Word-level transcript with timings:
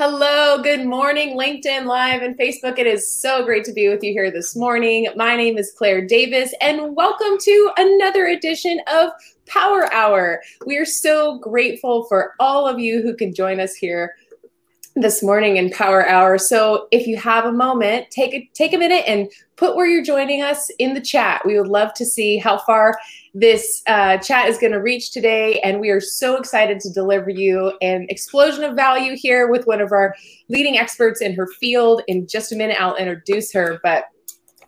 Hello, 0.00 0.62
good 0.62 0.86
morning, 0.86 1.36
LinkedIn 1.36 1.84
Live 1.84 2.22
and 2.22 2.38
Facebook. 2.38 2.78
It 2.78 2.86
is 2.86 3.10
so 3.10 3.44
great 3.44 3.64
to 3.64 3.72
be 3.72 3.88
with 3.88 4.04
you 4.04 4.12
here 4.12 4.30
this 4.30 4.54
morning. 4.54 5.08
My 5.16 5.34
name 5.34 5.58
is 5.58 5.72
Claire 5.76 6.06
Davis, 6.06 6.54
and 6.60 6.94
welcome 6.94 7.36
to 7.36 7.70
another 7.76 8.26
edition 8.26 8.80
of 8.86 9.10
Power 9.46 9.92
Hour. 9.92 10.40
We 10.64 10.76
are 10.76 10.84
so 10.84 11.40
grateful 11.40 12.04
for 12.04 12.34
all 12.38 12.68
of 12.68 12.78
you 12.78 13.02
who 13.02 13.16
can 13.16 13.34
join 13.34 13.58
us 13.58 13.74
here 13.74 14.14
this 15.00 15.22
morning 15.22 15.56
in 15.56 15.70
Power 15.70 16.06
Hour. 16.06 16.38
So 16.38 16.88
if 16.90 17.06
you 17.06 17.16
have 17.16 17.44
a 17.44 17.52
moment, 17.52 18.10
take 18.10 18.34
a 18.34 18.48
take 18.54 18.72
a 18.72 18.78
minute 18.78 19.04
and 19.06 19.30
put 19.56 19.76
where 19.76 19.86
you're 19.86 20.04
joining 20.04 20.42
us 20.42 20.70
in 20.78 20.94
the 20.94 21.00
chat. 21.00 21.42
We 21.44 21.58
would 21.58 21.68
love 21.68 21.92
to 21.94 22.04
see 22.04 22.38
how 22.38 22.58
far 22.58 22.98
this 23.34 23.82
uh, 23.86 24.18
chat 24.18 24.48
is 24.48 24.58
going 24.58 24.72
to 24.72 24.80
reach 24.80 25.12
today. 25.12 25.60
And 25.60 25.80
we 25.80 25.90
are 25.90 26.00
so 26.00 26.36
excited 26.36 26.80
to 26.80 26.92
deliver 26.92 27.30
you 27.30 27.72
an 27.80 28.06
explosion 28.08 28.64
of 28.64 28.76
value 28.76 29.16
here 29.16 29.50
with 29.50 29.66
one 29.66 29.80
of 29.80 29.92
our 29.92 30.14
leading 30.48 30.78
experts 30.78 31.20
in 31.20 31.34
her 31.34 31.46
field. 31.46 32.02
In 32.06 32.26
just 32.26 32.52
a 32.52 32.56
minute, 32.56 32.80
I'll 32.80 32.96
introduce 32.96 33.52
her. 33.52 33.80
But 33.82 34.04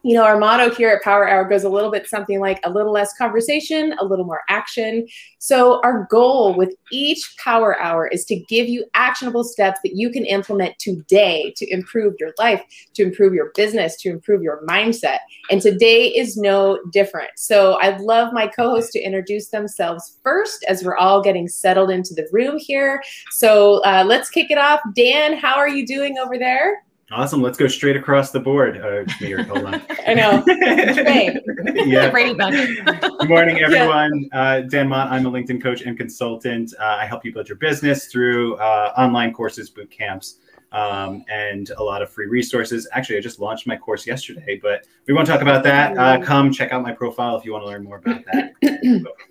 you 0.02 0.14
know, 0.14 0.24
our 0.24 0.38
motto 0.38 0.74
here 0.74 0.88
at 0.88 1.02
Power 1.02 1.28
Hour 1.28 1.44
goes 1.44 1.64
a 1.64 1.68
little 1.68 1.90
bit 1.90 2.08
something 2.08 2.40
like 2.40 2.58
a 2.64 2.70
little 2.70 2.92
less 2.92 3.12
conversation, 3.18 3.94
a 4.00 4.04
little 4.04 4.24
more 4.24 4.40
action. 4.48 5.06
So, 5.38 5.80
our 5.82 6.06
goal 6.10 6.56
with 6.56 6.74
each 6.90 7.34
Power 7.36 7.78
Hour 7.78 8.08
is 8.08 8.24
to 8.26 8.36
give 8.36 8.68
you 8.68 8.86
actionable 8.94 9.44
steps 9.44 9.80
that 9.84 9.96
you 9.96 10.10
can 10.10 10.24
implement 10.24 10.78
today 10.78 11.52
to 11.56 11.70
improve 11.70 12.14
your 12.18 12.32
life, 12.38 12.62
to 12.94 13.02
improve 13.02 13.34
your 13.34 13.52
business, 13.54 13.96
to 13.98 14.08
improve 14.10 14.42
your 14.42 14.64
mindset. 14.66 15.18
And 15.50 15.60
today 15.60 16.08
is 16.08 16.36
no 16.36 16.80
different. 16.92 17.30
So, 17.36 17.78
I'd 17.80 18.00
love 18.00 18.32
my 18.32 18.46
co 18.46 18.70
hosts 18.70 18.92
to 18.92 19.00
introduce 19.00 19.48
themselves 19.48 20.16
first 20.22 20.64
as 20.66 20.82
we're 20.82 20.96
all 20.96 21.22
getting 21.22 21.46
settled 21.46 21.90
into 21.90 22.14
the 22.14 22.26
room 22.32 22.58
here. 22.58 23.02
So, 23.32 23.82
uh, 23.84 24.04
let's 24.06 24.30
kick 24.30 24.50
it 24.50 24.58
off. 24.58 24.80
Dan, 24.94 25.36
how 25.36 25.56
are 25.56 25.68
you 25.68 25.86
doing 25.86 26.16
over 26.16 26.38
there? 26.38 26.84
Awesome. 27.12 27.42
Let's 27.42 27.58
go 27.58 27.66
straight 27.66 27.96
across 27.96 28.30
the 28.30 28.38
board. 28.38 28.78
Uh, 28.78 29.04
here, 29.18 29.42
hold 29.42 29.64
on. 29.64 29.82
I 30.06 30.14
know. 30.14 30.44
yeah. 30.46 32.08
Good 32.08 33.28
morning, 33.28 33.58
everyone. 33.58 34.28
Yeah. 34.32 34.40
Uh, 34.40 34.60
Dan 34.60 34.88
Mott. 34.88 35.10
I'm 35.10 35.26
a 35.26 35.30
LinkedIn 35.30 35.60
coach 35.60 35.82
and 35.82 35.96
consultant. 35.96 36.72
Uh, 36.78 36.98
I 37.00 37.06
help 37.06 37.24
you 37.24 37.32
build 37.32 37.48
your 37.48 37.58
business 37.58 38.06
through 38.06 38.54
uh, 38.56 38.92
online 38.96 39.32
courses, 39.32 39.70
boot 39.70 39.90
camps, 39.90 40.36
um, 40.72 41.24
and 41.28 41.70
a 41.76 41.82
lot 41.82 42.02
of 42.02 42.10
free 42.10 42.26
resources. 42.26 42.88
Actually, 42.92 43.18
I 43.18 43.20
just 43.20 43.40
launched 43.40 43.66
my 43.66 43.76
course 43.76 44.06
yesterday, 44.06 44.58
but 44.62 44.86
we 45.06 45.14
won't 45.14 45.26
talk 45.26 45.42
about 45.42 45.64
that. 45.64 45.96
Uh, 45.96 46.20
come 46.24 46.52
check 46.52 46.72
out 46.72 46.82
my 46.82 46.92
profile 46.92 47.36
if 47.36 47.44
you 47.44 47.52
want 47.52 47.64
to 47.64 47.68
learn 47.68 47.84
more 47.84 47.98
about 47.98 48.24
that. 48.32 48.52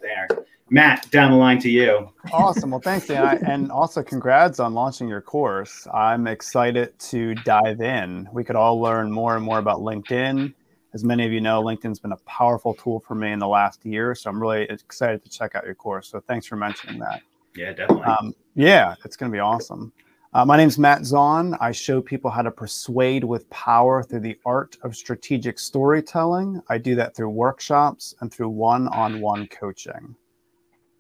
there. 0.02 0.28
Matt, 0.72 1.10
down 1.10 1.32
the 1.32 1.38
line 1.38 1.60
to 1.60 1.70
you. 1.70 2.12
Awesome. 2.32 2.70
Well, 2.72 2.80
thanks, 2.80 3.08
Dan. 3.08 3.44
and 3.46 3.72
also, 3.72 4.04
congrats 4.04 4.60
on 4.60 4.74
launching 4.74 5.08
your 5.08 5.22
course. 5.22 5.88
I'm 5.94 6.28
excited 6.28 6.98
to 7.00 7.34
dive 7.36 7.82
in. 7.82 8.30
We 8.32 8.44
could 8.44 8.56
all 8.56 8.80
learn 8.80 9.12
more 9.12 9.36
and 9.36 9.44
more 9.44 9.58
about 9.58 9.80
LinkedIn. 9.80 10.54
As 10.94 11.04
many 11.04 11.26
of 11.26 11.32
you 11.32 11.42
know, 11.42 11.64
LinkedIn's 11.64 12.00
been 12.00 12.12
a 12.12 12.18
powerful 12.18 12.74
tool 12.74 13.00
for 13.00 13.16
me 13.16 13.32
in 13.32 13.40
the 13.40 13.48
last 13.48 13.86
year. 13.86 14.14
So 14.16 14.30
I'm 14.30 14.42
really 14.42 14.64
excited 14.64 15.24
to 15.24 15.30
check 15.30 15.56
out 15.56 15.66
your 15.66 15.76
course. 15.76 16.10
So 16.10 16.20
thanks 16.20 16.46
for 16.46 16.56
mentioning 16.56 17.00
that. 17.00 17.22
Yeah, 17.56 17.74
definitely. 17.74 18.06
Um, 18.06 18.34
yeah, 18.56 18.96
it's 19.06 19.16
going 19.16 19.32
to 19.32 19.36
be 19.36 19.40
awesome. 19.40 19.92
Uh, 20.32 20.46
my 20.46 20.56
name 20.58 20.68
is 20.68 20.78
Matt 20.78 21.06
Zahn. 21.06 21.56
I 21.60 21.72
show 21.72 22.02
people 22.02 22.30
how 22.30 22.44
to 22.44 22.52
persuade 22.52 23.24
with 23.24 23.50
power 23.50 24.04
through 24.04 24.20
the 24.20 24.38
art 24.46 24.78
of 24.84 24.96
strategic 24.96 25.58
storytelling. 25.58 26.62
I 26.70 26.78
do 26.78 26.94
that 26.96 27.16
through 27.16 27.32
workshops 27.32 28.14
and 28.22 28.32
through 28.32 28.50
one 28.50 28.88
on 28.90 29.22
one 29.22 29.48
coaching. 29.48 30.16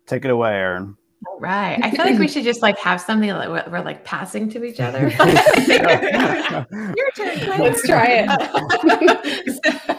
Take 0.07 0.25
it 0.25 0.31
away, 0.31 0.53
Erin. 0.53 0.97
All 1.27 1.39
right. 1.39 1.80
I 1.83 1.91
feel 1.91 2.05
like 2.05 2.17
we 2.17 2.27
should 2.27 2.44
just 2.44 2.63
like 2.63 2.80
have 2.80 3.00
something 3.00 3.30
that 3.30 3.52
we're, 3.52 3.63
we're 3.69 3.83
like 3.83 4.03
passing 4.03 4.50
to 4.50 4.63
each 4.63 4.80
other. 4.80 5.02
Your 6.97 7.11
turn. 7.16 7.59
Let's 7.59 7.85
try 7.85 8.25
it. 8.25 9.95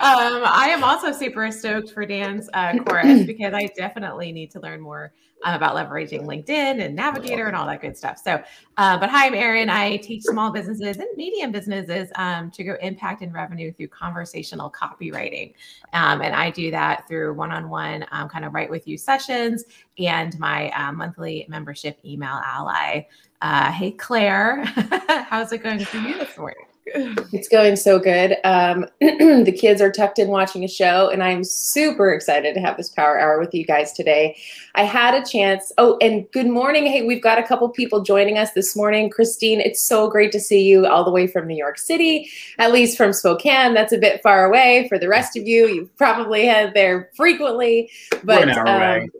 um, 0.00 0.42
I 0.44 0.68
am 0.70 0.84
also 0.84 1.12
super 1.12 1.50
stoked 1.50 1.90
for 1.90 2.04
Dan's 2.04 2.48
uh, 2.54 2.76
chorus 2.86 3.24
because 3.24 3.54
I 3.54 3.68
definitely 3.76 4.32
need 4.32 4.50
to 4.52 4.60
learn 4.60 4.80
more 4.80 5.12
um, 5.44 5.54
about 5.54 5.74
leveraging 5.74 6.24
LinkedIn 6.24 6.84
and 6.84 6.94
Navigator 6.94 7.46
and 7.46 7.56
all 7.56 7.66
that 7.66 7.80
good 7.80 7.96
stuff. 7.96 8.18
So, 8.18 8.42
uh, 8.76 8.98
but 8.98 9.10
hi, 9.10 9.26
I'm 9.26 9.34
Erin. 9.34 9.70
I 9.70 9.96
teach 9.98 10.22
small 10.22 10.50
businesses 10.50 10.96
and 10.98 11.08
medium 11.16 11.52
businesses 11.52 12.10
um, 12.16 12.50
to 12.52 12.64
grow 12.64 12.76
impact 12.82 13.22
and 13.22 13.32
revenue 13.32 13.72
through 13.72 13.88
conversational 13.88 14.70
copywriting. 14.70 15.54
Um, 15.92 16.22
and 16.22 16.34
I 16.34 16.50
do 16.50 16.70
that 16.70 17.06
through 17.08 17.34
one 17.34 17.50
on 17.50 17.68
one 17.68 18.04
kind 18.10 18.44
of 18.44 18.54
write 18.54 18.70
with 18.70 18.86
you 18.88 18.98
sessions 18.98 19.64
and 19.98 20.38
my 20.38 20.70
uh, 20.70 20.92
monthly 20.92 21.46
membership 21.48 21.98
email 22.04 22.40
ally. 22.44 23.06
Uh, 23.42 23.70
hey, 23.72 23.92
Claire, 23.92 24.64
how's 25.28 25.52
it 25.52 25.62
going 25.62 25.84
for 25.84 25.98
you 25.98 26.18
this 26.18 26.36
morning? 26.38 26.64
It's 26.88 27.48
going 27.48 27.76
so 27.76 27.98
good. 27.98 28.36
Um, 28.44 28.86
the 29.00 29.56
kids 29.56 29.82
are 29.82 29.90
tucked 29.90 30.18
in 30.18 30.28
watching 30.28 30.62
a 30.62 30.68
show, 30.68 31.10
and 31.10 31.22
I'm 31.22 31.42
super 31.42 32.12
excited 32.12 32.54
to 32.54 32.60
have 32.60 32.76
this 32.76 32.88
power 32.88 33.18
hour 33.18 33.40
with 33.40 33.52
you 33.52 33.64
guys 33.64 33.92
today. 33.92 34.36
I 34.76 34.84
had 34.84 35.14
a 35.14 35.26
chance. 35.26 35.72
Oh, 35.78 35.98
and 36.00 36.30
good 36.30 36.46
morning. 36.46 36.86
Hey, 36.86 37.04
we've 37.04 37.22
got 37.22 37.38
a 37.38 37.42
couple 37.42 37.68
people 37.70 38.02
joining 38.02 38.38
us 38.38 38.52
this 38.52 38.76
morning. 38.76 39.10
Christine, 39.10 39.60
it's 39.60 39.82
so 39.82 40.08
great 40.08 40.30
to 40.32 40.40
see 40.40 40.62
you 40.62 40.86
all 40.86 41.04
the 41.04 41.10
way 41.10 41.26
from 41.26 41.48
New 41.48 41.56
York 41.56 41.78
City, 41.78 42.30
at 42.58 42.72
least 42.72 42.96
from 42.96 43.12
Spokane. 43.12 43.74
That's 43.74 43.92
a 43.92 43.98
bit 43.98 44.22
far 44.22 44.44
away. 44.44 44.86
For 44.88 44.98
the 44.98 45.08
rest 45.08 45.36
of 45.36 45.46
you, 45.46 45.66
you've 45.66 45.96
probably 45.96 46.46
had 46.46 46.74
there 46.74 47.10
frequently, 47.16 47.90
but. 48.22 48.46
We're 48.46 48.50
an 48.50 48.50
hour 48.50 48.68
um, 48.68 48.82
away. 48.82 49.10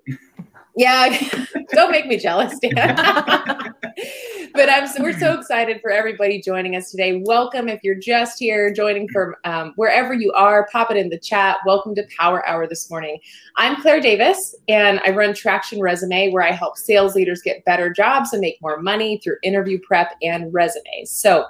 Yeah, 0.77 1.19
don't 1.73 1.91
make 1.91 2.07
me 2.07 2.19
jealous, 2.19 2.59
Dan. 2.59 2.75
but 4.53 4.69
I'm 4.69 4.87
so, 4.87 5.03
we're 5.03 5.19
so 5.19 5.33
excited 5.33 5.81
for 5.81 5.91
everybody 5.91 6.43
joining 6.43 6.77
us 6.77 6.91
today. 6.91 7.23
Welcome 7.25 7.71
if 7.71 7.81
you're 7.83 7.95
just 7.95 8.39
here 8.39 8.71
joining 8.71 9.09
from 9.09 9.35
um, 9.45 9.73
wherever 9.77 10.13
you 10.13 10.33
are. 10.33 10.69
Pop 10.71 10.91
it 10.91 10.99
in 10.99 11.09
the 11.09 11.19
chat. 11.19 11.57
Welcome 11.65 11.95
to 11.95 12.07
Power 12.19 12.47
Hour 12.47 12.67
this 12.67 12.91
morning. 12.91 13.19
I'm 13.57 13.81
Claire 13.81 14.03
Davis, 14.03 14.55
and 14.69 15.01
I 15.01 15.13
run 15.13 15.33
Traction 15.33 15.81
Resume, 15.81 16.31
where 16.31 16.43
I 16.43 16.53
help 16.53 16.77
sales 16.77 17.15
leaders 17.15 17.41
get 17.41 17.65
better 17.65 17.89
jobs 17.89 18.35
and 18.35 18.43
make 18.43 18.61
more 18.61 18.79
money 18.79 19.19
through 19.25 19.37
interview 19.43 19.79
prep 19.81 20.13
and 20.21 20.53
resumes. 20.53 21.11
So 21.11 21.47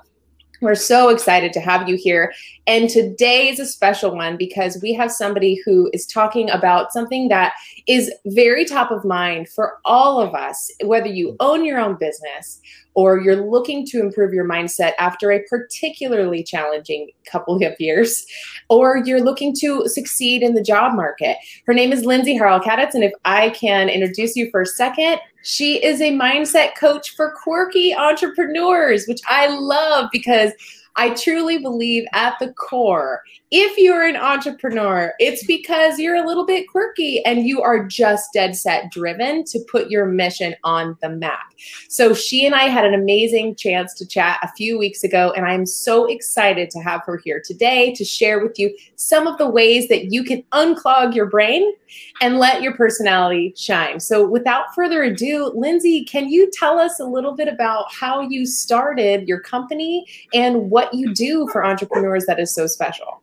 we're 0.60 0.74
so 0.74 1.08
excited 1.08 1.52
to 1.52 1.60
have 1.60 1.88
you 1.88 1.96
here. 1.96 2.32
And 2.66 2.88
today 2.88 3.48
is 3.48 3.60
a 3.60 3.66
special 3.66 4.14
one 4.14 4.36
because 4.36 4.78
we 4.82 4.92
have 4.94 5.12
somebody 5.12 5.60
who 5.64 5.90
is 5.92 6.06
talking 6.06 6.50
about 6.50 6.92
something 6.92 7.28
that 7.28 7.54
is 7.86 8.12
very 8.26 8.64
top 8.64 8.90
of 8.90 9.04
mind 9.04 9.48
for 9.48 9.78
all 9.84 10.20
of 10.20 10.34
us, 10.34 10.70
whether 10.84 11.08
you 11.08 11.36
own 11.40 11.64
your 11.64 11.78
own 11.78 11.96
business 11.96 12.60
or 12.96 13.20
you're 13.20 13.36
looking 13.36 13.86
to 13.86 14.00
improve 14.00 14.32
your 14.32 14.48
mindset 14.48 14.92
after 14.98 15.30
a 15.30 15.42
particularly 15.50 16.42
challenging 16.42 17.10
couple 17.30 17.54
of 17.54 17.62
years, 17.78 18.24
or 18.70 19.02
you're 19.04 19.22
looking 19.22 19.54
to 19.54 19.86
succeed 19.86 20.42
in 20.42 20.54
the 20.54 20.62
job 20.62 20.94
market. 20.94 21.36
Her 21.66 21.74
name 21.74 21.92
is 21.92 22.06
Lindsay 22.06 22.36
Harrell-Kaditz, 22.36 22.94
and 22.94 23.04
if 23.04 23.12
I 23.26 23.50
can 23.50 23.90
introduce 23.90 24.34
you 24.34 24.50
for 24.50 24.62
a 24.62 24.66
second, 24.66 25.18
she 25.42 25.84
is 25.84 26.00
a 26.00 26.10
mindset 26.10 26.74
coach 26.74 27.14
for 27.14 27.34
quirky 27.42 27.94
entrepreneurs, 27.94 29.06
which 29.06 29.20
I 29.28 29.46
love 29.48 30.08
because 30.10 30.52
I 30.96 31.10
truly 31.10 31.58
believe 31.58 32.04
at 32.14 32.36
the 32.40 32.54
core, 32.54 33.20
if 33.52 33.78
you're 33.78 34.02
an 34.02 34.16
entrepreneur, 34.16 35.14
it's 35.20 35.46
because 35.46 36.00
you're 36.00 36.16
a 36.16 36.26
little 36.26 36.44
bit 36.44 36.68
quirky 36.68 37.24
and 37.24 37.46
you 37.46 37.62
are 37.62 37.86
just 37.86 38.32
dead 38.32 38.56
set 38.56 38.90
driven 38.90 39.44
to 39.44 39.60
put 39.70 39.88
your 39.88 40.04
mission 40.04 40.56
on 40.64 40.98
the 41.00 41.10
map. 41.10 41.52
So 41.88 42.12
she 42.12 42.44
and 42.44 42.56
I 42.56 42.64
had 42.64 42.84
an 42.84 42.92
amazing 42.92 43.54
chance 43.54 43.94
to 43.94 44.06
chat 44.06 44.40
a 44.42 44.50
few 44.56 44.76
weeks 44.76 45.04
ago, 45.04 45.32
and 45.36 45.46
I'm 45.46 45.64
so 45.64 46.06
excited 46.06 46.70
to 46.70 46.80
have 46.80 47.02
her 47.06 47.20
here 47.22 47.40
today 47.44 47.94
to 47.94 48.04
share 48.04 48.42
with 48.42 48.58
you 48.58 48.76
some 48.96 49.28
of 49.28 49.38
the 49.38 49.48
ways 49.48 49.86
that 49.88 50.12
you 50.12 50.24
can 50.24 50.42
unclog 50.52 51.14
your 51.14 51.26
brain 51.26 51.72
and 52.20 52.38
let 52.38 52.62
your 52.62 52.74
personality 52.74 53.54
shine. 53.56 54.00
So 54.00 54.26
without 54.26 54.74
further 54.74 55.04
ado, 55.04 55.52
Lindsay, 55.54 56.04
can 56.04 56.28
you 56.28 56.50
tell 56.52 56.80
us 56.80 56.98
a 56.98 57.04
little 57.04 57.32
bit 57.32 57.46
about 57.46 57.92
how 57.92 58.22
you 58.22 58.44
started 58.44 59.28
your 59.28 59.38
company 59.38 60.04
and 60.34 60.68
what 60.68 60.92
you 60.92 61.14
do 61.14 61.48
for 61.52 61.64
entrepreneurs 61.64 62.26
that 62.26 62.40
is 62.40 62.52
so 62.52 62.66
special? 62.66 63.22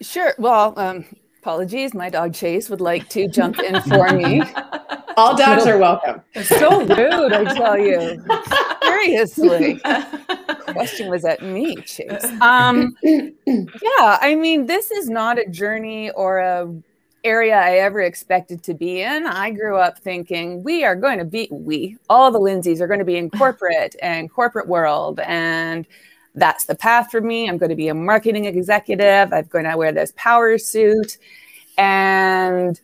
Sure. 0.00 0.34
Well, 0.38 0.74
um, 0.78 1.04
apologies. 1.40 1.94
My 1.94 2.10
dog 2.10 2.34
Chase 2.34 2.68
would 2.70 2.80
like 2.80 3.08
to 3.10 3.28
jump 3.28 3.58
in 3.60 3.80
for 3.82 4.10
me. 4.10 4.42
All 5.16 5.34
dogs 5.34 5.66
are 5.66 5.78
welcome. 5.78 6.20
So 6.42 6.80
rude, 6.80 7.32
I 7.32 7.54
tell 7.54 7.78
you. 7.78 8.22
Seriously. 8.82 9.80
Question 10.66 11.08
was 11.08 11.24
at 11.24 11.42
me, 11.42 11.76
Chase. 11.76 12.26
Um, 12.42 12.94
yeah, 13.02 14.18
I 14.20 14.36
mean, 14.38 14.66
this 14.66 14.90
is 14.90 15.08
not 15.08 15.38
a 15.38 15.48
journey 15.48 16.10
or 16.10 16.38
a 16.38 16.70
area 17.24 17.56
I 17.56 17.78
ever 17.78 18.02
expected 18.02 18.62
to 18.64 18.74
be 18.74 19.00
in. 19.02 19.26
I 19.26 19.50
grew 19.50 19.76
up 19.78 19.98
thinking 19.98 20.62
we 20.62 20.84
are 20.84 20.94
going 20.94 21.18
to 21.18 21.24
be 21.24 21.48
we 21.50 21.96
all 22.08 22.30
the 22.30 22.38
Lindsays 22.38 22.80
are 22.80 22.86
going 22.86 23.00
to 23.00 23.04
be 23.04 23.16
in 23.16 23.30
corporate 23.30 23.96
and 24.02 24.30
corporate 24.30 24.68
world 24.68 25.20
and 25.20 25.86
that's 26.36 26.66
the 26.66 26.74
path 26.74 27.10
for 27.10 27.20
me. 27.20 27.48
I'm 27.48 27.58
going 27.58 27.70
to 27.70 27.76
be 27.76 27.88
a 27.88 27.94
marketing 27.94 28.44
executive. 28.44 29.32
I'm 29.32 29.46
going 29.46 29.64
to 29.64 29.76
wear 29.76 29.90
this 29.90 30.12
power 30.16 30.58
suit. 30.58 31.18
And 31.78 32.80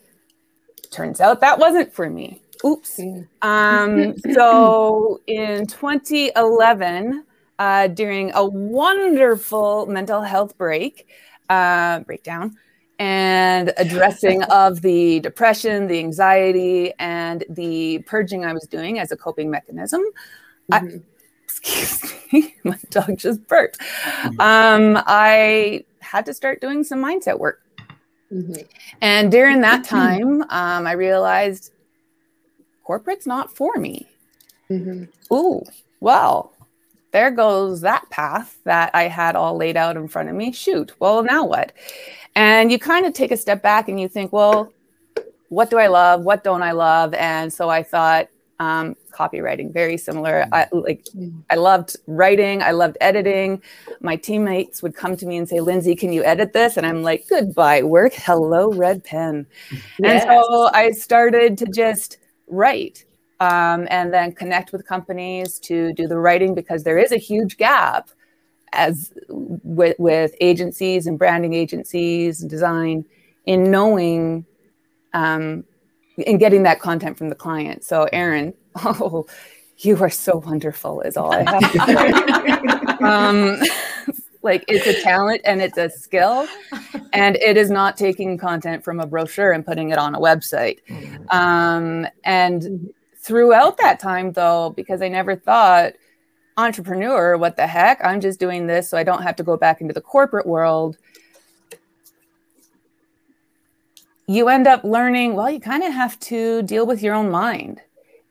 turns 0.90 1.20
out 1.20 1.40
that 1.40 1.58
wasn't 1.58 1.92
for 1.92 2.08
me. 2.10 2.42
Oops. 2.64 3.00
Um, 3.42 4.14
so 4.32 5.20
in 5.26 5.66
2011, 5.66 7.24
uh, 7.58 7.86
during 7.88 8.32
a 8.34 8.44
wonderful 8.44 9.86
mental 9.86 10.22
health 10.22 10.56
break, 10.56 11.06
uh, 11.48 12.00
breakdown, 12.00 12.56
and 12.98 13.72
addressing 13.76 14.42
of 14.50 14.80
the 14.80 15.20
depression, 15.20 15.88
the 15.88 15.98
anxiety, 15.98 16.92
and 16.98 17.44
the 17.50 17.98
purging 18.06 18.44
I 18.44 18.52
was 18.52 18.64
doing 18.64 18.98
as 18.98 19.12
a 19.12 19.16
coping 19.16 19.50
mechanism. 19.50 20.02
Mm-hmm. 20.70 20.96
I, 20.98 21.00
excuse 21.60 22.14
me, 22.32 22.54
my 22.64 22.78
dog 22.90 23.18
just 23.18 23.46
burped. 23.46 23.80
Um, 24.38 24.98
I 25.06 25.84
had 26.00 26.26
to 26.26 26.34
start 26.34 26.60
doing 26.60 26.84
some 26.84 27.02
mindset 27.02 27.38
work. 27.38 27.60
Mm-hmm. 28.32 28.62
And 29.00 29.30
during 29.30 29.60
that 29.60 29.84
time, 29.98 30.42
um, 30.42 30.86
I 30.86 30.92
realized 30.92 31.72
corporate's 32.84 33.26
not 33.26 33.54
for 33.54 33.76
me. 33.76 34.08
Mm-hmm. 34.70 35.34
Ooh, 35.34 35.62
well, 36.00 36.52
there 37.12 37.30
goes 37.30 37.82
that 37.82 38.08
path 38.10 38.58
that 38.64 38.90
I 38.94 39.04
had 39.04 39.36
all 39.36 39.56
laid 39.56 39.76
out 39.76 39.96
in 39.96 40.08
front 40.08 40.30
of 40.30 40.34
me. 40.34 40.52
Shoot, 40.52 40.92
well, 40.98 41.22
now 41.22 41.44
what? 41.44 41.72
And 42.34 42.72
you 42.72 42.78
kind 42.78 43.04
of 43.04 43.12
take 43.12 43.30
a 43.30 43.36
step 43.36 43.62
back 43.62 43.88
and 43.88 44.00
you 44.00 44.08
think, 44.08 44.32
well, 44.32 44.72
what 45.50 45.68
do 45.68 45.78
I 45.78 45.88
love? 45.88 46.22
What 46.22 46.42
don't 46.42 46.62
I 46.62 46.72
love? 46.72 47.12
And 47.12 47.52
so 47.52 47.68
I 47.68 47.82
thought, 47.82 48.28
um, 48.62 48.94
copywriting, 49.10 49.72
very 49.72 49.96
similar. 49.96 50.46
I 50.52 50.68
like, 50.70 51.04
I 51.50 51.56
loved 51.56 51.96
writing. 52.06 52.62
I 52.62 52.70
loved 52.70 52.96
editing. 53.00 53.60
My 54.00 54.14
teammates 54.14 54.84
would 54.84 54.94
come 54.94 55.16
to 55.16 55.26
me 55.26 55.36
and 55.36 55.48
say, 55.48 55.58
"Lindsay, 55.58 55.96
can 55.96 56.12
you 56.12 56.22
edit 56.22 56.52
this?" 56.52 56.76
And 56.76 56.86
I'm 56.86 57.02
like, 57.02 57.26
"Goodbye, 57.28 57.82
work. 57.82 58.12
Hello, 58.14 58.72
red 58.72 59.02
pen." 59.02 59.46
Yes. 59.70 59.80
And 60.04 60.22
so 60.22 60.70
I 60.72 60.92
started 60.92 61.58
to 61.58 61.66
just 61.66 62.18
write 62.46 63.04
um, 63.40 63.88
and 63.90 64.14
then 64.14 64.30
connect 64.32 64.70
with 64.72 64.86
companies 64.86 65.58
to 65.60 65.92
do 65.94 66.06
the 66.06 66.18
writing 66.18 66.54
because 66.54 66.84
there 66.84 66.98
is 66.98 67.10
a 67.10 67.16
huge 67.16 67.56
gap 67.56 68.10
as 68.72 69.12
with, 69.28 69.96
with 69.98 70.34
agencies 70.40 71.08
and 71.08 71.18
branding 71.18 71.52
agencies 71.52 72.40
and 72.40 72.48
design 72.48 73.04
in 73.44 73.72
knowing 73.72 74.46
um, 75.14 75.64
in 76.22 76.38
getting 76.38 76.62
that 76.64 76.80
content 76.80 77.18
from 77.18 77.28
the 77.28 77.34
client. 77.34 77.84
So 77.84 78.08
Erin, 78.12 78.54
oh, 78.84 79.26
you 79.78 79.96
are 80.02 80.10
so 80.10 80.38
wonderful 80.38 81.00
is 81.02 81.16
all 81.16 81.32
I 81.32 81.42
have 81.50 81.72
to 81.72 82.98
say. 82.98 83.04
um, 83.04 83.60
like 84.42 84.64
it's 84.68 84.86
a 84.86 85.02
talent 85.02 85.40
and 85.44 85.62
it's 85.62 85.78
a 85.78 85.88
skill 85.88 86.46
and 87.12 87.36
it 87.36 87.56
is 87.56 87.70
not 87.70 87.96
taking 87.96 88.36
content 88.36 88.84
from 88.84 89.00
a 89.00 89.06
brochure 89.06 89.52
and 89.52 89.64
putting 89.64 89.90
it 89.90 89.98
on 89.98 90.14
a 90.14 90.18
website 90.18 90.78
mm-hmm. 90.88 91.36
um, 91.36 92.06
and 92.24 92.92
throughout 93.16 93.78
that 93.78 94.00
time 94.00 94.32
though 94.32 94.70
because 94.70 95.00
i 95.00 95.08
never 95.08 95.36
thought 95.36 95.92
entrepreneur 96.56 97.36
what 97.38 97.56
the 97.56 97.66
heck 97.66 98.04
i'm 98.04 98.20
just 98.20 98.40
doing 98.40 98.66
this 98.66 98.88
so 98.88 98.98
i 98.98 99.04
don't 99.04 99.22
have 99.22 99.36
to 99.36 99.42
go 99.42 99.56
back 99.56 99.80
into 99.80 99.94
the 99.94 100.00
corporate 100.00 100.46
world 100.46 100.96
you 104.28 104.48
end 104.48 104.66
up 104.66 104.84
learning 104.84 105.34
well 105.34 105.50
you 105.50 105.60
kind 105.60 105.82
of 105.82 105.92
have 105.92 106.18
to 106.20 106.62
deal 106.62 106.86
with 106.86 107.02
your 107.02 107.14
own 107.14 107.30
mind 107.30 107.80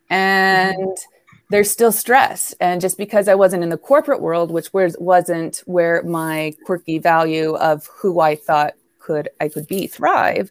and 0.10 0.78
mm-hmm 0.78 1.12
there's 1.52 1.70
still 1.70 1.92
stress. 1.92 2.56
And 2.62 2.80
just 2.80 2.98
because 2.98 3.28
I 3.28 3.36
wasn't 3.36 3.64
in 3.64 3.70
the 3.70 3.78
corporate 3.78 4.22
world, 4.22 4.52
which 4.52 4.74
was, 4.74 4.96
wasn't 5.00 5.62
where 5.66 6.02
my 6.04 6.56
quirky 6.66 6.98
value 6.98 7.56
of 7.56 7.88
who 7.88 8.22
I 8.22 8.36
thought 8.36 8.74
could 9.00 9.30
I 9.42 9.50
could 9.50 9.68
be 9.68 9.86
thrive, 9.86 10.50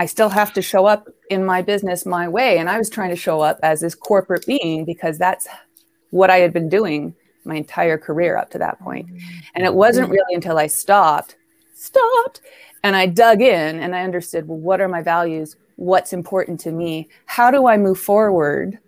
I 0.00 0.06
still 0.06 0.30
have 0.30 0.54
to 0.54 0.62
show 0.62 0.86
up 0.86 1.08
in 1.28 1.44
my 1.44 1.60
business 1.60 2.06
my 2.06 2.26
way. 2.26 2.58
And 2.58 2.70
I 2.70 2.78
was 2.78 2.88
trying 2.88 3.10
to 3.10 3.16
show 3.16 3.42
up 3.42 3.60
as 3.62 3.82
this 3.82 3.94
corporate 3.94 4.46
being 4.46 4.86
because 4.86 5.18
that's 5.18 5.46
what 6.10 6.30
I 6.30 6.38
had 6.38 6.54
been 6.54 6.70
doing 6.70 7.14
my 7.44 7.56
entire 7.56 7.98
career 7.98 8.38
up 8.38 8.50
to 8.52 8.58
that 8.58 8.80
point. 8.80 9.10
And 9.54 9.66
it 9.66 9.74
wasn't 9.74 10.08
really 10.08 10.34
until 10.34 10.56
I 10.56 10.68
stopped, 10.68 11.36
stopped, 11.74 12.40
and 12.84 12.94
I 12.94 13.06
dug 13.06 13.42
in 13.42 13.80
and 13.80 13.96
I 13.96 14.04
understood 14.04 14.46
well, 14.46 14.58
what 14.58 14.80
are 14.80 14.88
my 14.88 15.02
values? 15.02 15.56
What's 15.74 16.12
important 16.12 16.60
to 16.60 16.70
me? 16.70 17.08
How 17.26 17.50
do 17.50 17.66
I 17.66 17.76
move 17.76 17.98
forward? 17.98 18.78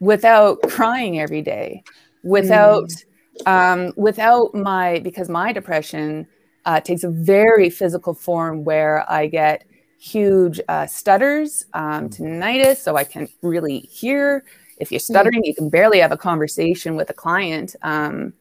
without 0.00 0.62
crying 0.62 1.20
every 1.20 1.42
day, 1.42 1.82
without 2.22 2.88
mm. 2.88 3.46
um, 3.46 3.92
without 3.96 4.54
my 4.54 5.00
because 5.00 5.28
my 5.28 5.52
depression 5.52 6.26
uh, 6.64 6.80
takes 6.80 7.04
a 7.04 7.10
very 7.10 7.70
physical 7.70 8.14
form 8.14 8.64
where 8.64 9.10
I 9.10 9.26
get 9.26 9.64
huge 9.98 10.60
uh, 10.68 10.86
stutters, 10.86 11.66
um, 11.74 12.08
tinnitus, 12.08 12.76
so 12.76 12.96
I 12.96 13.04
can 13.04 13.28
really 13.42 13.80
hear. 13.80 14.44
If 14.78 14.92
you're 14.92 15.00
stuttering, 15.00 15.42
mm. 15.42 15.46
you 15.46 15.54
can 15.54 15.68
barely 15.68 15.98
have 15.98 16.12
a 16.12 16.16
conversation 16.16 16.94
with 16.94 17.10
a 17.10 17.14
client 17.14 17.74
um, 17.82 18.32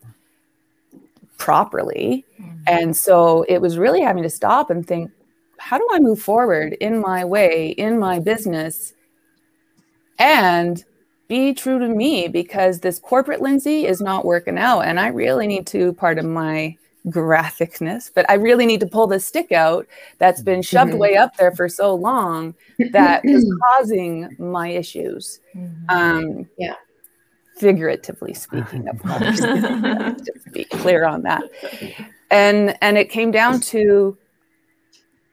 properly. 1.37 2.25
Mm. 2.41 2.59
And 2.67 2.97
so 2.97 3.43
it 3.47 3.59
was 3.59 3.77
really 3.77 4.01
having 4.01 4.23
to 4.23 4.29
stop 4.29 4.69
and 4.69 4.85
think, 4.85 5.11
how 5.57 5.77
do 5.77 5.87
I 5.91 5.99
move 5.99 6.21
forward 6.21 6.73
in 6.73 6.99
my 6.99 7.25
way, 7.25 7.69
in 7.69 7.99
my 7.99 8.19
business? 8.19 8.93
And 10.19 10.83
be 11.27 11.53
true 11.53 11.79
to 11.79 11.87
me 11.87 12.27
because 12.27 12.79
this 12.79 12.99
corporate 12.99 13.41
Lindsay 13.41 13.85
is 13.85 14.01
not 14.01 14.25
working 14.25 14.57
out. 14.57 14.81
And 14.81 14.99
I 14.99 15.07
really 15.07 15.47
need 15.47 15.67
to, 15.67 15.93
pardon 15.93 16.31
my 16.31 16.77
graphicness, 17.07 18.11
but 18.13 18.29
I 18.29 18.33
really 18.33 18.65
need 18.65 18.79
to 18.81 18.87
pull 18.87 19.07
the 19.07 19.19
stick 19.19 19.51
out 19.51 19.87
that's 20.17 20.41
been 20.41 20.61
shoved 20.61 20.91
mm-hmm. 20.91 20.99
way 20.99 21.15
up 21.15 21.35
there 21.37 21.51
for 21.51 21.69
so 21.69 21.95
long 21.95 22.53
that 22.91 23.23
is 23.25 23.51
causing 23.69 24.35
my 24.37 24.69
issues. 24.69 25.39
Mm-hmm. 25.55 25.89
Um, 25.89 26.49
yeah. 26.57 26.75
Figuratively 27.57 28.33
speaking, 28.33 28.87
of 28.89 29.01
course, 29.01 29.39
to 29.39 30.15
be 30.51 30.63
clear 30.65 31.05
on 31.05 31.23
that. 31.23 31.43
And 32.29 32.75
and 32.81 32.97
it 32.97 33.09
came 33.09 33.31
down 33.31 33.59
to 33.61 34.17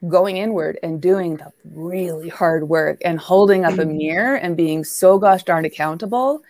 going 0.07 0.37
inward 0.37 0.77
and 0.83 1.01
doing 1.01 1.37
the 1.37 1.51
really 1.73 2.29
hard 2.29 2.69
work 2.69 3.01
and 3.03 3.19
holding 3.19 3.65
up 3.65 3.77
a 3.79 3.85
mirror 3.85 4.35
and 4.35 4.55
being 4.55 4.83
so 4.83 5.17
gosh 5.17 5.43
darn 5.43 5.65
accountable 5.65 6.41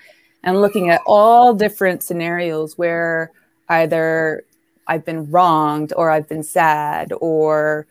and 0.44 0.62
looking 0.62 0.90
at 0.90 1.02
all 1.06 1.54
different 1.54 2.04
scenarios 2.04 2.78
where 2.78 3.32
either 3.70 4.44
I've 4.88 5.06
been 5.06 5.30
wronged 5.32 5.94
or 5.96 6.12
I've 6.12 6.30
been 6.30 6.44
sad 6.44 7.12
or 7.20 7.88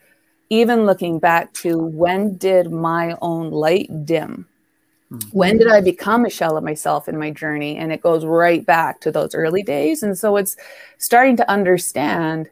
even 0.49 0.85
looking 0.85 1.19
back 1.19 1.53
to 1.53 1.77
when 1.77 2.37
did 2.37 2.71
my 2.71 3.17
own 3.21 3.51
light 3.51 3.89
dim? 4.05 4.47
Mm-hmm. 5.11 5.29
When 5.37 5.57
did 5.57 5.67
I 5.67 5.81
become 5.81 6.25
a 6.25 6.29
shell 6.29 6.57
of 6.57 6.63
myself 6.63 7.07
in 7.07 7.17
my 7.17 7.31
journey? 7.31 7.77
And 7.77 7.91
it 7.91 8.01
goes 8.01 8.25
right 8.25 8.65
back 8.65 9.01
to 9.01 9.11
those 9.11 9.35
early 9.35 9.63
days. 9.63 10.03
And 10.03 10.17
so 10.17 10.35
it's 10.37 10.57
starting 10.97 11.37
to 11.37 11.49
understand 11.49 12.49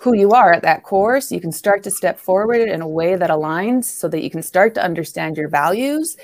who 0.00 0.12
you 0.12 0.32
are 0.32 0.52
at 0.52 0.62
that 0.62 0.84
course, 0.84 1.32
you 1.32 1.40
can 1.40 1.52
start 1.52 1.82
to 1.82 1.90
step 1.90 2.18
forward 2.18 2.60
in 2.60 2.80
a 2.80 2.88
way 2.88 3.16
that 3.16 3.30
aligns 3.30 3.84
so 3.84 4.08
that 4.08 4.22
you 4.22 4.30
can 4.30 4.42
start 4.42 4.74
to 4.74 4.82
understand 4.82 5.36
your 5.36 5.48
values. 5.48 6.16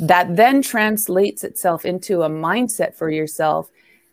That 0.00 0.34
then 0.34 0.62
translates 0.62 1.44
itself 1.44 1.84
into 1.84 2.22
a 2.22 2.28
mindset 2.28 2.94
for 2.94 3.10
yourself. 3.10 3.68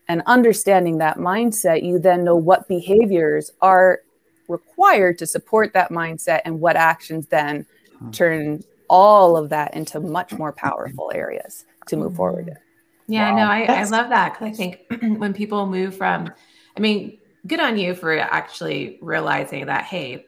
And 0.08 0.22
understanding 0.26 1.00
that 1.00 1.18
mindset, 1.18 1.84
you 1.84 2.00
then 2.00 2.24
know 2.24 2.36
what 2.36 2.68
behaviors 2.68 3.52
are 3.62 4.02
required 4.48 5.18
to 5.20 5.28
support 5.28 5.74
that 5.74 5.90
mindset 5.90 6.42
and 6.46 6.62
what 6.62 6.76
actions 6.76 7.28
then 7.28 7.66
turn 8.12 8.64
all 8.90 9.38
of 9.38 9.50
that 9.50 9.74
into 9.74 10.00
much 10.00 10.34
more 10.34 10.52
powerful 10.52 11.12
areas 11.14 11.66
to 11.88 11.98
move 11.98 12.16
forward 12.16 12.48
in. 12.48 12.58
Yeah, 13.08 13.32
wow. 13.32 13.38
no, 13.38 13.44
I, 13.52 13.82
I 13.82 13.84
love 13.86 14.10
that 14.10 14.34
because 14.34 14.48
I 14.48 14.52
think 14.54 14.80
when 15.20 15.34
people 15.34 15.66
move 15.66 15.96
from, 15.96 16.30
I 16.76 16.80
mean, 16.80 17.18
good 17.46 17.60
on 17.60 17.78
you 17.78 17.96
for 17.96 18.18
actually 18.18 18.98
realizing 19.02 19.66
that 19.68 19.86
hey 19.86 20.26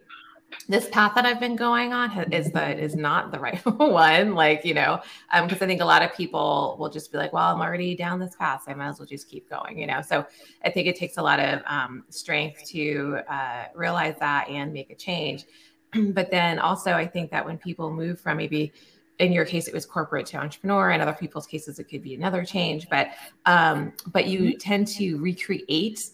this 0.68 0.88
path 0.89 1.13
that 1.16 1.25
I've 1.25 1.39
been 1.39 1.56
going 1.56 1.94
on 1.94 2.32
is 2.32 2.51
the 2.51 2.78
is 2.78 2.96
not 2.96 3.32
the 3.32 3.39
right 3.39 3.60
one. 3.66 4.36
Like, 4.36 4.66
you 4.66 4.74
know, 4.74 5.01
um, 5.32 5.48
because 5.48 5.62
I 5.62 5.68
think 5.68 5.82
a 5.82 5.86
lot 5.86 6.01
of 6.01 6.13
people 6.16 6.75
will 6.80 6.89
just 6.89 7.12
be 7.12 7.18
like, 7.18 7.34
well, 7.34 7.54
I'm 7.54 7.62
already 7.62 7.96
down 7.96 8.20
this 8.20 8.36
path. 8.36 8.63
So 8.66 8.72
I 8.72 8.75
might 8.75 8.89
as 8.89 9.00
well 9.00 9.08
just 9.08 9.30
keep 9.30 9.50
going, 9.50 9.78
you 9.80 9.88
know. 9.88 10.01
So 10.01 10.25
I 10.63 10.70
think 10.70 10.88
it 10.88 10.96
takes 10.96 11.18
a 11.18 11.22
lot 11.22 11.39
of 11.39 11.62
um, 11.66 12.04
strength 12.10 12.66
to 12.70 13.20
uh, 13.28 13.66
realize 13.75 14.16
that 14.20 14.50
and 14.50 14.74
make 14.74 14.89
a 14.89 14.96
change. 14.96 15.46
but 16.13 16.31
then 16.31 16.60
also 16.60 16.93
I 16.93 17.08
think 17.08 17.31
that 17.31 17.46
when 17.46 17.58
people 17.58 17.91
move 17.91 18.19
from 18.19 18.38
maybe 18.38 18.72
in 19.19 19.34
your 19.34 19.46
case 19.46 19.67
it 19.67 19.74
was 19.74 19.86
corporate 19.86 20.25
to 20.27 20.38
entrepreneur 20.38 20.91
in 20.91 21.01
other 21.01 21.13
people's 21.13 21.46
cases 21.46 21.77
it 21.77 21.86
could 21.86 22.01
be 22.01 22.15
another 22.15 22.46
change 22.46 22.88
but 22.89 23.10
um 23.46 23.91
but 24.08 24.27
you 24.27 24.39
mm-hmm. 24.39 24.58
tend 24.58 24.88
to 24.88 25.17
recreate 25.17 26.12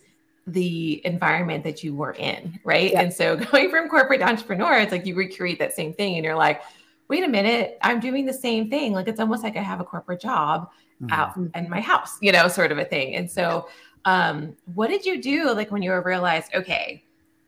the 0.48 1.06
environment 1.06 1.64
that 1.64 1.84
you 1.84 1.96
were 1.96 2.14
in, 2.14 2.60
right? 2.64 2.92
Yeah. 2.92 3.02
And 3.02 3.14
so 3.14 3.36
going 3.52 3.70
from 3.70 3.90
corporate 3.90 4.20
to 4.20 4.28
entrepreneur, 4.28 4.78
it's 4.78 4.92
like 4.92 5.06
you 5.06 5.16
recreate 5.16 5.60
that 5.60 5.74
same 5.74 5.94
thing 5.94 6.16
and 6.16 6.24
you're 6.24 6.36
like, 6.36 6.62
wait 7.08 7.24
a 7.24 7.28
minute, 7.28 7.78
I'm 7.82 8.00
doing 8.00 8.26
the 8.26 8.34
same 8.34 8.70
thing. 8.70 8.94
Like 8.94 9.08
it's 9.08 9.20
almost 9.20 9.44
like 9.44 9.58
I 9.58 9.62
have 9.62 9.80
a 9.80 9.84
corporate 9.84 10.22
job 10.22 10.70
mm-hmm. 11.02 11.14
out 11.14 11.36
in 11.56 11.70
my 11.70 11.82
house, 11.82 12.18
you 12.22 12.32
know, 12.32 12.48
sort 12.48 12.72
of 12.72 12.78
a 12.78 12.86
thing. 12.86 13.16
And 13.16 13.30
so 13.30 13.70
um, 14.06 14.56
what 14.74 14.90
did 14.90 15.06
you 15.06 15.22
do 15.22 15.52
like 15.52 15.72
when 15.72 15.82
you 15.82 15.94
realized, 16.02 16.54
okay, 16.54 17.05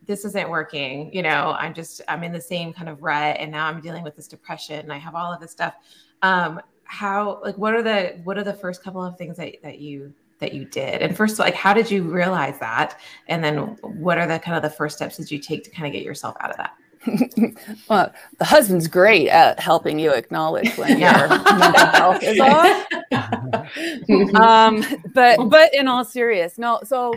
this 0.08 0.26
isn't 0.26 0.50
working. 0.50 1.14
You 1.14 1.22
know, 1.22 1.56
I'm 1.60 1.74
just 1.74 2.02
I'm 2.08 2.24
in 2.24 2.32
the 2.32 2.42
same 2.42 2.74
kind 2.74 2.90
of 2.90 3.04
rut, 3.04 3.38
and 3.40 3.52
now 3.52 3.68
I'm 3.68 3.82
dealing 3.82 4.04
with 4.04 4.16
this 4.16 4.28
depression, 4.28 4.80
and 4.80 4.92
I 4.92 4.98
have 4.98 5.14
all 5.14 5.32
of 5.32 5.40
this 5.40 5.52
stuff. 5.52 5.76
Um, 6.24 6.62
how 6.86 7.42
like 7.44 7.58
what 7.58 7.74
are 7.74 7.84
the 7.84 8.20
what 8.24 8.38
are 8.38 8.44
the 8.44 8.54
first 8.54 8.84
couple 8.84 9.04
of 9.04 9.18
things 9.18 9.38
that 9.38 9.58
that 9.62 9.80
you 9.80 10.14
that 10.40 10.54
you 10.54 10.66
did? 10.66 11.02
And 11.02 11.16
first, 11.16 11.40
like, 11.40 11.54
how 11.54 11.74
did 11.74 11.92
you 11.92 12.04
realize 12.04 12.60
that? 12.60 13.00
And 13.28 13.44
then, 13.44 13.58
what 13.82 14.18
are 14.18 14.28
the 14.28 14.40
kind 14.40 14.56
of 14.56 14.64
the 14.64 14.76
first 14.76 14.96
steps 14.96 15.18
that 15.18 15.32
you 15.32 15.40
take 15.40 15.64
to 15.66 15.70
kind 15.70 15.86
of 15.88 15.94
get 15.94 16.04
yourself 16.04 16.36
out 16.40 16.52
of 16.52 16.58
that? 16.58 16.74
well, 17.90 18.12
the 18.38 18.46
husband's 18.46 18.88
great 18.88 19.30
at 19.30 19.60
helping 19.60 20.00
you 20.00 20.12
acknowledge 20.12 20.76
when 20.78 21.00
your 21.00 21.28
mental 21.28 21.86
health 21.88 22.24
is 22.24 22.40
off. 22.40 22.86
um, 24.36 24.84
but 25.14 25.50
but 25.50 25.74
in 25.74 25.88
all 25.88 26.04
serious, 26.04 26.58
no. 26.58 26.80
So 26.84 27.14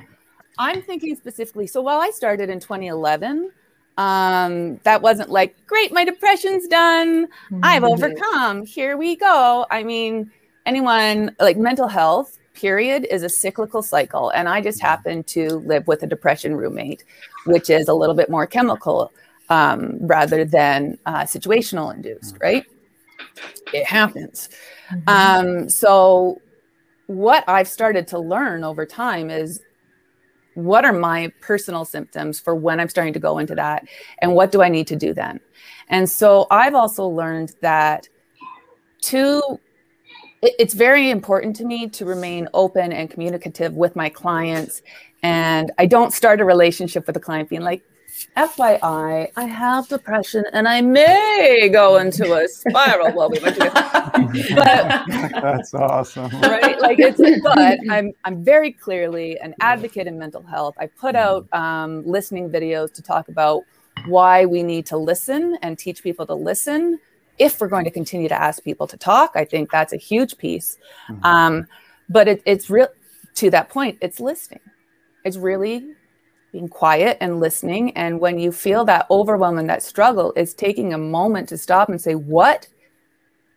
I'm 0.59 0.83
thinking 0.83 1.17
specifically. 1.17 1.67
So 1.67 1.81
while 1.81 2.01
I 2.01 2.11
started 2.11 2.51
in 2.51 2.61
2011, 2.61 3.51
um, 3.97 4.81
that 4.85 5.03
wasn't 5.03 5.31
like 5.31 5.55
great. 5.67 5.93
My 5.93 6.05
depression's 6.05 6.67
done. 6.69 7.29
I've 7.63 7.83
mm-hmm. 7.83 7.93
overcome. 7.93 8.65
Here 8.65 8.97
we 8.97 9.17
go. 9.17 9.67
I 9.71 9.83
mean, 9.83 10.31
anyone 10.67 11.35
like 11.41 11.57
mental 11.57 11.89
health 11.89 12.39
period 12.55 13.07
is 13.11 13.23
a 13.23 13.29
cyclical 13.29 13.81
cycle 13.81 14.29
and 14.31 14.47
i 14.47 14.61
just 14.61 14.83
happen 14.83 15.23
to 15.23 15.55
live 15.61 15.87
with 15.87 16.03
a 16.03 16.07
depression 16.07 16.55
roommate 16.55 17.05
which 17.47 17.71
is 17.71 17.89
a 17.89 17.95
little 17.95 18.15
bit 18.15 18.29
more 18.29 18.47
chemical 18.47 19.11
um, 19.51 19.99
rather 20.01 20.45
than 20.45 20.97
uh, 21.05 21.23
situational 21.23 21.93
induced, 21.93 22.37
mm. 22.37 22.43
right? 22.43 22.65
It 23.75 23.85
happens. 23.85 24.49
Mm-hmm. 24.91 25.09
Um, 25.09 25.69
so, 25.69 26.41
what 27.07 27.45
I've 27.49 27.69
started 27.69 28.07
to 28.09 28.19
learn 28.19 28.65
over 28.65 28.87
time 28.87 29.29
is 29.29 29.61
what 30.65 30.85
are 30.85 30.93
my 30.93 31.33
personal 31.41 31.85
symptoms 31.85 32.41
for 32.41 32.55
when 32.55 32.81
I'm 32.81 32.89
starting 32.89 33.13
to 33.15 33.21
go 33.21 33.39
into 33.39 33.55
that, 33.55 33.87
and 34.21 34.35
what 34.35 34.53
do 34.53 34.63
I 34.63 34.69
need 34.69 34.87
to 34.89 34.97
do 34.97 35.15
then? 35.15 35.41
And 35.89 36.09
so, 36.09 36.47
I've 36.51 36.75
also 36.75 37.07
learned 37.07 37.55
that 37.61 38.09
to 39.03 39.61
it's 40.43 40.73
very 40.73 41.11
important 41.11 41.55
to 41.57 41.65
me 41.65 41.87
to 41.87 42.05
remain 42.07 42.49
open 42.55 42.93
and 42.93 43.11
communicative 43.11 43.75
with 43.75 43.95
my 43.95 44.09
clients 44.09 44.83
and 45.23 45.71
i 45.79 45.85
don't 45.87 46.13
start 46.13 46.41
a 46.41 46.45
relationship 46.45 47.07
with 47.07 47.17
a 47.17 47.21
client 47.21 47.49
being 47.49 47.63
like 47.63 47.83
FYI, 48.37 49.31
I 49.37 49.45
have 49.45 49.89
depression 49.89 50.45
and 50.53 50.69
I 50.69 50.81
may 50.81 51.69
go 51.73 51.97
into 51.99 52.35
a 52.35 52.49
spiral 52.49 53.13
while 53.13 53.31
we 53.31 53.39
went 53.41 53.57
to 53.57 53.71
but 54.55 55.05
that's 55.43 55.75
awesome. 55.75 56.31
Right? 56.41 56.81
Like 56.81 56.99
it's 56.99 57.21
but 57.43 57.79
I'm 57.91 58.13
I'm 58.25 58.45
very 58.45 58.73
clearly 58.73 59.39
an 59.41 59.55
advocate 59.61 60.07
in 60.07 60.19
mental 60.19 60.43
health. 60.43 60.75
I 60.79 60.87
put 60.87 61.15
out 61.15 61.47
um, 61.53 62.07
listening 62.07 62.51
videos 62.51 62.93
to 62.95 63.03
talk 63.03 63.29
about 63.29 63.63
why 64.07 64.47
we 64.47 64.63
need 64.63 64.87
to 64.87 64.97
listen 64.97 65.59
and 65.63 65.79
teach 65.79 66.03
people 66.03 66.27
to 66.27 66.35
listen 66.35 66.99
if 67.39 67.61
we're 67.61 67.69
going 67.69 67.85
to 67.85 67.91
continue 67.91 68.29
to 68.29 68.41
ask 68.41 68.63
people 68.63 68.87
to 68.87 68.97
talk. 68.97 69.33
I 69.35 69.45
think 69.45 69.71
that's 69.71 69.93
a 69.93 69.97
huge 69.97 70.37
piece. 70.37 70.79
Mm-hmm. 71.09 71.25
Um, 71.25 71.67
but 72.09 72.29
it, 72.29 72.43
it's 72.45 72.69
real 72.69 72.89
to 73.37 73.51
that 73.51 73.69
point, 73.69 73.99
it's 74.01 74.21
listening. 74.21 74.61
It's 75.25 75.37
really 75.37 75.95
being 76.53 76.69
quiet 76.69 77.17
and 77.21 77.41
listening. 77.41 77.97
And 77.97 78.21
when 78.21 78.39
you 78.39 78.53
feel 78.53 78.85
that 78.87 79.07
overwhelm 79.11 79.59
and 79.59 79.69
that 79.69 79.83
struggle, 79.83 80.33
is 80.37 80.55
taking 80.55 80.93
a 80.93 80.99
moment 80.99 81.49
to 81.51 81.59
stop 81.59 81.89
and 81.89 82.01
say, 82.01 82.15
What 82.15 82.69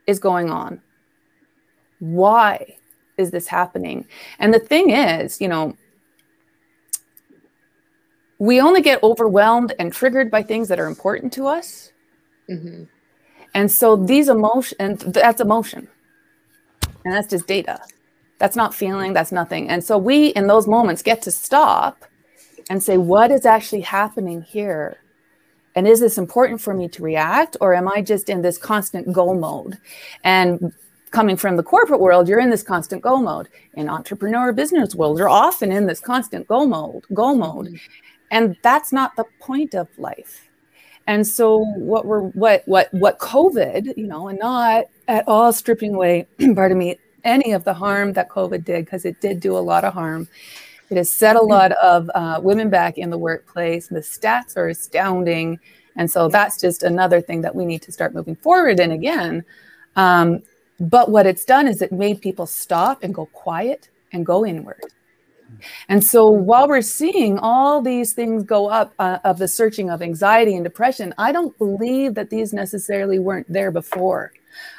is 0.08 0.20
going 0.20 0.50
on? 0.50 0.82
Why 2.00 2.76
is 3.18 3.32
this 3.32 3.48
happening? 3.48 4.06
And 4.40 4.54
the 4.54 4.60
thing 4.60 4.90
is, 4.90 5.40
you 5.40 5.48
know, 5.48 5.76
we 8.40 8.60
only 8.60 8.82
get 8.82 9.02
overwhelmed 9.04 9.74
and 9.80 9.94
triggered 9.94 10.30
by 10.30 10.44
things 10.44 10.68
that 10.68 10.80
are 10.80 10.88
important 10.88 11.32
to 11.34 11.48
us. 11.48 11.92
Mm-hmm. 12.50 12.84
And 13.54 13.72
so 13.72 13.96
these 13.96 14.28
emotions, 14.28 15.04
that's 15.06 15.40
emotion. 15.40 15.88
And 17.06 17.14
that's 17.14 17.30
just 17.30 17.48
data. 17.48 17.80
That's 18.40 18.56
not 18.56 18.74
feeling, 18.74 19.14
that's 19.14 19.32
nothing. 19.32 19.70
And 19.70 19.84
so 19.84 19.98
we, 19.98 20.28
in 20.30 20.48
those 20.48 20.68
moments, 20.68 21.02
get 21.02 21.22
to 21.22 21.32
stop 21.32 22.04
and 22.70 22.82
say, 22.82 22.98
what 22.98 23.32
is 23.32 23.46
actually 23.46 23.82
happening 23.82 24.42
here? 24.42 24.98
And 25.76 25.88
is 25.88 26.00
this 26.00 26.18
important 26.18 26.62
for 26.62 26.74
me 26.74 26.88
to 26.90 27.04
react, 27.04 27.58
or 27.60 27.74
am 27.74 27.88
I 27.88 28.02
just 28.02 28.30
in 28.30 28.42
this 28.42 28.58
constant 28.58 29.12
go 29.12 29.34
mode? 29.34 29.78
And 30.24 30.74
coming 31.12 31.38
from 31.38 31.58
the 31.58 31.64
corporate 31.64 32.00
world, 32.00 32.28
you're 32.28 32.40
in 32.40 32.50
this 32.50 32.64
constant 32.64 33.02
go 33.02 33.18
mode. 33.18 33.48
In 33.74 33.90
entrepreneur 33.90 34.52
business 34.52 34.96
world, 34.96 35.18
you're 35.18 35.30
often 35.30 35.72
in 35.72 35.86
this 35.88 36.00
constant 36.00 36.48
go 36.48 36.66
mode, 36.66 37.04
go 37.14 37.36
mode. 37.36 37.68
Mm-hmm. 37.68 37.76
And 38.32 38.58
that's 38.64 38.92
not 38.92 39.16
the 39.16 39.26
point 39.40 39.76
of 39.76 39.88
life. 39.98 40.50
And 41.06 41.26
so 41.28 41.66
what 41.76 42.06
we're 42.06 42.22
what 42.22 42.64
what 42.66 42.92
what 42.94 43.20
COVID, 43.20 43.98
you 43.98 44.08
know, 44.08 44.30
and 44.30 44.40
not 44.40 44.86
at 45.08 45.28
all 45.28 45.52
stripping 45.52 45.96
away, 45.96 46.28
pardon 46.56 46.78
me, 46.78 46.98
any 47.24 47.52
of 47.52 47.64
the 47.64 47.74
harm 47.74 48.14
that 48.14 48.30
COVID 48.30 48.64
did, 48.64 48.86
because 48.86 49.06
it 49.06 49.20
did 49.22 49.40
do 49.40 49.58
a 49.58 49.60
lot 49.60 49.84
of 49.84 49.94
harm, 49.94 50.28
it 50.94 50.98
has 50.98 51.12
set 51.12 51.36
a 51.36 51.42
lot 51.42 51.72
of 51.74 52.10
uh, 52.14 52.40
women 52.44 52.70
back 52.70 52.98
in 52.98 53.10
the 53.10 53.18
workplace. 53.18 53.88
The 53.88 54.00
stats 54.00 54.56
are 54.56 54.68
astounding. 54.68 55.60
And 55.96 56.10
so 56.10 56.28
that's 56.28 56.60
just 56.60 56.84
another 56.84 57.22
thing 57.22 57.42
that 57.42 57.56
we 57.56 57.66
need 57.66 57.82
to 57.84 57.92
start 57.92 58.14
moving 58.14 58.36
forward 58.36 58.80
in 58.80 58.92
again. 58.92 59.44
Um, 59.96 60.44
but 60.80 61.10
what 61.10 61.26
it's 61.26 61.46
done 61.46 61.68
is 61.68 61.82
it 61.82 61.92
made 61.92 62.22
people 62.22 62.46
stop 62.46 63.04
and 63.04 63.14
go 63.14 63.26
quiet 63.28 63.90
and 64.12 64.26
go 64.26 64.46
inward. 64.46 64.82
And 65.88 66.04
so 66.04 66.30
while 66.30 66.68
we're 66.68 66.82
seeing 66.82 67.40
all 67.40 67.82
these 67.82 68.14
things 68.14 68.44
go 68.44 68.70
up 68.70 68.94
uh, 69.00 69.20
of 69.24 69.38
the 69.38 69.48
searching 69.48 69.90
of 69.90 70.02
anxiety 70.02 70.56
and 70.56 70.64
depression, 70.64 71.14
I 71.18 71.32
don't 71.32 71.58
believe 71.58 72.16
that 72.16 72.30
these 72.30 72.54
necessarily 72.54 73.20
weren't 73.20 73.52
there 73.52 73.72
before. 73.72 74.34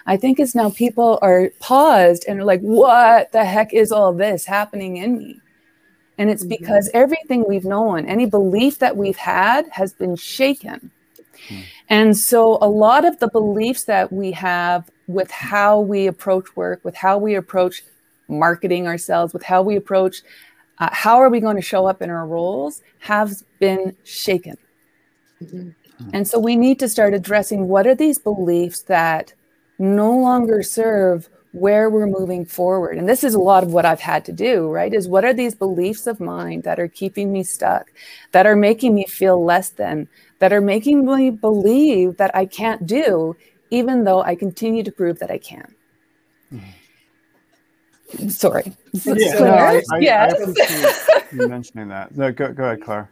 I 0.07 0.17
think 0.17 0.39
it's 0.39 0.55
now 0.55 0.71
people 0.71 1.19
are 1.23 1.51
paused 1.61 2.25
and 2.29 2.41
are 2.41 2.45
like, 2.45 2.61
what 2.61 3.33
the 3.33 3.45
heck 3.45 3.73
is 3.73 3.93
all 3.93 4.13
this 4.13 4.45
happening 4.45 4.97
in 4.99 5.19
me? 5.19 5.41
And 6.19 6.31
it's 6.31 6.43
mm-hmm. 6.43 6.51
because 6.51 6.91
everything 6.95 7.45
we've 7.49 7.65
known, 7.65 8.07
any 8.07 8.27
belief 8.27 8.79
that 8.79 8.97
we've 8.97 9.17
had, 9.17 9.67
has 9.73 9.93
been 9.93 10.17
shaken. 10.17 10.91
Mm. 11.49 11.65
And 11.89 12.17
so, 12.17 12.59
a 12.61 12.69
lot 12.69 13.05
of 13.05 13.19
the 13.19 13.29
beliefs 13.29 13.85
that 13.85 14.13
we 14.13 14.33
have 14.33 14.91
with 15.07 15.31
how 15.31 15.81
we 15.81 16.07
approach 16.07 16.57
work, 16.57 16.81
with 16.85 16.95
how 16.95 17.19
we 17.19 17.35
approach 17.35 17.83
marketing 18.29 18.87
ourselves, 18.87 19.35
with 19.35 19.43
how 19.43 19.63
we 19.63 19.77
approach 19.77 20.23
uh, 20.79 20.89
how 20.93 21.19
are 21.19 21.29
we 21.29 21.41
going 21.41 21.57
to 21.57 21.63
show 21.63 21.87
up 21.87 22.03
in 22.03 22.11
our 22.11 22.27
roles, 22.27 22.83
have 22.99 23.33
been 23.61 23.95
shaken. 24.03 24.57
Mm-hmm. 25.43 25.71
And 26.13 26.27
so, 26.27 26.39
we 26.39 26.57
need 26.57 26.79
to 26.79 26.89
start 26.89 27.13
addressing 27.13 27.69
what 27.69 27.87
are 27.87 27.95
these 27.95 28.19
beliefs 28.19 28.83
that 28.83 29.35
no 29.79 30.17
longer 30.17 30.63
serve 30.63 31.29
where 31.55 31.89
we're 31.89 32.09
moving 32.09 32.45
forward. 32.45 32.99
And 32.99 33.09
this 33.09 33.23
is 33.23 33.33
a 33.33 33.39
lot 33.39 33.63
of 33.63 33.73
what 33.73 33.87
I've 33.87 34.01
had 34.01 34.25
to 34.25 34.33
do, 34.33 34.69
right? 34.69 34.93
Is 34.93 35.07
what 35.07 35.25
are 35.25 35.33
these 35.33 35.55
beliefs 35.55 36.09
of 36.09 36.19
mine 36.19 36.63
that 36.63 36.81
are 36.81 36.89
keeping 36.89 37.33
me 37.33 37.45
stuck, 37.45 37.93
that 38.33 38.45
are 38.45 38.57
making 38.57 38.93
me 38.93 39.07
feel 39.07 39.43
less 39.43 39.71
than, 39.71 40.09
that 40.41 40.53
are 40.53 40.61
making 40.61 41.07
me 41.07 41.31
believe 41.31 42.17
that 42.17 42.35
I 42.35 42.47
can't 42.47 42.85
do, 42.87 43.37
even 43.71 44.03
though 44.03 44.21
I 44.21 44.35
continue 44.35 44.83
to 44.83 44.91
prove 44.91 45.21
that 45.21 45.31
I 45.31 45.39
can. 45.39 45.73
Mm-hmm. 46.53 48.29
Sorry. 48.31 48.73
Yeah, 49.05 49.39
no, 49.39 49.55
I, 49.55 49.83
I, 49.93 49.99
yes. 50.01 50.35
I 51.09 51.23
you 51.33 51.47
mentioning 51.47 51.87
that. 51.89 52.17
No, 52.17 52.33
go, 52.33 52.53
go 52.53 52.65
ahead, 52.65 52.83
Claire. 52.83 53.09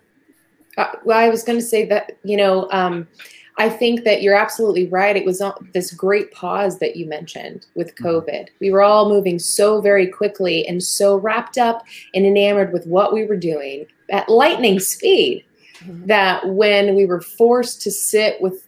Uh, 0.76 0.90
well, 1.04 1.18
I 1.18 1.28
was 1.28 1.44
going 1.44 1.60
to 1.60 1.64
say 1.64 1.84
that, 1.86 2.18
you 2.24 2.36
know, 2.36 2.68
um, 2.72 3.06
I 3.58 3.68
think 3.68 4.04
that 4.04 4.22
you're 4.22 4.34
absolutely 4.34 4.86
right. 4.88 5.16
It 5.16 5.26
was 5.26 5.42
this 5.74 5.92
great 5.92 6.32
pause 6.32 6.78
that 6.78 6.96
you 6.96 7.06
mentioned 7.06 7.66
with 7.74 7.94
mm-hmm. 7.94 8.06
COVID. 8.06 8.48
We 8.60 8.70
were 8.70 8.82
all 8.82 9.08
moving 9.08 9.38
so 9.38 9.80
very 9.80 10.06
quickly 10.06 10.66
and 10.66 10.82
so 10.82 11.16
wrapped 11.16 11.58
up 11.58 11.84
and 12.14 12.24
enamored 12.24 12.72
with 12.72 12.86
what 12.86 13.12
we 13.12 13.24
were 13.24 13.36
doing 13.36 13.86
at 14.10 14.28
lightning 14.28 14.80
speed 14.80 15.44
mm-hmm. 15.80 16.06
that 16.06 16.48
when 16.48 16.94
we 16.94 17.04
were 17.04 17.20
forced 17.20 17.82
to 17.82 17.90
sit 17.90 18.40
with 18.40 18.66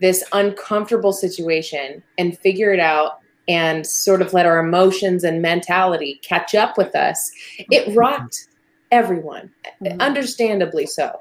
this 0.00 0.24
uncomfortable 0.32 1.12
situation 1.12 2.02
and 2.18 2.38
figure 2.38 2.72
it 2.72 2.80
out 2.80 3.20
and 3.46 3.86
sort 3.86 4.22
of 4.22 4.32
let 4.32 4.46
our 4.46 4.58
emotions 4.58 5.22
and 5.22 5.42
mentality 5.42 6.18
catch 6.22 6.54
up 6.54 6.78
with 6.78 6.94
us, 6.96 7.30
it 7.58 7.86
mm-hmm. 7.86 7.98
rocked 7.98 8.48
everyone, 8.90 9.50
understandably 10.00 10.86
so. 10.86 11.20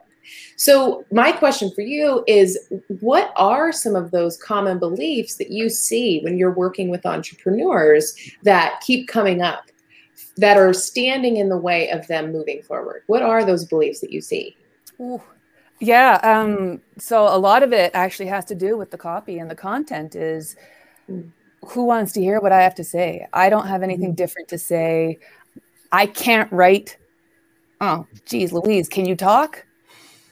So, 0.63 1.03
my 1.11 1.33
question 1.33 1.71
for 1.71 1.81
you 1.81 2.23
is 2.25 2.57
what 3.01 3.33
are 3.35 3.73
some 3.73 3.97
of 3.97 4.11
those 4.11 4.37
common 4.37 4.79
beliefs 4.79 5.35
that 5.35 5.51
you 5.51 5.67
see 5.67 6.21
when 6.21 6.37
you're 6.37 6.53
working 6.53 6.87
with 6.87 7.05
entrepreneurs 7.05 8.15
that 8.43 8.79
keep 8.79 9.09
coming 9.09 9.41
up 9.41 9.65
that 10.37 10.55
are 10.55 10.71
standing 10.71 11.35
in 11.35 11.49
the 11.49 11.57
way 11.57 11.89
of 11.89 12.07
them 12.07 12.31
moving 12.31 12.61
forward? 12.61 13.03
What 13.07 13.21
are 13.21 13.43
those 13.43 13.65
beliefs 13.65 13.99
that 13.99 14.13
you 14.13 14.21
see? 14.21 14.55
Ooh. 15.01 15.21
Yeah, 15.81 16.21
um, 16.23 16.79
so 16.97 17.23
a 17.23 17.37
lot 17.37 17.61
of 17.61 17.73
it 17.73 17.91
actually 17.93 18.27
has 18.27 18.45
to 18.45 18.55
do 18.55 18.77
with 18.77 18.89
the 18.89 18.97
copy 18.97 19.39
and 19.39 19.51
the 19.51 19.55
content 19.55 20.15
is 20.15 20.55
mm. 21.11 21.29
who 21.67 21.83
wants 21.83 22.13
to 22.13 22.21
hear 22.21 22.39
what 22.39 22.53
I 22.53 22.61
have 22.61 22.75
to 22.75 22.85
say? 22.85 23.27
I 23.33 23.49
don't 23.49 23.67
have 23.67 23.83
anything 23.83 24.11
mm-hmm. 24.11 24.15
different 24.15 24.47
to 24.47 24.57
say. 24.57 25.19
I 25.91 26.05
can't 26.05 26.49
write. 26.53 26.95
Oh, 27.81 28.07
geez, 28.23 28.53
Louise, 28.53 28.87
can 28.87 29.05
you 29.05 29.17
talk? 29.17 29.65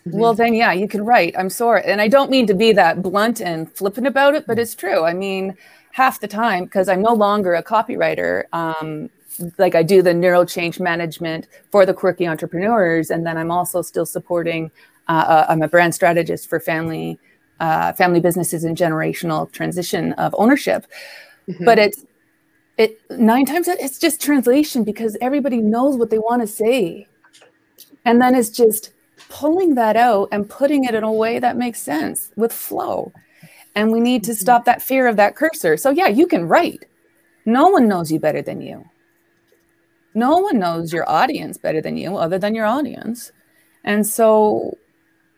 Mm-hmm. 0.07 0.17
Well, 0.17 0.33
then, 0.41 0.53
yeah, 0.53 0.73
you 0.73 0.87
can 0.87 1.05
write. 1.05 1.35
I'm 1.37 1.49
sorry. 1.49 1.83
And 1.85 2.01
I 2.01 2.07
don't 2.07 2.31
mean 2.31 2.47
to 2.47 2.53
be 2.53 2.73
that 2.73 3.01
blunt 3.01 3.41
and 3.41 3.71
flippant 3.71 4.07
about 4.07 4.35
it, 4.35 4.45
but 4.47 4.59
it's 4.59 4.75
true. 4.75 5.03
I 5.03 5.13
mean, 5.13 5.55
half 5.91 6.19
the 6.19 6.27
time, 6.27 6.65
because 6.65 6.89
I'm 6.89 7.01
no 7.01 7.13
longer 7.13 7.53
a 7.55 7.63
copywriter, 7.63 8.45
um, 8.53 9.09
like 9.57 9.75
I 9.75 9.83
do 9.83 10.01
the 10.01 10.13
neural 10.13 10.45
change 10.45 10.79
management 10.79 11.47
for 11.71 11.85
the 11.85 11.93
quirky 11.93 12.27
entrepreneurs. 12.27 13.09
And 13.09 13.25
then 13.25 13.37
I'm 13.37 13.51
also 13.51 13.81
still 13.81 14.05
supporting, 14.05 14.71
uh, 15.07 15.11
uh, 15.27 15.45
I'm 15.49 15.61
a 15.61 15.67
brand 15.67 15.95
strategist 15.95 16.49
for 16.49 16.59
family. 16.59 17.19
Uh, 17.59 17.93
family 17.93 18.19
businesses 18.19 18.63
and 18.63 18.75
generational 18.75 19.51
transition 19.51 20.13
of 20.13 20.33
ownership, 20.35 20.87
mm-hmm. 21.47 21.63
but 21.63 21.77
it's 21.77 22.03
it 22.79 22.99
nine 23.11 23.45
times 23.45 23.67
it's 23.67 23.99
just 23.99 24.19
translation 24.19 24.83
because 24.83 25.15
everybody 25.21 25.57
knows 25.57 25.95
what 25.95 26.09
they 26.09 26.17
want 26.17 26.41
to 26.41 26.47
say, 26.47 27.05
and 28.03 28.19
then 28.19 28.33
it's 28.33 28.49
just 28.49 28.93
pulling 29.31 29.75
that 29.75 29.95
out 29.95 30.27
and 30.31 30.49
putting 30.49 30.83
it 30.83 30.93
in 30.93 31.03
a 31.03 31.11
way 31.11 31.39
that 31.39 31.55
makes 31.55 31.81
sense 31.81 32.31
with 32.35 32.51
flow. 32.51 33.11
And 33.73 33.91
we 33.91 34.01
need 34.01 34.23
to 34.25 34.31
mm-hmm. 34.31 34.39
stop 34.39 34.65
that 34.65 34.81
fear 34.81 35.07
of 35.07 35.15
that 35.15 35.35
cursor. 35.35 35.77
So, 35.77 35.89
yeah, 35.89 36.07
you 36.07 36.27
can 36.27 36.47
write. 36.47 36.85
No 37.45 37.69
one 37.69 37.87
knows 37.87 38.11
you 38.11 38.19
better 38.19 38.41
than 38.41 38.61
you. 38.61 38.83
No 40.13 40.39
one 40.39 40.59
knows 40.59 40.91
your 40.91 41.09
audience 41.09 41.57
better 41.57 41.81
than 41.81 41.95
you 41.95 42.17
other 42.17 42.37
than 42.37 42.53
your 42.53 42.65
audience. 42.65 43.31
And 43.85 44.05
so 44.05 44.77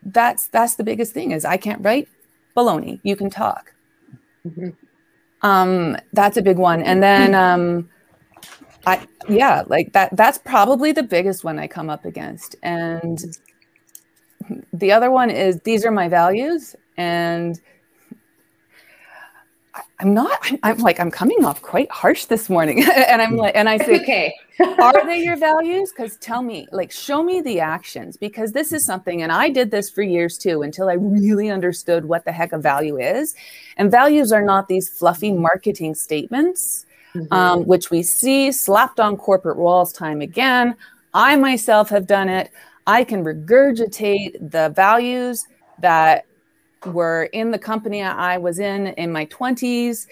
that's 0.02 0.48
that's 0.48 0.76
the 0.76 0.84
biggest 0.84 1.14
thing 1.14 1.32
is 1.32 1.46
I 1.46 1.58
can't 1.58 1.86
write 1.86 2.10
baloney. 2.58 3.00
You 3.04 3.16
can 3.16 3.30
talk. 3.30 3.74
Mm-hmm. 4.46 4.70
Um, 5.44 5.98
that's 6.12 6.38
a 6.38 6.42
big 6.42 6.58
one. 6.58 6.82
And 6.82 7.04
then 7.04 7.36
um, 7.36 7.90
I 8.86 9.08
yeah, 9.30 9.64
like 9.68 9.94
that 9.94 10.16
that's 10.18 10.40
probably 10.40 10.92
the 10.92 11.04
biggest 11.04 11.44
one 11.44 11.60
I 11.60 11.68
come 11.68 11.90
up 11.90 12.04
against. 12.04 12.56
And 12.64 13.20
the 14.74 14.92
other 14.92 15.12
one 15.12 15.30
is 15.30 15.60
these 15.62 15.86
are 15.86 15.92
my 15.92 16.08
values 16.08 16.76
and 16.98 17.60
I'm 20.00 20.14
not, 20.14 20.38
I'm, 20.44 20.60
I'm, 20.64 20.78
like, 20.80 21.00
I'm 21.00 21.10
coming 21.10 21.46
off 21.46 21.62
quite 21.62 21.90
harsh 21.90 22.26
this 22.26 22.50
morning. 22.50 22.84
and 23.08 23.22
I'm 23.22 23.38
like, 23.38 23.56
and 23.56 23.70
I 23.70 23.78
say, 23.78 24.02
okay, 24.02 24.36
are 24.80 25.06
they 25.06 25.24
your 25.24 25.38
values? 25.38 25.92
Because 25.96 26.18
tell 26.18 26.42
me, 26.42 26.68
like, 26.72 26.92
show 26.92 27.24
me 27.24 27.42
the 27.42 27.60
actions 27.60 28.18
because 28.18 28.52
this 28.52 28.74
is 28.74 28.86
something, 28.86 29.22
and 29.22 29.32
I 29.32 29.50
did 29.50 29.72
this 29.72 29.90
for 29.90 30.02
years 30.02 30.38
too 30.38 30.62
until 30.62 30.90
I 30.90 30.94
really 30.94 31.50
understood 31.50 32.06
what 32.06 32.26
the 32.26 32.32
heck 32.32 32.52
a 32.52 32.60
value 32.60 33.00
is. 33.00 33.36
And 33.78 33.90
values 33.90 34.32
are 34.32 34.44
not 34.44 34.68
these 34.68 34.90
fluffy 34.90 35.32
marketing 35.32 35.96
statements, 35.96 36.86
mm-hmm. 37.16 37.34
um, 37.34 37.66
which 37.66 37.90
we 37.90 38.04
see 38.04 38.52
slapped 38.52 39.00
on 39.00 39.18
corporate 39.18 39.58
walls 39.58 39.94
time 39.94 40.22
again. 40.22 40.76
I 41.14 41.36
myself 41.36 41.90
have 41.90 42.08
done 42.08 42.30
it. 42.30 42.52
I 42.86 43.04
can 43.04 43.24
regurgitate 43.24 44.52
the 44.52 44.70
values 44.76 45.48
that 45.80 46.26
were 46.86 47.24
in 47.34 47.52
the 47.52 47.60
company 47.60 48.02
I 48.02 48.38
was 48.38 48.60
in 48.60 48.88
in 48.88 49.12
my 49.12 49.26
20s, 49.28 50.08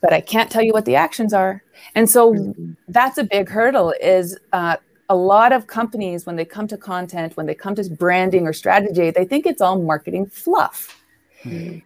but 0.00 0.12
I 0.12 0.20
can't 0.20 0.50
tell 0.50 0.62
you 0.62 0.72
what 0.72 0.84
the 0.84 0.96
actions 0.96 1.32
are. 1.32 1.62
And 1.94 2.08
so 2.08 2.34
mm-hmm. 2.34 2.72
that's 2.88 3.18
a 3.18 3.24
big 3.24 3.48
hurdle 3.48 3.94
is 4.00 4.38
uh, 4.52 4.76
a 5.08 5.16
lot 5.16 5.52
of 5.52 5.66
companies, 5.66 6.26
when 6.26 6.36
they 6.36 6.44
come 6.44 6.66
to 6.68 6.76
content, 6.76 7.36
when 7.36 7.46
they 7.46 7.54
come 7.54 7.74
to 7.74 7.88
branding 7.90 8.46
or 8.46 8.52
strategy, 8.52 9.10
they 9.10 9.24
think 9.24 9.46
it's 9.46 9.60
all 9.60 9.80
marketing 9.80 10.26
fluff. 10.26 11.02
Mm-hmm. 11.44 11.78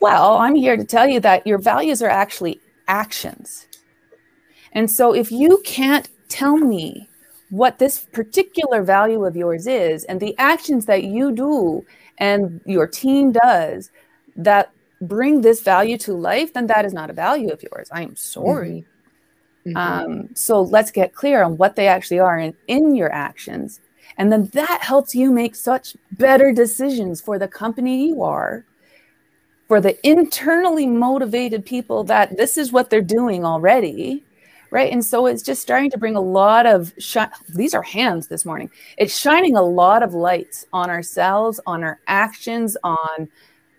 Well, 0.00 0.36
I'm 0.36 0.54
here 0.54 0.76
to 0.76 0.84
tell 0.84 1.06
you 1.08 1.20
that 1.20 1.46
your 1.46 1.58
values 1.58 2.02
are 2.02 2.10
actually 2.10 2.60
actions. 2.88 3.66
And 4.72 4.90
so 4.90 5.14
if 5.14 5.32
you 5.32 5.62
can't 5.64 6.08
tell 6.28 6.56
me 6.56 7.08
what 7.54 7.78
this 7.78 8.06
particular 8.12 8.82
value 8.82 9.24
of 9.24 9.36
yours 9.36 9.68
is 9.68 10.02
and 10.04 10.18
the 10.18 10.36
actions 10.38 10.86
that 10.86 11.04
you 11.04 11.30
do 11.30 11.86
and 12.18 12.60
your 12.66 12.84
team 12.84 13.30
does 13.30 13.92
that 14.34 14.72
bring 15.00 15.40
this 15.40 15.62
value 15.62 15.96
to 15.96 16.14
life, 16.14 16.52
then 16.52 16.66
that 16.66 16.84
is 16.84 16.92
not 16.92 17.10
a 17.10 17.12
value 17.12 17.50
of 17.50 17.62
yours. 17.62 17.88
I 17.92 18.02
am 18.02 18.16
sorry. 18.16 18.84
Mm-hmm. 19.66 19.76
mm-hmm. 19.76 20.10
Um, 20.10 20.28
so 20.34 20.62
let's 20.62 20.90
get 20.90 21.14
clear 21.14 21.44
on 21.44 21.56
what 21.56 21.76
they 21.76 21.86
actually 21.86 22.18
are 22.18 22.36
in, 22.36 22.54
in 22.66 22.96
your 22.96 23.12
actions. 23.12 23.80
And 24.18 24.32
then 24.32 24.46
that 24.46 24.80
helps 24.82 25.14
you 25.14 25.30
make 25.30 25.54
such 25.54 25.96
better 26.10 26.52
decisions 26.52 27.20
for 27.20 27.38
the 27.38 27.48
company 27.48 28.08
you 28.08 28.22
are, 28.22 28.64
for 29.68 29.80
the 29.80 29.96
internally 30.04 30.88
motivated 30.88 31.64
people 31.64 32.02
that 32.04 32.36
this 32.36 32.58
is 32.58 32.72
what 32.72 32.90
they're 32.90 33.00
doing 33.00 33.44
already 33.44 34.24
right? 34.74 34.92
And 34.92 35.04
so 35.04 35.26
it's 35.26 35.40
just 35.44 35.62
starting 35.62 35.88
to 35.92 35.98
bring 35.98 36.16
a 36.16 36.20
lot 36.20 36.66
of 36.66 36.92
shi- 36.98 37.20
these 37.48 37.74
are 37.74 37.82
hands 37.82 38.26
this 38.26 38.44
morning. 38.44 38.68
It's 38.98 39.16
shining 39.16 39.54
a 39.54 39.62
lot 39.62 40.02
of 40.02 40.14
lights 40.14 40.66
on 40.72 40.90
ourselves, 40.90 41.60
on 41.64 41.84
our 41.84 42.00
actions, 42.08 42.76
on 42.82 43.28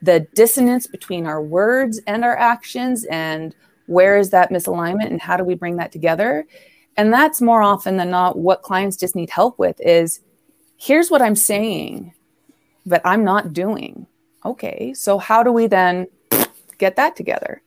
the 0.02 0.22
dissonance 0.36 0.88
between 0.88 1.26
our 1.26 1.42
words 1.42 2.00
and 2.08 2.24
our 2.24 2.38
actions, 2.38 3.04
and 3.12 3.54
where 3.88 4.18
is 4.18 4.30
that 4.30 4.52
misalignment, 4.52 5.08
and 5.08 5.20
how 5.20 5.36
do 5.36 5.44
we 5.44 5.54
bring 5.54 5.76
that 5.76 5.92
together? 5.92 6.48
And 6.96 7.12
that's 7.12 7.42
more 7.42 7.62
often 7.62 7.98
than 7.98 8.10
not 8.10 8.38
what 8.38 8.62
clients 8.62 8.96
just 8.96 9.18
need 9.18 9.30
help 9.30 9.60
with 9.60 9.76
is 9.82 10.22
here's 10.78 11.12
what 11.12 11.22
I'm 11.22 11.36
saying, 11.36 12.14
but 12.86 13.02
I'm 13.04 13.26
not 13.26 13.52
doing. 13.52 14.08
Okay, 14.46 14.94
so 14.94 15.18
how 15.18 15.44
do 15.44 15.52
we 15.52 15.68
then 15.68 16.08
get 16.78 16.96
that 16.96 17.18
together? 17.18 17.62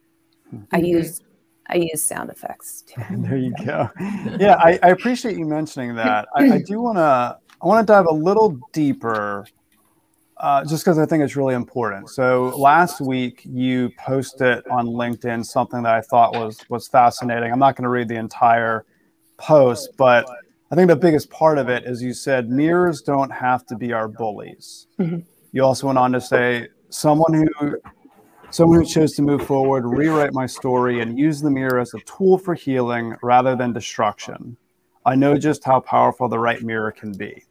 Mm-hmm. 0.50 0.74
I 0.74 0.78
use 0.78 1.20
I 1.68 1.76
use 1.76 2.02
sound 2.02 2.30
effects. 2.30 2.84
there 3.10 3.36
you 3.36 3.54
go. 3.64 3.90
Yeah, 4.38 4.56
I, 4.58 4.78
I 4.82 4.88
appreciate 4.88 5.36
you 5.36 5.44
mentioning 5.44 5.94
that. 5.96 6.28
I, 6.34 6.52
I 6.52 6.62
do 6.62 6.80
want 6.80 6.96
to 6.98 7.38
I 7.60 7.66
want 7.66 7.86
to 7.86 7.92
dive 7.92 8.06
a 8.06 8.14
little 8.14 8.58
deeper, 8.72 9.46
uh, 10.36 10.64
just 10.64 10.84
because 10.84 10.98
I 10.98 11.06
think 11.06 11.24
it's 11.24 11.36
really 11.36 11.54
important. 11.54 12.08
So 12.08 12.56
last 12.56 13.00
week 13.00 13.42
you 13.44 13.90
posted 13.98 14.66
on 14.68 14.86
LinkedIn 14.86 15.44
something 15.44 15.82
that 15.82 15.94
I 15.94 16.00
thought 16.00 16.34
was 16.34 16.58
was 16.68 16.88
fascinating. 16.88 17.52
I'm 17.52 17.58
not 17.58 17.76
going 17.76 17.84
to 17.84 17.90
read 17.90 18.08
the 18.08 18.16
entire 18.16 18.86
post, 19.36 19.90
but 19.98 20.26
I 20.70 20.74
think 20.74 20.88
the 20.88 20.96
biggest 20.96 21.30
part 21.30 21.58
of 21.58 21.68
it 21.68 21.84
is 21.84 22.02
you 22.02 22.14
said 22.14 22.48
mirrors 22.48 23.02
don't 23.02 23.30
have 23.30 23.66
to 23.66 23.76
be 23.76 23.92
our 23.92 24.08
bullies. 24.08 24.86
Mm-hmm. 24.98 25.20
You 25.52 25.64
also 25.64 25.86
went 25.86 25.98
on 25.98 26.12
to 26.12 26.20
say 26.20 26.68
someone 26.90 27.34
who 27.34 27.76
Someone 28.50 28.80
who 28.80 28.86
chose 28.86 29.12
to 29.12 29.22
move 29.22 29.46
forward, 29.46 29.84
rewrite 29.86 30.32
my 30.32 30.46
story, 30.46 31.00
and 31.00 31.18
use 31.18 31.42
the 31.42 31.50
mirror 31.50 31.78
as 31.78 31.92
a 31.92 32.00
tool 32.00 32.38
for 32.38 32.54
healing 32.54 33.14
rather 33.22 33.54
than 33.54 33.74
destruction. 33.74 34.56
I 35.04 35.16
know 35.16 35.36
just 35.36 35.64
how 35.64 35.80
powerful 35.80 36.28
the 36.28 36.38
right 36.38 36.62
mirror 36.62 36.90
can 36.90 37.12
be. 37.12 37.44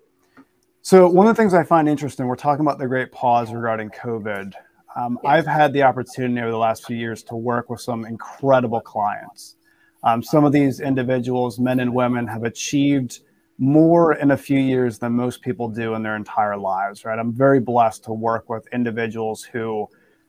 So, 0.81 1.07
one 1.07 1.27
of 1.27 1.35
the 1.35 1.41
things 1.41 1.53
I 1.53 1.63
find 1.63 1.87
interesting, 1.87 2.25
we're 2.25 2.35
talking 2.35 2.65
about 2.65 2.79
the 2.79 2.87
great 2.87 3.11
pause 3.11 3.53
regarding 3.53 3.91
COVID. 3.91 4.53
Um, 4.95 5.19
I've 5.23 5.45
had 5.45 5.71
the 5.71 5.83
opportunity 5.83 6.41
over 6.41 6.49
the 6.49 6.57
last 6.57 6.87
few 6.87 6.97
years 6.97 7.21
to 7.23 7.35
work 7.35 7.69
with 7.69 7.79
some 7.79 8.03
incredible 8.03 8.81
clients. 8.81 9.55
Um, 10.03 10.23
some 10.23 10.45
of 10.45 10.51
these 10.51 10.79
individuals, 10.79 11.59
men 11.59 11.79
and 11.79 11.93
women, 11.93 12.25
have 12.25 12.43
achieved 12.43 13.19
more 13.59 14.13
in 14.13 14.31
a 14.31 14.37
few 14.37 14.59
years 14.59 14.97
than 14.97 15.13
most 15.13 15.41
people 15.43 15.69
do 15.69 15.93
in 15.93 16.01
their 16.01 16.15
entire 16.15 16.57
lives, 16.57 17.05
right? 17.05 17.19
I'm 17.19 17.33
very 17.33 17.59
blessed 17.59 18.03
to 18.05 18.13
work 18.13 18.49
with 18.49 18.65
individuals 18.73 19.43
who 19.43 19.87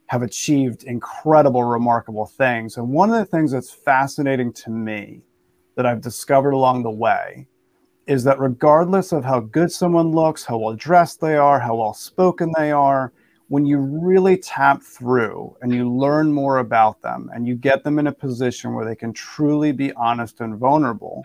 have 0.08 0.22
achieved 0.22 0.84
incredible, 0.84 1.64
remarkable 1.64 2.26
things. 2.26 2.76
And 2.76 2.88
one 2.88 3.10
of 3.10 3.18
the 3.18 3.26
things 3.26 3.52
that's 3.52 3.72
fascinating 3.72 4.52
to 4.54 4.70
me 4.70 5.22
that 5.76 5.86
I've 5.86 6.00
discovered 6.00 6.52
along 6.52 6.82
the 6.82 6.90
way 6.90 7.46
is 8.06 8.24
that 8.24 8.40
regardless 8.40 9.12
of 9.12 9.22
how 9.22 9.40
good 9.40 9.70
someone 9.70 10.12
looks, 10.12 10.44
how 10.44 10.56
well 10.58 10.74
dressed 10.74 11.20
they 11.20 11.36
are, 11.36 11.60
how 11.60 11.76
well 11.76 11.92
spoken 11.92 12.52
they 12.56 12.72
are, 12.72 13.12
when 13.48 13.66
you 13.66 13.78
really 13.78 14.36
tap 14.36 14.82
through 14.82 15.54
and 15.60 15.74
you 15.74 15.90
learn 15.90 16.32
more 16.32 16.58
about 16.58 17.00
them 17.02 17.30
and 17.34 17.46
you 17.46 17.54
get 17.54 17.84
them 17.84 17.98
in 17.98 18.06
a 18.06 18.12
position 18.12 18.74
where 18.74 18.86
they 18.86 18.96
can 18.96 19.12
truly 19.12 19.72
be 19.72 19.92
honest 19.92 20.40
and 20.40 20.56
vulnerable, 20.56 21.22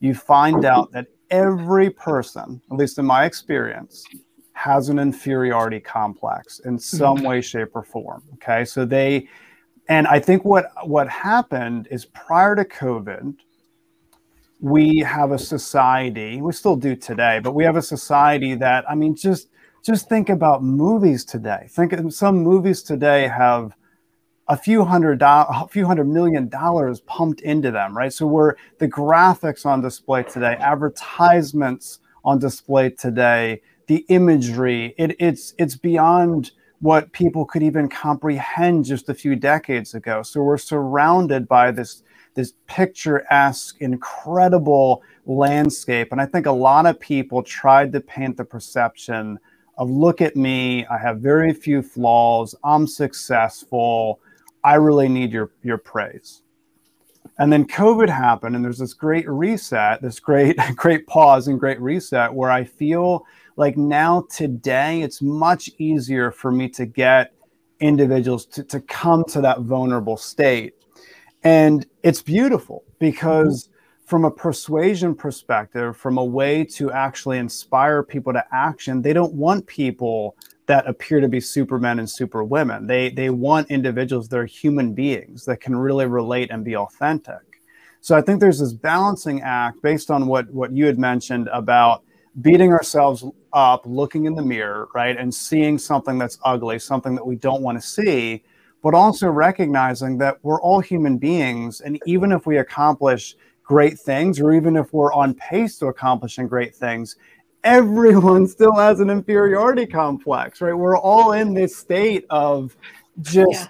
you 0.00 0.14
find 0.14 0.64
out 0.64 0.92
that 0.92 1.08
every 1.30 1.90
person, 1.90 2.60
at 2.70 2.76
least 2.76 2.98
in 2.98 3.04
my 3.04 3.24
experience, 3.24 4.04
has 4.52 4.88
an 4.88 4.98
inferiority 4.98 5.80
complex 5.80 6.60
in 6.60 6.78
some 6.78 7.16
mm-hmm. 7.16 7.26
way 7.26 7.40
shape 7.40 7.70
or 7.74 7.82
form 7.82 8.22
okay? 8.34 8.64
So 8.64 8.84
they 8.84 9.28
and 9.88 10.06
i 10.06 10.20
think 10.20 10.44
what 10.44 10.70
what 10.84 11.08
happened 11.08 11.88
is 11.90 12.04
prior 12.04 12.54
to 12.54 12.64
covid 12.64 13.34
we 14.60 14.98
have 14.98 15.32
a 15.32 15.38
society 15.38 16.40
we 16.40 16.52
still 16.52 16.76
do 16.76 16.94
today 16.94 17.40
but 17.42 17.52
we 17.52 17.64
have 17.64 17.74
a 17.74 17.82
society 17.82 18.54
that 18.54 18.88
i 18.88 18.94
mean 18.94 19.16
just 19.16 19.48
just 19.82 20.08
think 20.08 20.28
about 20.28 20.62
movies 20.62 21.24
today. 21.24 21.66
Think 21.70 21.94
some 22.12 22.38
movies 22.38 22.82
today 22.82 23.26
have 23.26 23.76
a 24.48 24.56
few 24.56 24.84
hundred 24.84 25.18
do- 25.18 25.24
a 25.26 25.68
few 25.68 25.86
hundred 25.86 26.08
million 26.08 26.48
dollars 26.48 27.00
pumped 27.00 27.40
into 27.40 27.70
them 27.70 27.96
right? 27.96 28.12
So 28.12 28.26
we're 28.26 28.54
the 28.78 28.88
graphics 28.88 29.66
on 29.66 29.80
display 29.80 30.22
today 30.22 30.56
advertisements 30.60 31.98
on 32.24 32.38
display 32.38 32.90
today 32.90 33.60
the 33.92 34.06
imagery. 34.08 34.94
It, 34.96 35.14
it's 35.18 35.52
it's 35.58 35.76
beyond 35.76 36.52
what 36.80 37.12
people 37.12 37.44
could 37.44 37.62
even 37.62 37.90
comprehend 37.90 38.86
just 38.86 39.10
a 39.10 39.14
few 39.14 39.36
decades 39.36 39.92
ago. 39.92 40.22
So 40.22 40.42
we're 40.42 40.56
surrounded 40.56 41.46
by 41.46 41.72
this 41.72 42.02
this 42.34 42.54
picturesque, 42.66 43.76
incredible 43.82 45.02
landscape, 45.26 46.10
and 46.10 46.22
I 46.22 46.24
think 46.24 46.46
a 46.46 46.52
lot 46.52 46.86
of 46.86 46.98
people 47.00 47.42
tried 47.42 47.92
to 47.92 48.00
paint 48.00 48.38
the 48.38 48.46
perception 48.46 49.38
of 49.76 49.90
look 49.90 50.22
at 50.22 50.36
me, 50.36 50.86
I 50.86 50.96
have 50.96 51.18
very 51.18 51.52
few 51.52 51.82
flaws, 51.82 52.54
I'm 52.64 52.86
successful, 52.86 54.20
I 54.64 54.76
really 54.76 55.08
need 55.08 55.32
your 55.32 55.50
your 55.62 55.76
praise. 55.76 56.40
And 57.38 57.52
then 57.52 57.66
COVID 57.66 58.08
happened, 58.08 58.56
and 58.56 58.64
there's 58.64 58.78
this 58.78 58.94
great 58.94 59.28
reset, 59.28 60.00
this 60.00 60.18
great, 60.18 60.56
great 60.76 61.06
pause 61.06 61.48
and 61.48 61.60
great 61.60 61.80
reset 61.80 62.32
where 62.32 62.50
I 62.50 62.64
feel 62.64 63.26
like 63.56 63.76
now 63.76 64.26
today 64.30 65.02
it's 65.02 65.22
much 65.22 65.70
easier 65.78 66.30
for 66.30 66.50
me 66.50 66.68
to 66.70 66.86
get 66.86 67.32
individuals 67.80 68.46
to, 68.46 68.62
to 68.64 68.80
come 68.80 69.24
to 69.24 69.40
that 69.40 69.60
vulnerable 69.60 70.16
state. 70.16 70.74
And 71.42 71.86
it's 72.02 72.22
beautiful 72.22 72.84
because 72.98 73.68
from 74.06 74.24
a 74.24 74.30
persuasion 74.30 75.14
perspective, 75.14 75.96
from 75.96 76.18
a 76.18 76.24
way 76.24 76.64
to 76.64 76.92
actually 76.92 77.38
inspire 77.38 78.02
people 78.02 78.32
to 78.32 78.44
action, 78.52 79.02
they 79.02 79.12
don't 79.12 79.34
want 79.34 79.66
people 79.66 80.36
that 80.66 80.86
appear 80.86 81.20
to 81.20 81.28
be 81.28 81.40
supermen 81.40 81.98
and 81.98 82.08
superwomen. 82.08 82.86
They 82.86 83.10
they 83.10 83.30
want 83.30 83.70
individuals 83.70 84.28
that 84.28 84.38
are 84.38 84.46
human 84.46 84.94
beings 84.94 85.44
that 85.46 85.60
can 85.60 85.74
really 85.74 86.06
relate 86.06 86.50
and 86.50 86.64
be 86.64 86.76
authentic. 86.76 87.60
So 88.00 88.16
I 88.16 88.20
think 88.20 88.40
there's 88.40 88.60
this 88.60 88.72
balancing 88.72 89.42
act 89.42 89.82
based 89.82 90.10
on 90.10 90.26
what 90.26 90.48
what 90.50 90.72
you 90.72 90.86
had 90.86 90.98
mentioned 90.98 91.48
about 91.52 92.04
beating 92.40 92.72
ourselves 92.72 93.24
up, 93.52 93.82
looking 93.84 94.24
in 94.24 94.34
the 94.34 94.42
mirror, 94.42 94.88
right, 94.94 95.16
and 95.16 95.32
seeing 95.34 95.78
something 95.78 96.18
that's 96.18 96.38
ugly, 96.44 96.78
something 96.78 97.14
that 97.14 97.26
we 97.26 97.36
don't 97.36 97.62
want 97.62 97.80
to 97.80 97.86
see, 97.86 98.42
but 98.82 98.94
also 98.94 99.28
recognizing 99.28 100.18
that 100.18 100.38
we're 100.42 100.60
all 100.60 100.80
human 100.80 101.18
beings, 101.18 101.82
and 101.82 102.00
even 102.06 102.32
if 102.32 102.46
we 102.46 102.58
accomplish 102.58 103.36
great 103.62 103.98
things, 103.98 104.40
or 104.40 104.52
even 104.52 104.76
if 104.76 104.92
we're 104.92 105.12
on 105.12 105.34
pace 105.34 105.78
to 105.78 105.86
accomplishing 105.86 106.48
great 106.48 106.74
things, 106.74 107.16
everyone 107.64 108.46
still 108.46 108.74
has 108.74 109.00
an 109.00 109.10
inferiority 109.10 109.86
complex, 109.86 110.60
right? 110.60 110.72
We're 110.72 110.98
all 110.98 111.32
in 111.32 111.54
this 111.54 111.76
state 111.76 112.24
of 112.30 112.76
just 113.20 113.52
yeah. 113.52 113.66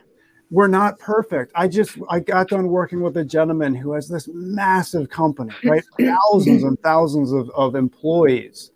We're 0.53 0.69
not 0.69 0.99
perfect. 0.99 1.51
I 1.55 1.67
just 1.67 1.97
I 2.11 2.21
got 2.21 2.49
done 2.49 2.69
working 2.69 3.01
with 3.01 3.17
a 3.17 3.25
gentleman 3.25 3.75
who 3.75 3.93
has 3.95 4.07
this 4.07 4.29
massive 4.33 5.09
company, 5.09 5.55
right? 5.65 5.83
thousands 5.99 6.63
and 6.63 6.79
thousands 6.83 7.33
of, 7.33 7.49
of 7.51 7.75
employees. 7.75 8.71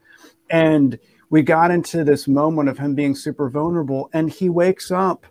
And 0.48 0.98
we 1.28 1.42
got 1.42 1.70
into 1.70 2.02
this 2.02 2.26
moment 2.26 2.70
of 2.70 2.78
him 2.78 2.94
being 2.94 3.14
super 3.14 3.50
vulnerable 3.50 4.08
and 4.14 4.30
he 4.30 4.48
wakes 4.48 4.90
up 4.90 5.26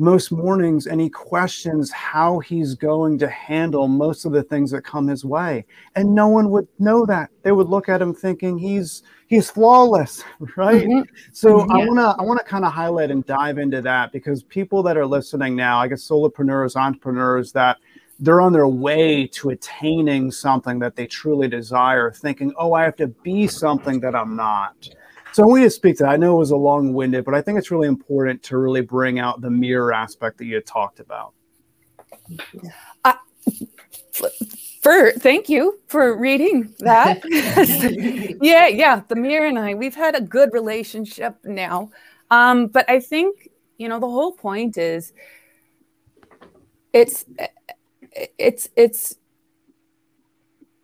most 0.00 0.32
mornings 0.32 0.86
and 0.86 0.98
he 0.98 1.10
questions 1.10 1.90
how 1.92 2.38
he's 2.38 2.74
going 2.74 3.18
to 3.18 3.28
handle 3.28 3.86
most 3.86 4.24
of 4.24 4.32
the 4.32 4.42
things 4.42 4.70
that 4.70 4.82
come 4.82 5.06
his 5.06 5.26
way 5.26 5.62
and 5.94 6.14
no 6.14 6.26
one 6.26 6.48
would 6.48 6.66
know 6.78 7.04
that 7.04 7.28
they 7.42 7.52
would 7.52 7.68
look 7.68 7.86
at 7.86 8.00
him 8.00 8.14
thinking 8.14 8.56
he's 8.56 9.02
he's 9.26 9.50
flawless 9.50 10.24
right 10.56 10.86
mm-hmm. 10.86 11.02
so 11.32 11.58
yeah. 11.58 11.74
i 11.74 11.76
want 11.86 11.98
to 11.98 12.16
i 12.18 12.22
want 12.22 12.40
to 12.40 12.44
kind 12.46 12.64
of 12.64 12.72
highlight 12.72 13.10
and 13.10 13.26
dive 13.26 13.58
into 13.58 13.82
that 13.82 14.10
because 14.10 14.42
people 14.44 14.82
that 14.82 14.96
are 14.96 15.06
listening 15.06 15.54
now 15.54 15.78
i 15.78 15.86
guess 15.86 16.08
solopreneurs 16.08 16.76
entrepreneurs 16.76 17.52
that 17.52 17.76
they're 18.20 18.40
on 18.40 18.54
their 18.54 18.68
way 18.68 19.26
to 19.26 19.50
attaining 19.50 20.30
something 20.30 20.78
that 20.78 20.96
they 20.96 21.06
truly 21.06 21.46
desire 21.46 22.10
thinking 22.10 22.54
oh 22.56 22.72
i 22.72 22.82
have 22.82 22.96
to 22.96 23.06
be 23.06 23.46
something 23.46 24.00
that 24.00 24.14
i'm 24.14 24.34
not 24.34 24.88
so 25.32 25.42
I 25.42 25.46
want 25.46 25.62
you 25.62 25.66
to 25.66 25.70
speak 25.70 25.96
to 25.98 26.04
that. 26.04 26.10
I 26.10 26.16
know 26.16 26.34
it 26.34 26.38
was 26.38 26.50
a 26.50 26.56
long 26.56 26.92
winded, 26.92 27.24
but 27.24 27.34
I 27.34 27.42
think 27.42 27.58
it's 27.58 27.70
really 27.70 27.88
important 27.88 28.42
to 28.44 28.58
really 28.58 28.80
bring 28.80 29.18
out 29.18 29.40
the 29.40 29.50
mirror 29.50 29.92
aspect 29.92 30.38
that 30.38 30.46
you 30.46 30.54
had 30.54 30.66
talked 30.66 31.00
about. 31.00 31.32
Uh, 33.04 33.14
for 34.80 35.12
thank 35.12 35.48
you 35.48 35.78
for 35.88 36.16
reading 36.16 36.74
that. 36.78 37.22
yeah, 38.40 38.66
yeah. 38.66 39.02
The 39.08 39.16
mirror 39.16 39.46
and 39.46 39.58
I, 39.58 39.74
we've 39.74 39.94
had 39.94 40.14
a 40.14 40.20
good 40.20 40.52
relationship 40.52 41.36
now. 41.44 41.90
Um, 42.30 42.68
but 42.68 42.88
I 42.88 43.00
think, 43.00 43.48
you 43.78 43.88
know, 43.88 44.00
the 44.00 44.08
whole 44.08 44.32
point 44.32 44.78
is 44.78 45.12
it's 46.92 47.24
it's 48.38 48.68
it's 48.76 49.16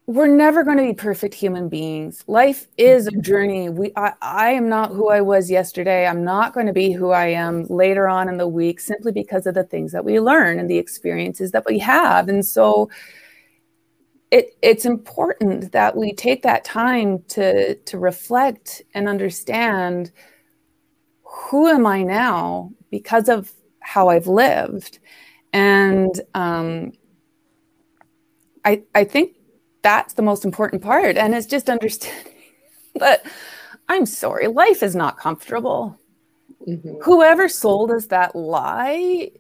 we're 0.09 0.29
never 0.29 0.63
going 0.63 0.77
to 0.77 0.85
be 0.85 0.95
perfect 0.95 1.35
human 1.35 1.69
beings. 1.69 2.23
Life 2.29 2.69
is 2.77 3.09
a 3.09 3.11
journey. 3.11 3.69
We 3.69 3.91
I, 3.97 4.13
I 4.23 4.51
am 4.51 4.69
not 4.69 4.91
who 4.93 5.09
I 5.11 5.21
was 5.21 5.51
yesterday. 5.51 6.07
I'm 6.07 6.23
not 6.23 6.55
going 6.55 6.67
to 6.67 6.73
be 6.73 6.93
who 6.93 7.11
I 7.11 7.27
am 7.27 7.67
later 7.67 8.09
on 8.09 8.29
in 8.29 8.37
the 8.37 8.47
week 8.47 8.79
simply 8.79 9.11
because 9.11 9.47
of 9.47 9.55
the 9.55 9.65
things 9.65 9.91
that 9.93 10.05
we 10.05 10.21
learn 10.21 10.61
and 10.61 10.71
the 10.71 10.79
experiences 10.79 11.51
that 11.51 11.65
we 11.67 11.81
have. 11.81 12.29
And 12.29 12.47
so 12.47 12.89
it 14.31 14.57
it's 14.63 14.85
important 14.85 15.73
that 15.73 15.97
we 15.97 16.13
take 16.13 16.43
that 16.43 16.65
time 16.65 17.23
to 17.29 17.75
to 17.75 17.99
reflect 17.99 18.83
and 18.95 19.09
understand 19.09 20.13
who 21.23 21.67
am 21.67 21.87
I 21.87 22.03
now 22.03 22.71
because 22.91 23.29
of 23.29 23.53
how 23.81 24.09
I've 24.09 24.27
lived. 24.27 24.99
And 25.53 26.21
um 26.35 26.93
I 28.65 28.83
I 28.95 29.05
think 29.05 29.36
that's 29.87 30.15
the 30.15 30.23
most 30.23 30.45
important 30.45 30.83
part. 30.83 31.17
And 31.17 31.33
it's 31.33 31.47
just 31.47 31.71
understanding 31.71 32.33
that 32.97 33.25
I'm 33.89 34.05
sorry, 34.05 34.49
life 34.49 34.83
is 34.83 34.97
not 34.97 35.17
comfortable. 35.17 35.97
Mm-hmm. 36.67 37.03
Whoever 37.05 37.49
sold 37.49 37.93
us 37.93 38.07
that 38.07 38.35
lie 38.35 39.31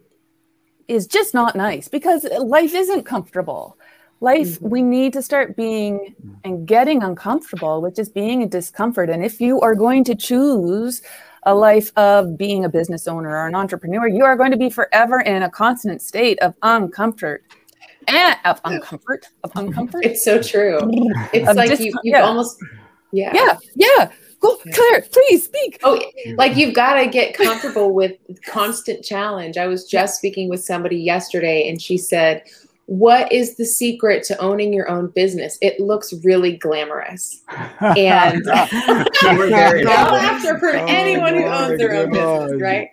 is 0.87 1.09
just 1.09 1.35
not 1.35 1.57
nice 1.57 1.89
because 1.89 2.25
life 2.39 2.75
isn't 2.77 3.03
comfortable. 3.03 3.77
Life, 4.21 4.61
mm-hmm. 4.61 4.69
we 4.69 4.83
need 4.83 5.13
to 5.15 5.23
start 5.23 5.57
being 5.57 6.15
and 6.45 6.65
getting 6.65 7.03
uncomfortable 7.03 7.83
with 7.83 7.97
just 7.97 8.15
being 8.15 8.43
in 8.43 8.49
discomfort. 8.49 9.11
And 9.11 9.25
if 9.25 9.41
you 9.41 9.61
are 9.63 9.75
going 9.75 10.05
to 10.05 10.15
choose 10.15 11.03
a 11.43 11.57
life 11.57 11.91
of 11.97 12.39
being 12.39 12.65
a 12.65 12.69
business 12.69 13.09
owner 13.09 13.31
or 13.31 13.49
an 13.49 13.57
entrepreneur, 13.57 14.07
you 14.07 14.23
are 14.23 14.37
going 14.37 14.53
to 14.53 14.57
be 14.57 14.71
forever 14.71 15.19
in 15.21 15.43
a 15.43 15.51
constant 15.51 16.03
state 16.03 16.39
of 16.39 16.55
uncomfort 16.61 17.41
and 18.09 18.37
of 18.45 18.63
uncomfort 18.65 19.25
of 19.45 19.53
uncomfort. 19.53 20.05
It's 20.05 20.25
so 20.25 20.43
true. 20.43 20.79
It's 21.33 21.55
like 21.55 21.71
dis- 21.71 21.81
you 21.81 21.93
you 22.03 22.13
yeah. 22.13 22.23
almost 22.23 22.59
yeah. 23.13 23.33
Yeah 23.35 23.59
yeah. 23.75 24.11
Go 24.41 24.57
claire 24.75 25.03
please 25.11 25.45
speak. 25.45 25.81
Oh 25.83 26.01
like 26.37 26.57
you've 26.57 26.75
got 26.75 26.95
to 27.03 27.07
get 27.07 27.35
comfortable 27.35 27.93
with 27.93 28.13
constant 28.47 29.05
challenge. 29.05 29.57
I 29.57 29.67
was 29.67 29.89
just 29.89 30.17
speaking 30.19 30.49
with 30.49 30.63
somebody 30.63 30.99
yesterday 30.99 31.69
and 31.69 31.81
she 31.81 31.97
said 31.97 32.43
what 32.87 33.31
is 33.33 33.57
the 33.57 33.65
secret 33.65 34.23
to 34.25 34.39
owning 34.39 34.73
your 34.73 34.89
own 34.89 35.09
business? 35.09 35.59
It 35.61 35.81
looks 35.81 36.13
really 36.25 36.57
glamorous. 36.57 37.43
And 37.81 38.45
laughter 40.13 40.59
for 40.59 40.71
oh, 40.77 40.87
anyone 40.87 41.35
who 41.35 41.45
owns 41.45 41.79
their 41.79 41.95
own 41.95 42.11
business, 42.13 42.63
right? 42.63 42.89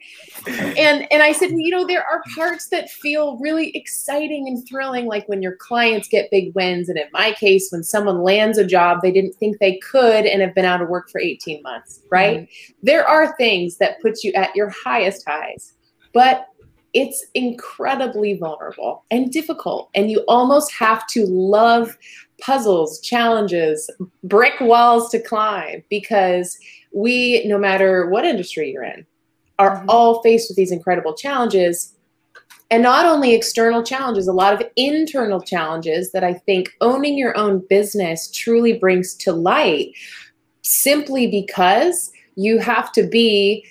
And 0.48 1.08
and 1.12 1.22
I 1.22 1.32
said, 1.32 1.52
well, 1.52 1.60
you 1.60 1.70
know, 1.70 1.86
there 1.86 2.04
are 2.04 2.24
parts 2.36 2.70
that 2.70 2.90
feel 2.90 3.38
really 3.38 3.70
exciting 3.76 4.48
and 4.48 4.68
thrilling, 4.68 5.06
like 5.06 5.30
when 5.30 5.44
your 5.44 5.56
clients 5.58 6.08
get 6.08 6.32
big 6.32 6.56
wins. 6.56 6.90
And 6.90 6.98
in 6.98 7.08
my 7.14 7.32
case, 7.34 7.72
when 7.72 7.84
someone 7.84 8.24
lands 8.24 8.58
a 8.58 8.66
job 8.66 9.00
they 9.04 9.12
didn't 9.12 9.36
think 9.36 9.60
they 9.60 9.78
could 9.78 10.26
and 10.26 10.42
have 10.42 10.56
been 10.56 10.66
out 10.66 10.82
of 10.82 10.90
work 10.90 11.10
for 11.12 11.22
18 11.22 11.62
months, 11.62 12.02
right? 12.10 12.42
Mm-hmm. 12.42 12.74
There 12.82 13.08
are 13.08 13.36
things 13.38 13.78
that 13.78 14.02
put 14.02 14.24
you 14.24 14.34
at 14.34 14.56
your 14.56 14.70
highest 14.70 15.24
highs. 15.28 15.74
But 16.14 16.48
it's 16.94 17.26
incredibly 17.34 18.36
vulnerable 18.36 19.04
and 19.10 19.32
difficult. 19.32 19.90
And 19.96 20.12
you 20.12 20.24
almost 20.28 20.72
have 20.74 21.08
to 21.08 21.26
love 21.26 21.98
puzzles, 22.42 23.00
challenges, 23.02 23.90
brick 24.24 24.60
walls 24.60 25.10
to 25.12 25.20
climb 25.20 25.84
because 25.90 26.58
we, 26.92 27.44
no 27.46 27.58
matter 27.58 28.08
what 28.10 28.26
industry 28.26 28.72
you're 28.72 28.84
in, 28.84 29.06
are 29.60 29.78
mm-hmm. 29.78 29.90
all 29.90 30.22
faced 30.22 30.50
with 30.50 30.58
these 30.58 30.72
incredible 30.72 31.14
challenges. 31.14 31.94
And 32.70 32.84
not 32.84 33.06
only 33.06 33.34
external 33.34 33.84
challenges, 33.84 34.28
a 34.28 34.34
lot 34.34 34.54
of 34.54 34.68
internal 34.76 35.42
challenges 35.42 36.12
that 36.12 36.24
I 36.24 36.34
think 36.34 36.72
owning 36.82 37.18
your 37.18 37.38
own 37.38 37.64
business 37.70 38.30
truly 38.32 38.74
brings 38.74 39.16
to 39.16 39.32
light 39.32 39.94
simply 40.64 41.28
because 41.28 42.12
you 42.36 42.58
have 42.58 42.92
to 42.94 43.04
be 43.04 43.66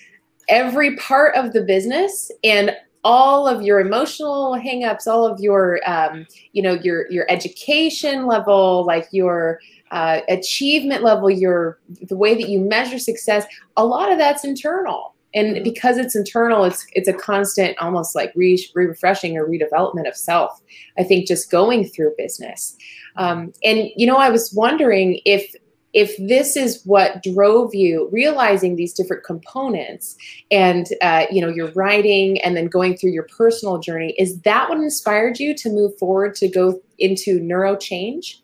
every 0.49 0.95
part 0.97 1.35
of 1.35 1.53
the 1.53 1.61
business 1.61 2.31
and 2.43 2.75
all 3.03 3.47
of 3.47 3.61
your 3.61 3.79
emotional 3.79 4.53
hangups, 4.53 5.07
all 5.07 5.25
of 5.25 5.39
your, 5.39 5.79
um, 5.85 6.25
you 6.53 6.61
know, 6.61 6.73
your 6.73 7.09
your 7.11 7.29
education 7.29 8.25
level, 8.25 8.85
like 8.85 9.07
your 9.11 9.59
uh, 9.91 10.21
achievement 10.29 11.03
level, 11.03 11.29
your 11.29 11.79
the 12.09 12.15
way 12.15 12.33
that 12.33 12.49
you 12.49 12.59
measure 12.59 12.97
success. 12.97 13.45
A 13.77 13.85
lot 13.85 14.11
of 14.11 14.17
that's 14.17 14.45
internal, 14.45 15.15
and 15.33 15.55
mm-hmm. 15.55 15.63
because 15.63 15.97
it's 15.97 16.15
internal, 16.15 16.63
it's 16.63 16.85
it's 16.93 17.07
a 17.07 17.13
constant, 17.13 17.77
almost 17.79 18.15
like 18.15 18.31
re- 18.35 18.65
refreshing 18.73 19.37
or 19.37 19.47
redevelopment 19.47 20.07
of 20.07 20.15
self. 20.15 20.61
I 20.97 21.03
think 21.03 21.27
just 21.27 21.51
going 21.51 21.85
through 21.85 22.13
business, 22.17 22.77
um, 23.17 23.53
and 23.63 23.89
you 23.95 24.07
know, 24.07 24.17
I 24.17 24.29
was 24.29 24.53
wondering 24.53 25.19
if 25.25 25.53
if 25.93 26.15
this 26.17 26.55
is 26.55 26.81
what 26.85 27.21
drove 27.23 27.73
you 27.75 28.09
realizing 28.11 28.75
these 28.75 28.93
different 28.93 29.23
components 29.23 30.15
and 30.51 30.87
uh, 31.01 31.25
you 31.31 31.39
know 31.41 31.49
your 31.49 31.71
writing 31.73 32.41
and 32.41 32.57
then 32.57 32.67
going 32.67 32.97
through 32.97 33.11
your 33.11 33.27
personal 33.37 33.77
journey 33.77 34.13
is 34.17 34.39
that 34.41 34.67
what 34.69 34.77
inspired 34.79 35.39
you 35.39 35.53
to 35.55 35.69
move 35.69 35.97
forward 35.97 36.35
to 36.35 36.47
go 36.47 36.81
into 36.99 37.39
neuro 37.39 37.75
change 37.75 38.41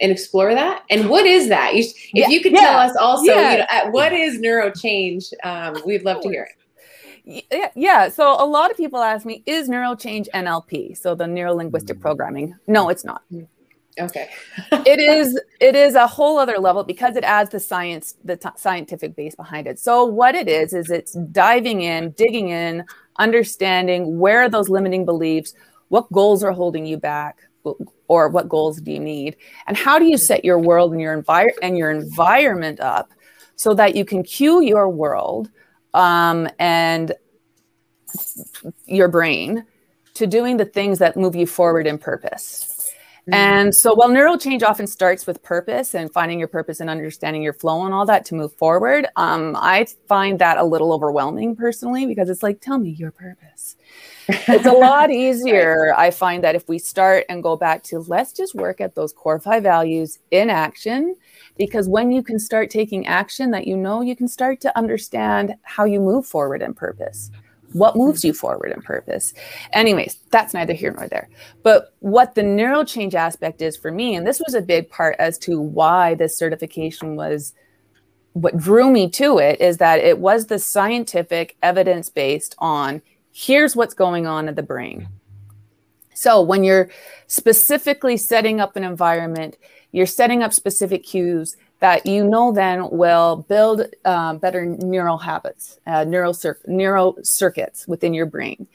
and 0.00 0.12
explore 0.12 0.54
that? 0.54 0.82
And 0.90 1.08
what 1.08 1.24
is 1.24 1.48
that? 1.48 1.74
You, 1.74 1.80
if 1.80 1.94
Yeah, 2.12 2.28
you 2.28 2.42
could 2.42 2.52
yeah, 2.52 2.60
tell 2.60 2.78
us 2.80 2.96
also, 2.96 3.24
yeah. 3.24 3.52
you 3.52 3.58
know, 3.58 3.66
at 3.70 3.92
what 3.92 4.12
is 4.12 4.38
neuro 4.38 4.70
change? 4.70 5.30
Um, 5.42 5.74
we'd 5.86 6.04
love 6.04 6.20
to 6.20 6.28
hear 6.28 6.46
it. 7.24 7.46
Yeah, 7.50 7.70
yeah. 7.74 8.08
So 8.10 8.36
a 8.38 8.44
lot 8.46 8.70
of 8.70 8.76
people 8.76 9.00
ask 9.00 9.24
me, 9.26 9.42
is 9.46 9.68
neural 9.68 9.96
change 9.96 10.28
NLP? 10.34 10.96
So 10.96 11.14
the 11.14 11.26
neuro 11.26 11.54
Mm. 11.54 11.56
linguistic 11.58 11.98
programming. 11.98 12.54
No, 12.66 12.88
it's 12.90 13.04
not. 13.04 13.22
Okay. 13.98 14.28
it 14.72 14.98
is 14.98 15.40
it 15.60 15.74
is 15.74 15.94
a 15.94 16.06
whole 16.06 16.38
other 16.38 16.58
level 16.58 16.84
because 16.84 17.16
it 17.16 17.24
adds 17.24 17.50
the 17.50 17.60
science 17.60 18.14
the 18.24 18.36
t- 18.36 18.48
scientific 18.56 19.16
base 19.16 19.34
behind 19.34 19.66
it 19.66 19.78
so 19.78 20.04
what 20.04 20.34
it 20.34 20.48
is 20.48 20.74
is 20.74 20.90
it's 20.90 21.12
diving 21.32 21.80
in 21.80 22.10
digging 22.10 22.50
in 22.50 22.84
understanding 23.18 24.18
where 24.18 24.42
are 24.42 24.48
those 24.50 24.68
limiting 24.68 25.06
beliefs 25.06 25.54
what 25.88 26.10
goals 26.12 26.44
are 26.44 26.52
holding 26.52 26.84
you 26.84 26.98
back 26.98 27.38
or 28.08 28.28
what 28.28 28.48
goals 28.48 28.80
do 28.80 28.92
you 28.92 29.00
need 29.00 29.36
and 29.66 29.76
how 29.76 29.98
do 29.98 30.04
you 30.04 30.18
set 30.18 30.44
your 30.44 30.58
world 30.58 30.92
and 30.92 31.00
your 31.00 31.14
environment 31.14 31.58
and 31.62 31.78
your 31.78 31.90
environment 31.90 32.78
up 32.80 33.10
so 33.56 33.72
that 33.72 33.96
you 33.96 34.04
can 34.04 34.22
cue 34.22 34.60
your 34.60 34.88
world 34.90 35.50
um, 35.94 36.46
and 36.58 37.12
your 38.84 39.08
brain 39.08 39.64
to 40.14 40.26
doing 40.26 40.58
the 40.58 40.64
things 40.64 40.98
that 40.98 41.16
move 41.16 41.34
you 41.34 41.46
forward 41.46 41.86
in 41.86 41.98
purpose 41.98 42.75
and 43.32 43.74
so 43.74 43.94
while 43.94 44.08
neural 44.08 44.38
change 44.38 44.62
often 44.62 44.86
starts 44.86 45.26
with 45.26 45.42
purpose 45.42 45.94
and 45.94 46.12
finding 46.12 46.38
your 46.38 46.48
purpose 46.48 46.78
and 46.78 46.88
understanding 46.88 47.42
your 47.42 47.52
flow 47.52 47.84
and 47.84 47.92
all 47.92 48.06
that 48.06 48.24
to 48.26 48.36
move 48.36 48.52
forward, 48.54 49.06
um, 49.16 49.56
I 49.58 49.86
find 50.06 50.38
that 50.38 50.58
a 50.58 50.64
little 50.64 50.92
overwhelming 50.92 51.56
personally 51.56 52.06
because 52.06 52.30
it's 52.30 52.42
like, 52.42 52.60
tell 52.60 52.78
me 52.78 52.90
your 52.90 53.10
purpose. 53.10 53.76
It's 54.28 54.66
a 54.66 54.72
lot 54.72 55.10
easier. 55.10 55.92
I 55.96 56.12
find 56.12 56.44
that 56.44 56.54
if 56.54 56.68
we 56.68 56.78
start 56.78 57.24
and 57.28 57.42
go 57.42 57.56
back 57.56 57.82
to 57.84 57.98
let's 57.98 58.32
just 58.32 58.54
work 58.54 58.80
at 58.80 58.94
those 58.94 59.12
core 59.12 59.40
five 59.40 59.64
values 59.64 60.20
in 60.30 60.48
action, 60.48 61.16
because 61.56 61.88
when 61.88 62.12
you 62.12 62.22
can 62.22 62.38
start 62.38 62.70
taking 62.70 63.06
action 63.08 63.50
that 63.50 63.66
you 63.66 63.76
know, 63.76 64.02
you 64.02 64.14
can 64.14 64.28
start 64.28 64.60
to 64.60 64.78
understand 64.78 65.54
how 65.62 65.84
you 65.84 65.98
move 65.98 66.26
forward 66.26 66.62
in 66.62 66.74
purpose 66.74 67.30
what 67.72 67.96
moves 67.96 68.24
you 68.24 68.32
forward 68.32 68.72
in 68.72 68.82
purpose. 68.82 69.34
Anyways 69.72 70.18
that's 70.30 70.54
neither 70.54 70.72
here 70.72 70.92
nor 70.92 71.08
there. 71.08 71.28
But 71.62 71.94
what 72.00 72.34
the 72.34 72.42
neural 72.42 72.84
change 72.84 73.14
aspect 73.14 73.62
is 73.62 73.76
for 73.76 73.90
me 73.90 74.14
and 74.14 74.26
this 74.26 74.40
was 74.44 74.54
a 74.54 74.62
big 74.62 74.88
part 74.90 75.16
as 75.18 75.38
to 75.38 75.60
why 75.60 76.14
this 76.14 76.36
certification 76.36 77.16
was 77.16 77.54
what 78.32 78.56
drew 78.56 78.90
me 78.90 79.08
to 79.08 79.38
it 79.38 79.60
is 79.60 79.78
that 79.78 80.00
it 80.00 80.18
was 80.18 80.46
the 80.46 80.58
scientific 80.58 81.56
evidence 81.62 82.10
based 82.10 82.54
on 82.58 83.00
here's 83.32 83.74
what's 83.74 83.94
going 83.94 84.26
on 84.26 84.48
in 84.48 84.54
the 84.54 84.62
brain. 84.62 85.08
So 86.14 86.40
when 86.40 86.64
you're 86.64 86.90
specifically 87.26 88.16
setting 88.16 88.60
up 88.60 88.76
an 88.76 88.84
environment 88.84 89.56
you're 89.92 90.04
setting 90.04 90.42
up 90.42 90.52
specific 90.52 91.04
cues 91.04 91.56
that 91.80 92.06
you 92.06 92.24
know 92.24 92.52
then 92.52 92.88
will 92.90 93.44
build 93.48 93.86
uh, 94.04 94.34
better 94.34 94.64
neural 94.64 95.18
habits, 95.18 95.78
uh, 95.86 96.04
neural, 96.04 96.32
cir- 96.32 96.58
neural 96.66 97.18
circuits 97.22 97.86
within 97.86 98.14
your 98.14 98.26
brain. 98.26 98.66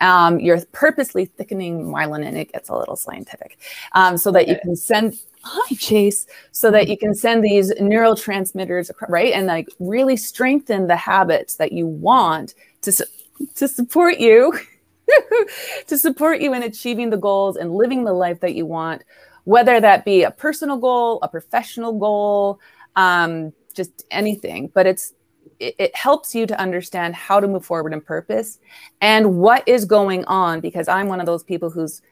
Um, 0.00 0.40
you're 0.40 0.60
purposely 0.72 1.26
thickening 1.26 1.86
myelin, 1.86 2.26
and 2.26 2.36
it 2.36 2.52
gets 2.52 2.68
a 2.68 2.76
little 2.76 2.96
scientific, 2.96 3.58
um, 3.92 4.18
so 4.18 4.30
that 4.32 4.48
you 4.48 4.58
can 4.62 4.76
send. 4.76 5.14
Hi, 5.42 5.76
Chase. 5.76 6.26
So 6.50 6.70
that 6.72 6.88
you 6.88 6.98
can 6.98 7.14
send 7.14 7.44
these 7.44 7.72
neurotransmitters, 7.74 8.90
right, 9.08 9.32
and 9.32 9.46
like 9.46 9.68
really 9.78 10.16
strengthen 10.16 10.86
the 10.86 10.96
habits 10.96 11.56
that 11.56 11.72
you 11.72 11.86
want 11.86 12.54
to 12.82 12.92
su- 12.92 13.04
to 13.54 13.68
support 13.68 14.18
you, 14.18 14.58
to 15.86 15.96
support 15.96 16.40
you 16.40 16.52
in 16.52 16.62
achieving 16.62 17.10
the 17.10 17.16
goals 17.16 17.56
and 17.56 17.72
living 17.72 18.04
the 18.04 18.12
life 18.12 18.40
that 18.40 18.54
you 18.54 18.66
want 18.66 19.02
whether 19.46 19.80
that 19.80 20.04
be 20.04 20.24
a 20.24 20.30
personal 20.30 20.76
goal, 20.76 21.20
a 21.22 21.28
professional 21.28 21.92
goal, 21.98 22.58
um, 22.96 23.52
just 23.74 24.04
anything. 24.10 24.70
But 24.74 24.86
it's 24.86 25.14
it, 25.60 25.76
it, 25.78 25.96
helps 25.96 26.34
you 26.34 26.46
to 26.46 26.60
understand 26.60 27.14
how 27.14 27.38
to 27.38 27.46
move 27.46 27.64
forward 27.64 27.92
in 27.92 28.00
purpose 28.00 28.58
and 29.00 29.38
what 29.38 29.66
is 29.66 29.84
going 29.84 30.24
on. 30.24 30.60
Because 30.60 30.88
I'm 30.88 31.06
one 31.06 31.20
of 31.20 31.26
those 31.26 31.44
people 31.44 31.70
whose 31.70 32.02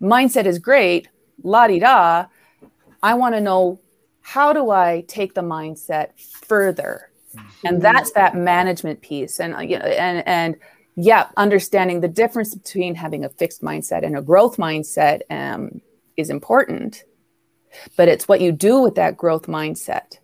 mindset 0.00 0.46
is 0.46 0.60
great, 0.60 1.08
la 1.42 1.66
di 1.66 1.80
da. 1.80 2.26
I 3.02 3.14
want 3.14 3.34
to 3.34 3.40
know 3.40 3.80
how 4.20 4.52
do 4.52 4.70
I 4.70 5.04
take 5.08 5.34
the 5.34 5.42
mindset 5.42 6.18
further, 6.20 7.10
and 7.64 7.82
that's 7.82 8.12
that 8.12 8.36
management 8.36 9.00
piece. 9.00 9.40
And 9.40 9.68
you 9.68 9.80
know, 9.80 9.86
and 9.86 10.26
and 10.26 10.56
yeah, 10.94 11.30
understanding 11.36 12.00
the 12.00 12.08
difference 12.08 12.54
between 12.54 12.94
having 12.94 13.24
a 13.24 13.28
fixed 13.28 13.60
mindset 13.60 14.06
and 14.06 14.16
a 14.16 14.22
growth 14.22 14.56
mindset. 14.56 15.22
Um, 15.30 15.80
is 16.16 16.30
important, 16.30 17.04
but 17.96 18.08
it's 18.08 18.28
what 18.28 18.40
you 18.40 18.52
do 18.52 18.80
with 18.80 18.94
that 18.94 19.16
growth 19.16 19.46
mindset 19.46 20.18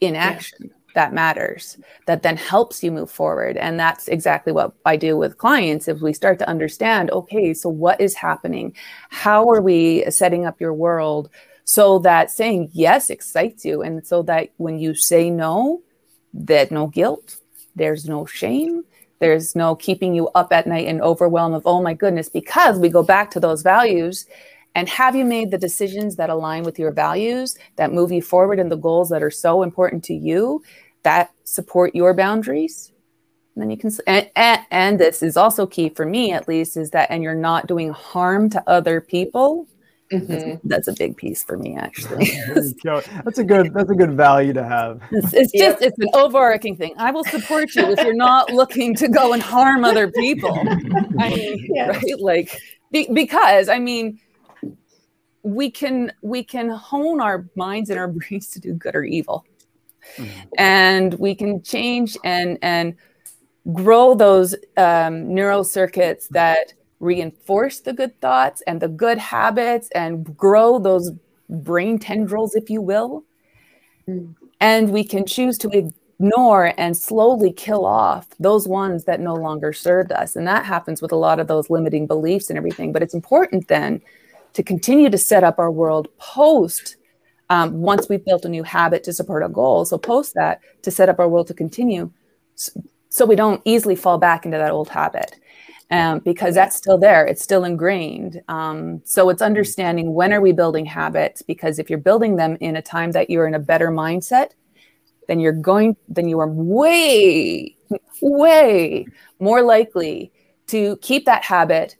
in 0.00 0.16
action 0.16 0.58
yeah. 0.62 0.92
that 0.94 1.12
matters, 1.12 1.78
that 2.06 2.22
then 2.22 2.36
helps 2.36 2.82
you 2.82 2.90
move 2.90 3.10
forward. 3.10 3.56
And 3.56 3.78
that's 3.78 4.08
exactly 4.08 4.52
what 4.52 4.72
I 4.84 4.96
do 4.96 5.16
with 5.16 5.38
clients. 5.38 5.88
If 5.88 6.00
we 6.00 6.12
start 6.12 6.38
to 6.38 6.48
understand, 6.48 7.10
okay, 7.10 7.52
so 7.54 7.68
what 7.68 8.00
is 8.00 8.14
happening? 8.14 8.74
How 9.10 9.48
are 9.50 9.60
we 9.60 10.04
setting 10.10 10.46
up 10.46 10.60
your 10.60 10.74
world 10.74 11.28
so 11.64 11.98
that 12.00 12.30
saying 12.30 12.70
yes 12.72 13.10
excites 13.10 13.64
you? 13.64 13.82
And 13.82 14.06
so 14.06 14.22
that 14.22 14.50
when 14.56 14.78
you 14.78 14.94
say 14.94 15.30
no, 15.30 15.82
that 16.32 16.70
no 16.70 16.86
guilt, 16.86 17.36
there's 17.76 18.06
no 18.06 18.24
shame, 18.24 18.84
there's 19.18 19.54
no 19.54 19.76
keeping 19.76 20.14
you 20.14 20.28
up 20.34 20.52
at 20.52 20.66
night 20.66 20.88
and 20.88 21.02
overwhelm 21.02 21.52
of, 21.52 21.62
oh 21.66 21.82
my 21.82 21.92
goodness, 21.92 22.28
because 22.28 22.78
we 22.78 22.88
go 22.88 23.02
back 23.02 23.30
to 23.32 23.40
those 23.40 23.62
values 23.62 24.24
and 24.74 24.88
have 24.88 25.16
you 25.16 25.24
made 25.24 25.50
the 25.50 25.58
decisions 25.58 26.16
that 26.16 26.30
align 26.30 26.62
with 26.62 26.78
your 26.78 26.92
values, 26.92 27.56
that 27.76 27.92
move 27.92 28.12
you 28.12 28.22
forward 28.22 28.58
and 28.58 28.70
the 28.70 28.76
goals 28.76 29.08
that 29.08 29.22
are 29.22 29.30
so 29.30 29.62
important 29.62 30.04
to 30.04 30.14
you, 30.14 30.62
that 31.02 31.32
support 31.44 31.94
your 31.94 32.14
boundaries? 32.14 32.92
And 33.54 33.62
then 33.62 33.70
you 33.70 33.76
can, 33.76 33.90
and, 34.06 34.30
and, 34.36 34.60
and 34.70 35.00
this 35.00 35.22
is 35.22 35.36
also 35.36 35.66
key 35.66 35.88
for 35.88 36.06
me 36.06 36.32
at 36.32 36.46
least, 36.46 36.76
is 36.76 36.90
that, 36.90 37.10
and 37.10 37.22
you're 37.22 37.34
not 37.34 37.66
doing 37.66 37.90
harm 37.90 38.48
to 38.50 38.62
other 38.68 39.00
people. 39.00 39.66
Mm-hmm. 40.12 40.66
That's, 40.68 40.86
that's, 40.86 40.88
a 40.88 40.92
big 40.92 41.16
piece 41.16 41.42
for 41.44 41.56
me, 41.56 41.76
actually. 41.76 42.32
that's 42.54 43.38
a 43.38 43.44
good. 43.44 43.72
That's 43.72 43.90
a 43.90 43.94
good 43.94 44.16
value 44.16 44.52
to 44.54 44.64
have. 44.64 45.00
It's, 45.12 45.32
it's 45.32 45.52
just 45.52 45.82
it's 45.82 45.98
an 46.00 46.08
overarching 46.14 46.74
thing. 46.74 46.94
I 46.96 47.12
will 47.12 47.22
support 47.22 47.72
you 47.76 47.92
if 47.92 48.00
you're 48.00 48.12
not 48.12 48.50
looking 48.50 48.96
to 48.96 49.06
go 49.06 49.34
and 49.34 49.40
harm 49.40 49.84
other 49.84 50.10
people. 50.10 50.50
I 51.20 51.28
mean, 51.28 51.64
yes. 51.72 52.02
right? 52.02 52.18
Like 52.18 52.60
be, 52.90 53.08
because 53.12 53.68
I 53.68 53.78
mean, 53.78 54.18
we 55.42 55.70
can 55.70 56.12
we 56.22 56.44
can 56.44 56.68
hone 56.68 57.20
our 57.20 57.46
minds 57.54 57.90
and 57.90 57.98
our 57.98 58.08
brains 58.08 58.48
to 58.50 58.60
do 58.60 58.72
good 58.74 58.94
or 58.94 59.04
evil 59.04 59.44
mm-hmm. 60.16 60.40
and 60.58 61.14
we 61.14 61.34
can 61.34 61.62
change 61.62 62.16
and 62.24 62.58
and 62.62 62.94
grow 63.72 64.14
those 64.14 64.56
um, 64.78 65.32
neural 65.34 65.64
circuits 65.64 66.28
that 66.28 66.72
reinforce 66.98 67.80
the 67.80 67.92
good 67.92 68.18
thoughts 68.20 68.62
and 68.66 68.80
the 68.80 68.88
good 68.88 69.18
habits 69.18 69.88
and 69.94 70.36
grow 70.36 70.78
those 70.78 71.10
brain 71.48 71.98
tendrils 71.98 72.54
if 72.54 72.70
you 72.70 72.80
will 72.80 73.24
mm-hmm. 74.08 74.32
and 74.60 74.90
we 74.90 75.04
can 75.04 75.26
choose 75.26 75.58
to 75.58 75.68
ignore 75.70 76.74
and 76.78 76.96
slowly 76.96 77.52
kill 77.52 77.84
off 77.84 78.28
those 78.38 78.68
ones 78.68 79.04
that 79.04 79.20
no 79.20 79.34
longer 79.34 79.72
served 79.72 80.12
us 80.12 80.36
and 80.36 80.46
that 80.46 80.64
happens 80.64 81.00
with 81.00 81.12
a 81.12 81.16
lot 81.16 81.40
of 81.40 81.46
those 81.46 81.70
limiting 81.70 82.06
beliefs 82.06 82.50
and 82.50 82.58
everything 82.58 82.92
but 82.92 83.02
it's 83.02 83.14
important 83.14 83.68
then 83.68 84.00
to 84.54 84.62
continue 84.62 85.10
to 85.10 85.18
set 85.18 85.44
up 85.44 85.58
our 85.58 85.70
world 85.70 86.08
post 86.18 86.96
um, 87.48 87.80
once 87.80 88.08
we've 88.08 88.24
built 88.24 88.44
a 88.44 88.48
new 88.48 88.62
habit 88.62 89.02
to 89.04 89.12
support 89.12 89.42
a 89.42 89.48
goal. 89.48 89.84
So 89.84 89.98
post 89.98 90.34
that 90.34 90.60
to 90.82 90.90
set 90.90 91.08
up 91.08 91.18
our 91.18 91.28
world 91.28 91.48
to 91.48 91.54
continue, 91.54 92.10
so 92.54 93.26
we 93.26 93.36
don't 93.36 93.60
easily 93.64 93.96
fall 93.96 94.18
back 94.18 94.44
into 94.44 94.58
that 94.58 94.70
old 94.70 94.88
habit. 94.88 95.36
Um, 95.92 96.20
because 96.20 96.54
that's 96.54 96.76
still 96.76 96.98
there 96.98 97.26
it's 97.26 97.42
still 97.42 97.64
ingrained 97.64 98.40
um, 98.46 99.02
so 99.04 99.28
it's 99.28 99.42
understanding 99.42 100.14
when 100.14 100.32
are 100.32 100.40
we 100.40 100.52
building 100.52 100.86
habits 100.86 101.42
because 101.42 101.80
if 101.80 101.90
you're 101.90 101.98
building 101.98 102.36
them 102.36 102.56
in 102.60 102.76
a 102.76 102.82
time 102.82 103.10
that 103.10 103.28
you're 103.28 103.48
in 103.48 103.54
a 103.54 103.58
better 103.58 103.90
mindset 103.90 104.50
then 105.26 105.40
you're 105.40 105.52
going 105.52 105.96
then 106.08 106.28
you 106.28 106.38
are 106.38 106.46
way 106.46 107.76
way 108.22 109.04
more 109.40 109.62
likely 109.62 110.30
to 110.68 110.96
keep 110.98 111.24
that 111.24 111.42
habit 111.42 111.96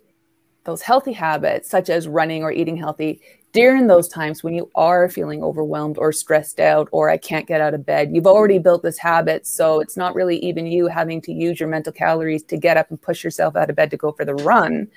those 0.65 0.83
healthy 0.83 1.13
habits, 1.13 1.69
such 1.69 1.89
as 1.89 2.07
running 2.07 2.43
or 2.43 2.53
eating 2.53 2.77
healthy, 2.77 3.21
during 3.53 3.87
those 3.87 4.07
times 4.07 4.45
when 4.45 4.55
you 4.55 4.71
are 4.75 5.09
feeling 5.09 5.43
overwhelmed 5.43 5.99
or 5.99 6.13
stressed 6.13 6.61
out 6.61 6.89
or 6.93 7.11
I 7.11 7.17
can't 7.17 7.47
get 7.49 7.61
out 7.61 7.75
of 7.75 7.85
bed, 7.85 8.11
you've 8.15 8.27
already 8.27 8.59
built 8.59 8.83
this 8.83 8.99
habit. 8.99 9.47
So 9.47 9.81
it's 9.81 9.97
not 9.97 10.15
really 10.15 10.39
even 10.39 10.67
you 10.67 10.87
having 10.87 11.21
to 11.23 11.33
use 11.33 11.59
your 11.59 11.69
mental 11.69 11.93
calories 11.93 12.45
to 12.45 12.57
get 12.57 12.77
up 12.77 12.91
and 12.91 13.01
push 13.01 13.25
yourself 13.25 13.57
out 13.57 13.71
of 13.71 13.77
bed 13.77 13.91
to 13.91 13.97
go 13.97 14.13
for 14.13 14.25
the 14.25 14.35
run. 14.35 14.89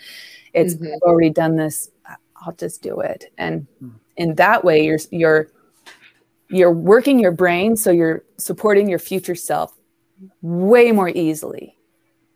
It's 0.54 0.76
mm-hmm. 0.76 1.02
already 1.02 1.32
done 1.32 1.56
this. 1.56 1.90
I'll 2.46 2.54
just 2.54 2.82
do 2.84 3.00
it. 3.00 3.32
And 3.38 3.66
in 4.18 4.36
that 4.36 4.64
way, 4.64 4.86
you're 4.86 5.00
you're 5.10 5.48
you're 6.50 6.72
working 6.72 7.20
your 7.20 7.32
brain 7.32 7.76
so 7.76 7.90
you're 7.90 8.24
supporting 8.38 8.88
your 8.88 9.00
future 9.00 9.36
self 9.36 9.76
way 10.42 10.92
more 10.92 11.10
easily 11.10 11.76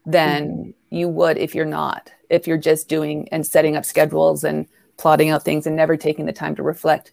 than 0.08 0.50
mm-hmm. 0.50 0.96
you 0.96 1.08
would 1.08 1.38
if 1.38 1.54
you're 1.54 1.66
not 1.66 2.12
if 2.30 2.48
you're 2.48 2.58
just 2.58 2.90
doing 2.90 3.28
and 3.32 3.46
setting 3.46 3.76
up 3.76 3.86
schedules 3.86 4.44
and 4.44 4.66
plotting 4.98 5.30
out 5.30 5.44
things 5.44 5.68
and 5.68 5.76
never 5.76 5.96
taking 5.96 6.26
the 6.26 6.34
time 6.34 6.56
to 6.56 6.64
reflect 6.64 7.12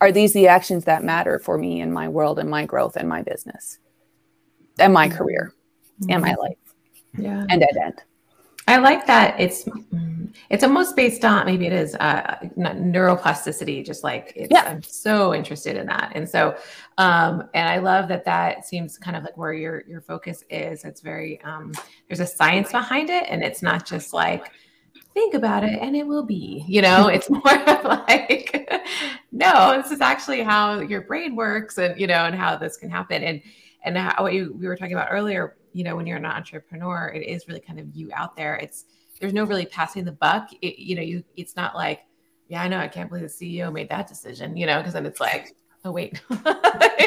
are 0.00 0.12
these 0.12 0.32
the 0.32 0.48
actions 0.48 0.84
that 0.84 1.04
matter 1.04 1.38
for 1.38 1.58
me 1.58 1.80
in 1.80 1.92
my 1.92 2.08
world 2.08 2.38
and 2.38 2.48
my 2.48 2.64
growth 2.64 2.96
and 2.96 3.08
my 3.08 3.22
business 3.22 3.78
and 4.78 4.92
my 4.92 5.08
career 5.08 5.52
mm-hmm. 6.00 6.12
and 6.12 6.22
my 6.22 6.34
life? 6.34 6.56
Yeah. 7.18 7.44
And 7.48 7.62
at 7.62 7.76
end. 7.76 8.02
I 8.70 8.76
like 8.76 9.04
that 9.06 9.38
it's 9.40 9.68
it's 10.48 10.62
almost 10.62 10.94
based 10.94 11.24
on 11.24 11.44
maybe 11.44 11.66
it 11.66 11.72
is 11.72 11.96
uh, 11.96 12.36
neuroplasticity. 12.56 13.84
Just 13.84 14.04
like 14.04 14.32
yeah, 14.48 14.62
I'm 14.62 14.82
so 14.82 15.34
interested 15.34 15.76
in 15.76 15.86
that, 15.86 16.12
and 16.14 16.28
so 16.28 16.56
um, 16.96 17.48
and 17.52 17.68
I 17.68 17.78
love 17.78 18.08
that 18.08 18.24
that 18.26 18.64
seems 18.64 18.96
kind 18.96 19.16
of 19.16 19.24
like 19.24 19.36
where 19.36 19.52
your 19.52 19.82
your 19.88 20.00
focus 20.00 20.44
is. 20.50 20.84
It's 20.84 21.00
very 21.00 21.40
um, 21.42 21.72
there's 22.08 22.20
a 22.20 22.26
science 22.26 22.70
behind 22.70 23.10
it, 23.10 23.24
and 23.28 23.42
it's 23.42 23.60
not 23.60 23.84
just 23.84 24.12
like 24.12 24.52
think 25.12 25.34
about 25.34 25.64
it 25.64 25.76
and 25.82 25.96
it 25.96 26.06
will 26.06 26.22
be 26.22 26.64
you 26.68 26.80
know 26.80 27.08
it's 27.08 27.28
more 27.30 27.42
like 27.42 28.70
no 29.32 29.80
this 29.82 29.90
is 29.90 30.00
actually 30.00 30.40
how 30.40 30.78
your 30.78 31.00
brain 31.00 31.34
works 31.34 31.78
and 31.78 31.98
you 32.00 32.06
know 32.06 32.26
and 32.26 32.34
how 32.36 32.56
this 32.56 32.76
can 32.76 32.88
happen 32.88 33.24
and 33.24 33.42
and 33.82 33.96
how, 33.96 34.22
what 34.22 34.34
you 34.34 34.54
we 34.58 34.66
were 34.66 34.76
talking 34.76 34.94
about 34.94 35.08
earlier 35.10 35.56
you 35.72 35.84
know 35.84 35.96
when 35.96 36.06
you're 36.06 36.16
an 36.16 36.26
entrepreneur 36.26 37.08
it 37.14 37.20
is 37.20 37.46
really 37.48 37.60
kind 37.60 37.78
of 37.78 37.86
you 37.94 38.10
out 38.14 38.36
there. 38.36 38.56
It's 38.56 38.86
there's 39.20 39.34
no 39.34 39.44
really 39.44 39.66
passing 39.66 40.04
the 40.04 40.12
buck. 40.12 40.50
It, 40.62 40.78
you 40.78 40.96
know 40.96 41.02
you 41.02 41.22
it's 41.36 41.56
not 41.56 41.74
like 41.74 42.00
yeah 42.48 42.62
i 42.62 42.68
know 42.68 42.78
i 42.78 42.88
can't 42.88 43.08
believe 43.08 43.22
the 43.22 43.28
ceo 43.28 43.72
made 43.72 43.88
that 43.88 44.08
decision 44.08 44.56
you 44.56 44.66
know 44.66 44.78
because 44.78 44.92
then 44.92 45.06
it's 45.06 45.20
like 45.20 45.54
oh 45.84 45.92
wait. 45.92 46.20
You 46.30 46.36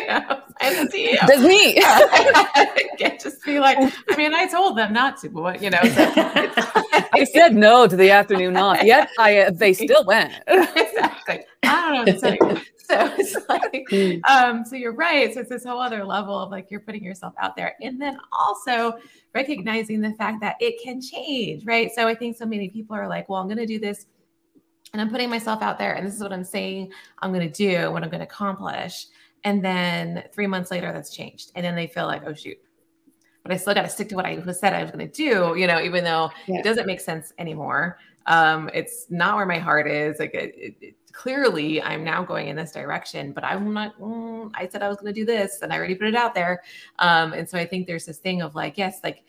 know, 0.08 0.42
i'm 0.62 0.88
ceo 0.88 1.18
that's 1.28 1.42
me. 1.42 1.74
Can't 2.98 3.20
just 3.20 3.44
be 3.44 3.60
like 3.60 3.78
i 4.10 4.16
mean 4.16 4.34
i 4.34 4.48
told 4.48 4.78
them 4.78 4.94
not 4.94 5.18
to 5.22 5.30
but 5.30 5.62
you 5.62 5.70
know 5.70 5.82
so 5.82 6.12
i 7.14 7.26
said 7.32 7.56
no 7.56 7.88
to 7.88 7.96
the 7.96 8.10
afternoon 8.10 8.58
off. 8.58 8.82
Yet 8.84 9.10
i 9.20 9.40
uh, 9.40 9.52
they 9.52 9.74
still 9.74 10.06
went. 10.06 10.34
Exactly. 10.48 11.42
I 11.64 12.06
don't 12.06 12.24
know 12.24 12.62
so 12.86 13.06
it's 13.18 13.38
like 13.48 14.24
um 14.30 14.66
so 14.66 14.76
you're 14.76 14.94
right. 14.94 15.34
So 15.34 15.42
it's 15.42 15.50
this 15.50 15.64
whole 15.64 15.80
other 15.80 16.04
level 16.04 16.38
of 16.38 16.52
like 16.52 16.70
you're 16.70 16.82
putting 16.82 17.04
yourself 17.04 17.34
out 17.42 17.56
there. 17.56 17.76
And 17.82 18.02
then 18.02 18.18
also 18.32 18.98
recognizing 19.34 20.02
the 20.02 20.14
fact 20.14 20.42
that 20.42 20.56
it 20.60 20.82
can 20.84 21.02
change 21.02 21.66
right? 21.66 21.92
So 21.96 22.08
i 22.08 22.16
think 22.16 22.38
so 22.38 22.46
many 22.46 22.70
people 22.70 22.96
are 22.96 23.08
like 23.08 23.28
well 23.30 23.40
i'm 23.42 23.48
going 23.48 23.58
to 23.58 23.66
do 23.66 23.80
this 23.80 24.06
and 24.94 25.02
i'm 25.02 25.10
putting 25.10 25.30
myself 25.30 25.62
out 25.62 25.78
there 25.78 25.94
and 25.94 26.08
this 26.08 26.16
is 26.16 26.22
what 26.22 26.32
i'm 26.32 26.44
saying 26.44 26.92
i'm 27.20 27.34
going 27.34 27.48
to 27.48 27.54
do 27.54 27.92
what 27.92 28.04
i'm 28.04 28.10
going 28.10 28.20
to 28.20 28.26
accomplish. 28.26 29.08
And 29.46 29.64
then 29.64 30.24
three 30.32 30.48
months 30.48 30.72
later 30.72 30.94
that's 30.94 31.14
changed. 31.14 31.52
And 31.56 31.66
then 31.66 31.76
they 31.76 31.88
feel 31.88 32.06
like 32.06 32.24
oh 32.26 32.34
shoot. 32.34 32.58
But 33.44 33.52
i 33.52 33.58
still 33.58 33.74
got 33.74 33.82
to 33.82 33.90
stick 33.90 34.08
to 34.10 34.16
what 34.16 34.26
i 34.26 34.42
said 34.52 34.74
i 34.74 34.82
was 34.82 34.92
going 34.92 35.06
to 35.10 35.14
do 35.14 35.60
you 35.60 35.68
know 35.68 35.82
even 35.82 36.04
though 36.04 36.32
yeah. 36.48 36.60
it 36.60 36.64
doesn't 36.64 36.88
make 36.88 37.02
sense 37.02 37.34
anymore. 37.38 37.98
Um 38.26 38.70
it's 38.74 39.08
not 39.10 39.36
where 39.36 39.46
my 39.46 39.60
heart 39.60 39.86
is. 39.86 40.18
Like 40.20 40.34
it, 40.34 40.76
it, 40.80 40.96
clearly 41.14 41.82
I'm 41.82 42.04
now 42.04 42.24
going 42.24 42.48
in 42.48 42.56
this 42.56 42.72
direction, 42.72 43.34
but 43.34 43.44
I'm 43.44 43.72
not, 43.72 43.98
mm, 44.00 44.50
I 44.56 44.68
said 44.68 44.82
I 44.82 44.90
was 44.90 44.98
going 44.98 45.14
to 45.14 45.20
do 45.20 45.26
this 45.26 45.62
and 45.62 45.72
I 45.72 45.78
already 45.78 45.96
put 45.96 46.08
it 46.08 46.16
out 46.16 46.34
there. 46.34 46.64
Um, 47.00 47.34
and 47.34 47.48
so 47.48 47.58
I 47.58 47.66
think 47.66 47.86
there's 47.86 48.06
this 48.06 48.18
thing 48.18 48.42
of 48.42 48.56
like, 48.56 48.78
yes, 48.78 49.00
like 49.04 49.24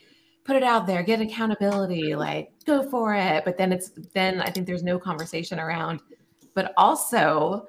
put 0.44 0.56
it 0.56 0.62
out 0.62 0.86
there, 0.86 1.02
get 1.02 1.20
accountability, 1.20 2.14
like 2.14 2.52
go 2.66 2.88
for 2.88 3.14
it. 3.14 3.44
But 3.44 3.56
then 3.56 3.72
it's, 3.72 3.90
then 4.12 4.40
I 4.40 4.50
think 4.50 4.66
there's 4.66 4.82
no 4.82 4.98
conversation 4.98 5.58
around, 5.58 6.00
but 6.54 6.72
also 6.76 7.66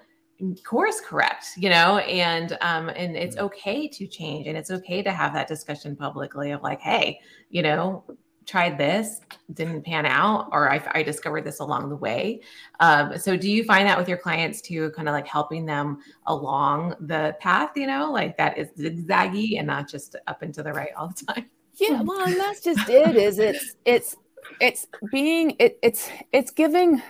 course 0.66 1.00
correct, 1.00 1.52
you 1.56 1.70
know, 1.70 2.00
and, 2.00 2.58
um, 2.60 2.90
and 2.90 3.16
it's 3.16 3.38
mm-hmm. 3.38 3.46
okay 3.46 3.88
to 3.88 4.06
change 4.06 4.48
and 4.48 4.58
it's 4.58 4.70
okay 4.70 5.02
to 5.02 5.12
have 5.12 5.34
that 5.34 5.48
discussion 5.48 5.96
publicly 5.96 6.52
of 6.52 6.62
like, 6.62 6.82
Hey, 6.82 7.22
you 7.50 7.62
know, 7.62 8.04
tried 8.46 8.78
this, 8.78 9.22
didn't 9.54 9.84
pan 9.84 10.06
out, 10.06 10.50
or 10.52 10.72
I, 10.72 10.82
I 10.94 11.04
discovered 11.04 11.44
this 11.44 11.60
along 11.60 11.90
the 11.90 11.96
way. 11.96 12.42
Um, 12.80 13.18
so, 13.18 13.36
do 13.36 13.50
you 13.50 13.64
find 13.64 13.88
that 13.88 13.98
with 13.98 14.08
your 14.08 14.18
clients 14.18 14.62
too, 14.62 14.92
kind 14.92 15.08
of 15.08 15.14
like 15.14 15.28
helping 15.28 15.66
them 15.66 16.00
along 16.28 16.96
the 17.00 17.36
path, 17.40 17.72
you 17.76 17.88
know, 17.88 18.12
like 18.12 18.38
that 18.38 18.58
is 18.58 18.70
zigzaggy 18.78 19.58
and 19.58 19.68
not 19.68 19.90
just 19.90 20.16
up 20.28 20.42
and 20.42 20.54
to 20.54 20.64
the 20.64 20.74
right 20.74 20.92
all 20.96 21.08
the 21.08 21.26
time? 21.26 21.50
Yeah, 21.78 22.02
well, 22.02 22.22
and 22.22 22.36
that's 22.36 22.62
just 22.62 22.90
it. 22.90 23.16
Is 23.16 23.40
it's 23.40 23.76
it's 23.86 24.16
it's 24.60 24.88
being 25.12 25.56
it, 25.60 25.80
it's 25.82 26.10
it's 26.32 26.52
giving 26.52 27.02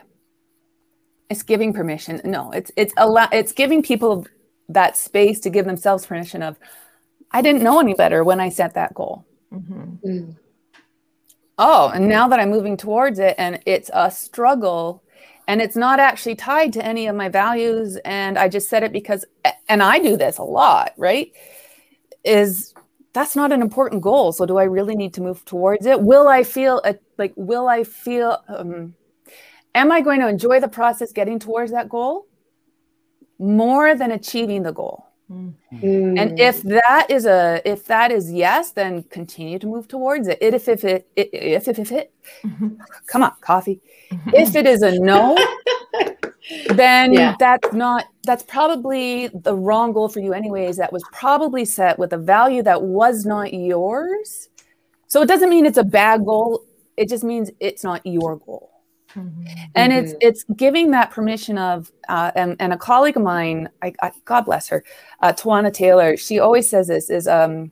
it's 1.29 1.43
giving 1.43 1.73
permission. 1.73 2.21
No, 2.23 2.51
it's 2.51 2.71
it's 2.75 2.93
allow 2.97 3.27
it's 3.31 3.51
giving 3.51 3.81
people 3.83 4.25
that 4.69 4.97
space 4.97 5.39
to 5.41 5.49
give 5.49 5.65
themselves 5.65 6.05
permission 6.05 6.41
of 6.41 6.57
I 7.31 7.41
didn't 7.41 7.63
know 7.63 7.79
any 7.79 7.93
better 7.93 8.23
when 8.23 8.39
I 8.39 8.49
set 8.49 8.73
that 8.75 8.93
goal. 8.93 9.25
Mm-hmm. 9.53 10.07
Mm 10.07 10.35
oh, 11.57 11.89
and 11.93 12.07
now 12.07 12.27
that 12.27 12.39
I'm 12.39 12.49
moving 12.49 12.77
towards 12.77 13.19
it 13.19 13.35
and 13.37 13.59
it's 13.65 13.89
a 13.93 14.11
struggle 14.11 15.03
and 15.47 15.61
it's 15.61 15.75
not 15.75 15.99
actually 15.99 16.35
tied 16.35 16.73
to 16.73 16.85
any 16.85 17.07
of 17.07 17.15
my 17.15 17.29
values 17.29 17.97
and 18.03 18.37
I 18.37 18.49
just 18.49 18.69
said 18.69 18.83
it 18.83 18.91
because 18.91 19.25
and 19.69 19.81
I 19.81 19.99
do 19.99 20.17
this 20.17 20.37
a 20.37 20.43
lot, 20.43 20.93
right? 20.97 21.31
Is 22.23 22.73
that's 23.15 23.35
not 23.35 23.53
an 23.53 23.61
important 23.61 24.01
goal. 24.01 24.33
So 24.33 24.45
do 24.45 24.57
I 24.57 24.65
really 24.65 24.93
need 24.93 25.13
to 25.13 25.21
move 25.21 25.45
towards 25.45 25.85
it? 25.85 26.01
Will 26.01 26.27
I 26.27 26.43
feel 26.43 26.81
a, 26.83 26.95
like 27.17 27.33
will 27.37 27.69
I 27.69 27.85
feel 27.85 28.43
um, 28.49 28.93
am 29.73 29.89
I 29.89 30.01
going 30.01 30.19
to 30.19 30.27
enjoy 30.27 30.59
the 30.59 30.67
process 30.67 31.13
getting 31.13 31.39
towards 31.39 31.71
that 31.71 31.87
goal 31.87 32.27
more 33.39 33.95
than 33.95 34.11
achieving 34.11 34.63
the 34.63 34.73
goal? 34.73 35.05
Mm. 35.31 35.55
And 36.21 36.39
if 36.39 36.61
that 36.63 37.07
is 37.09 37.25
a 37.25 37.61
if 37.63 37.85
that 37.85 38.11
is 38.11 38.31
yes, 38.31 38.71
then 38.71 39.03
continue 39.03 39.59
to 39.59 39.67
move 39.67 39.87
towards 39.87 40.27
it. 40.27 40.37
If 40.41 40.67
if 40.67 40.83
it 40.83 41.07
if 41.15 41.67
if 41.67 41.79
if 41.79 41.91
it 41.93 42.13
mm-hmm. 42.43 42.75
come 43.07 43.23
on, 43.23 43.31
coffee. 43.39 43.79
Mm-hmm. 44.11 44.29
If 44.33 44.55
it 44.55 44.67
is 44.67 44.81
a 44.81 44.99
no, 44.99 45.35
then 46.69 47.13
yeah. 47.13 47.35
that's 47.39 47.73
not 47.73 48.05
that's 48.23 48.43
probably 48.43 49.27
the 49.29 49.55
wrong 49.55 49.93
goal 49.93 50.09
for 50.09 50.19
you 50.19 50.33
anyways. 50.33 50.77
That 50.77 50.93
was 50.93 51.03
probably 51.11 51.65
set 51.65 51.97
with 51.97 52.13
a 52.13 52.17
value 52.17 52.63
that 52.63 52.81
was 52.81 53.25
not 53.25 53.53
yours. 53.53 54.49
So 55.07 55.21
it 55.21 55.27
doesn't 55.27 55.49
mean 55.49 55.65
it's 55.65 55.77
a 55.77 55.83
bad 55.83 56.25
goal. 56.25 56.65
It 56.97 57.09
just 57.09 57.23
means 57.23 57.51
it's 57.59 57.83
not 57.83 58.05
your 58.05 58.37
goal. 58.37 58.71
Mm-hmm. 59.15 59.45
And 59.75 59.93
mm-hmm. 59.93 60.05
it's 60.05 60.13
it's 60.21 60.43
giving 60.55 60.91
that 60.91 61.11
permission 61.11 61.57
of 61.57 61.91
uh, 62.09 62.31
and, 62.35 62.55
and 62.59 62.73
a 62.73 62.77
colleague 62.77 63.15
of 63.15 63.23
mine, 63.23 63.69
I, 63.81 63.93
I, 64.01 64.11
God 64.25 64.41
bless 64.41 64.67
her, 64.69 64.83
uh, 65.21 65.33
Tawana 65.33 65.73
Taylor. 65.73 66.17
She 66.17 66.39
always 66.39 66.69
says 66.69 66.87
this 66.87 67.09
is 67.09 67.27
um, 67.27 67.71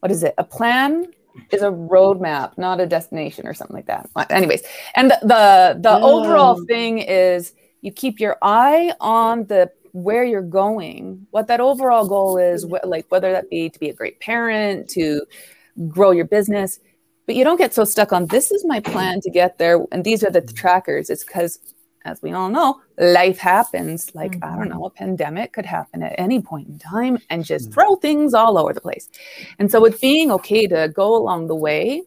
what 0.00 0.10
is 0.10 0.22
it? 0.22 0.34
A 0.38 0.44
plan 0.44 1.06
is 1.50 1.62
a 1.62 1.70
roadmap, 1.70 2.58
not 2.58 2.80
a 2.80 2.86
destination 2.86 3.46
or 3.46 3.54
something 3.54 3.76
like 3.76 3.86
that. 3.86 4.08
Anyways, 4.30 4.62
and 4.94 5.10
the 5.10 5.18
the, 5.22 5.78
the 5.80 5.92
oh. 5.92 6.20
overall 6.20 6.64
thing 6.66 6.98
is 6.98 7.52
you 7.86 7.92
keep 7.92 8.18
your 8.18 8.36
eye 8.42 8.92
on 9.00 9.46
the 9.46 9.70
where 9.92 10.24
you're 10.24 10.42
going, 10.42 11.26
what 11.30 11.46
that 11.46 11.60
overall 11.60 12.06
goal 12.06 12.36
is, 12.36 12.64
wh- 12.64 12.84
like 12.86 13.06
whether 13.08 13.32
that 13.32 13.48
be 13.48 13.70
to 13.70 13.78
be 13.78 13.88
a 13.88 13.94
great 13.94 14.20
parent, 14.20 14.90
to 14.90 15.22
grow 15.88 16.10
your 16.10 16.26
business. 16.26 16.80
But 17.24 17.36
you 17.36 17.44
don't 17.44 17.56
get 17.56 17.72
so 17.72 17.84
stuck 17.84 18.12
on 18.12 18.26
this 18.26 18.50
is 18.50 18.64
my 18.66 18.80
plan 18.80 19.20
to 19.22 19.30
get 19.30 19.56
there 19.58 19.78
and 19.92 20.04
these 20.04 20.22
are 20.24 20.30
the 20.30 20.42
trackers. 20.42 21.08
It's 21.08 21.24
because 21.24 21.58
as 22.04 22.20
we 22.22 22.32
all 22.32 22.50
know 22.50 22.80
life 22.98 23.38
happens. 23.38 24.14
Like 24.14 24.32
mm-hmm. 24.32 24.52
i 24.52 24.56
don't 24.56 24.68
know 24.68 24.84
a 24.84 24.90
pandemic 24.90 25.52
could 25.52 25.66
happen 25.66 26.02
at 26.02 26.14
any 26.18 26.42
point 26.42 26.68
in 26.68 26.78
time 26.78 27.18
and 27.30 27.44
just 27.44 27.70
mm. 27.70 27.74
throw 27.74 27.96
things 27.96 28.34
all 28.34 28.58
over 28.58 28.72
the 28.72 28.80
place. 28.80 29.08
And 29.58 29.70
so 29.70 29.84
it's 29.84 30.00
being 30.00 30.30
okay 30.32 30.66
to 30.66 30.88
go 30.92 31.16
along 31.16 31.46
the 31.46 31.56
way 31.56 32.02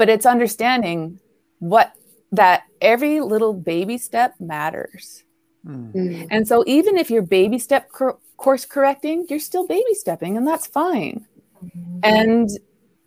but 0.00 0.08
it's 0.08 0.24
understanding 0.24 1.20
what 1.58 1.92
that 2.32 2.62
every 2.80 3.20
little 3.20 3.52
baby 3.52 3.98
step 3.98 4.34
matters 4.40 5.24
mm. 5.66 6.26
and 6.30 6.46
so 6.46 6.64
even 6.66 6.96
if 6.96 7.10
you're 7.10 7.22
baby 7.22 7.58
step 7.58 7.90
cor- 7.90 8.18
course 8.36 8.64
correcting 8.64 9.26
you're 9.28 9.38
still 9.38 9.66
baby 9.66 9.94
stepping 9.94 10.36
and 10.36 10.46
that's 10.46 10.66
fine 10.66 11.26
mm-hmm. 11.62 11.98
and 12.02 12.50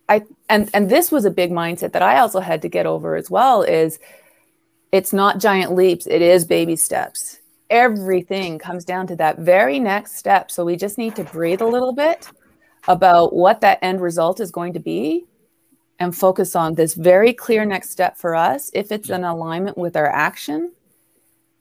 I 0.10 0.24
and 0.50 0.70
and 0.74 0.90
this 0.90 1.12
was 1.12 1.26
a 1.26 1.32
big 1.32 1.52
mindset 1.52 1.94
that 1.94 2.02
I 2.02 2.20
also 2.20 2.40
had 2.40 2.62
to 2.64 2.70
get 2.70 2.86
over 2.86 3.16
as 3.16 3.30
well 3.30 3.64
is 3.64 4.00
it's 4.92 5.14
not 5.14 5.40
giant 5.40 5.74
leaps, 5.74 6.06
it 6.06 6.22
is 6.22 6.46
baby 6.46 6.76
steps. 6.76 7.40
Everything 7.70 8.60
comes 8.60 8.86
down 8.86 9.08
to 9.08 9.16
that 9.16 9.40
very 9.40 9.80
next 9.80 10.18
step. 10.18 10.52
So 10.52 10.64
we 10.64 10.76
just 10.76 11.00
need 11.00 11.16
to 11.16 11.24
breathe 11.24 11.62
a 11.62 11.68
little 11.68 11.94
bit 11.94 12.30
about 12.88 13.34
what 13.34 13.62
that 13.62 13.80
end 13.82 14.02
result 14.02 14.40
is 14.40 14.52
going 14.52 14.74
to 14.74 14.80
be 14.80 15.26
and 16.00 16.16
focus 16.16 16.56
on 16.56 16.74
this 16.74 16.94
very 16.94 17.34
clear 17.34 17.66
next 17.66 17.91
step 17.91 18.18
for 18.18 18.36
us. 18.36 18.70
If 18.74 18.91
it's 18.91 19.10
in 19.10 19.24
alignment 19.24 19.78
with 19.78 19.96
our 19.96 20.08
action 20.08 20.74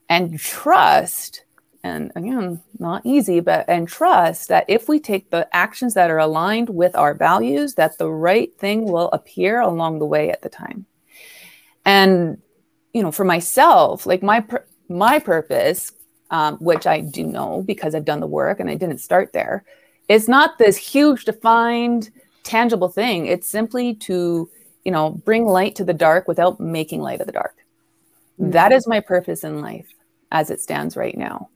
and 0.09 0.39
trust 0.39 1.45
and 1.85 2.11
again 2.15 2.61
not 2.79 3.05
easy 3.05 3.39
but 3.41 3.67
and 3.67 3.87
trust 3.87 4.47
that 4.47 4.65
if 4.69 4.87
we 4.87 4.99
take 4.99 5.29
the 5.29 5.47
actions 5.53 5.93
that 5.93 6.09
are 6.09 6.19
aligned 6.19 6.69
with 6.69 6.95
our 6.95 7.13
values 7.13 7.75
that 7.75 7.97
the 7.97 8.09
right 8.09 8.57
thing 8.57 8.85
will 8.85 9.09
appear 9.11 9.59
along 9.59 9.99
the 9.99 10.05
way 10.05 10.29
at 10.29 10.41
the 10.41 10.49
time. 10.49 10.85
And 11.85 12.41
you 12.93 13.01
know 13.01 13.11
for 13.11 13.25
myself 13.25 14.05
like 14.05 14.23
my 14.23 14.45
my 14.87 15.19
purpose 15.19 15.91
um, 16.29 16.57
which 16.57 16.87
i 16.87 16.99
do 16.99 17.25
know 17.25 17.63
because 17.63 17.93
i've 17.93 18.05
done 18.05 18.19
the 18.19 18.27
work 18.27 18.59
and 18.59 18.69
i 18.69 18.75
didn't 18.75 18.99
start 18.99 19.33
there 19.33 19.65
it's 20.07 20.27
not 20.27 20.57
this 20.57 20.77
huge 20.77 21.25
defined 21.25 22.11
tangible 22.43 22.89
thing 22.89 23.25
it's 23.25 23.47
simply 23.47 23.95
to 23.95 24.49
you 24.83 24.91
know 24.91 25.11
bring 25.25 25.45
light 25.45 25.75
to 25.75 25.83
the 25.83 25.93
dark 25.93 26.27
without 26.27 26.59
making 26.59 27.01
light 27.01 27.21
of 27.21 27.25
the 27.25 27.33
dark 27.33 27.55
mm-hmm. 28.39 28.51
that 28.51 28.71
is 28.71 28.87
my 28.87 28.99
purpose 28.99 29.43
in 29.43 29.61
life 29.61 29.87
as 30.31 30.49
it 30.49 30.61
stands 30.61 30.97
right 30.97 31.17
now 31.17 31.49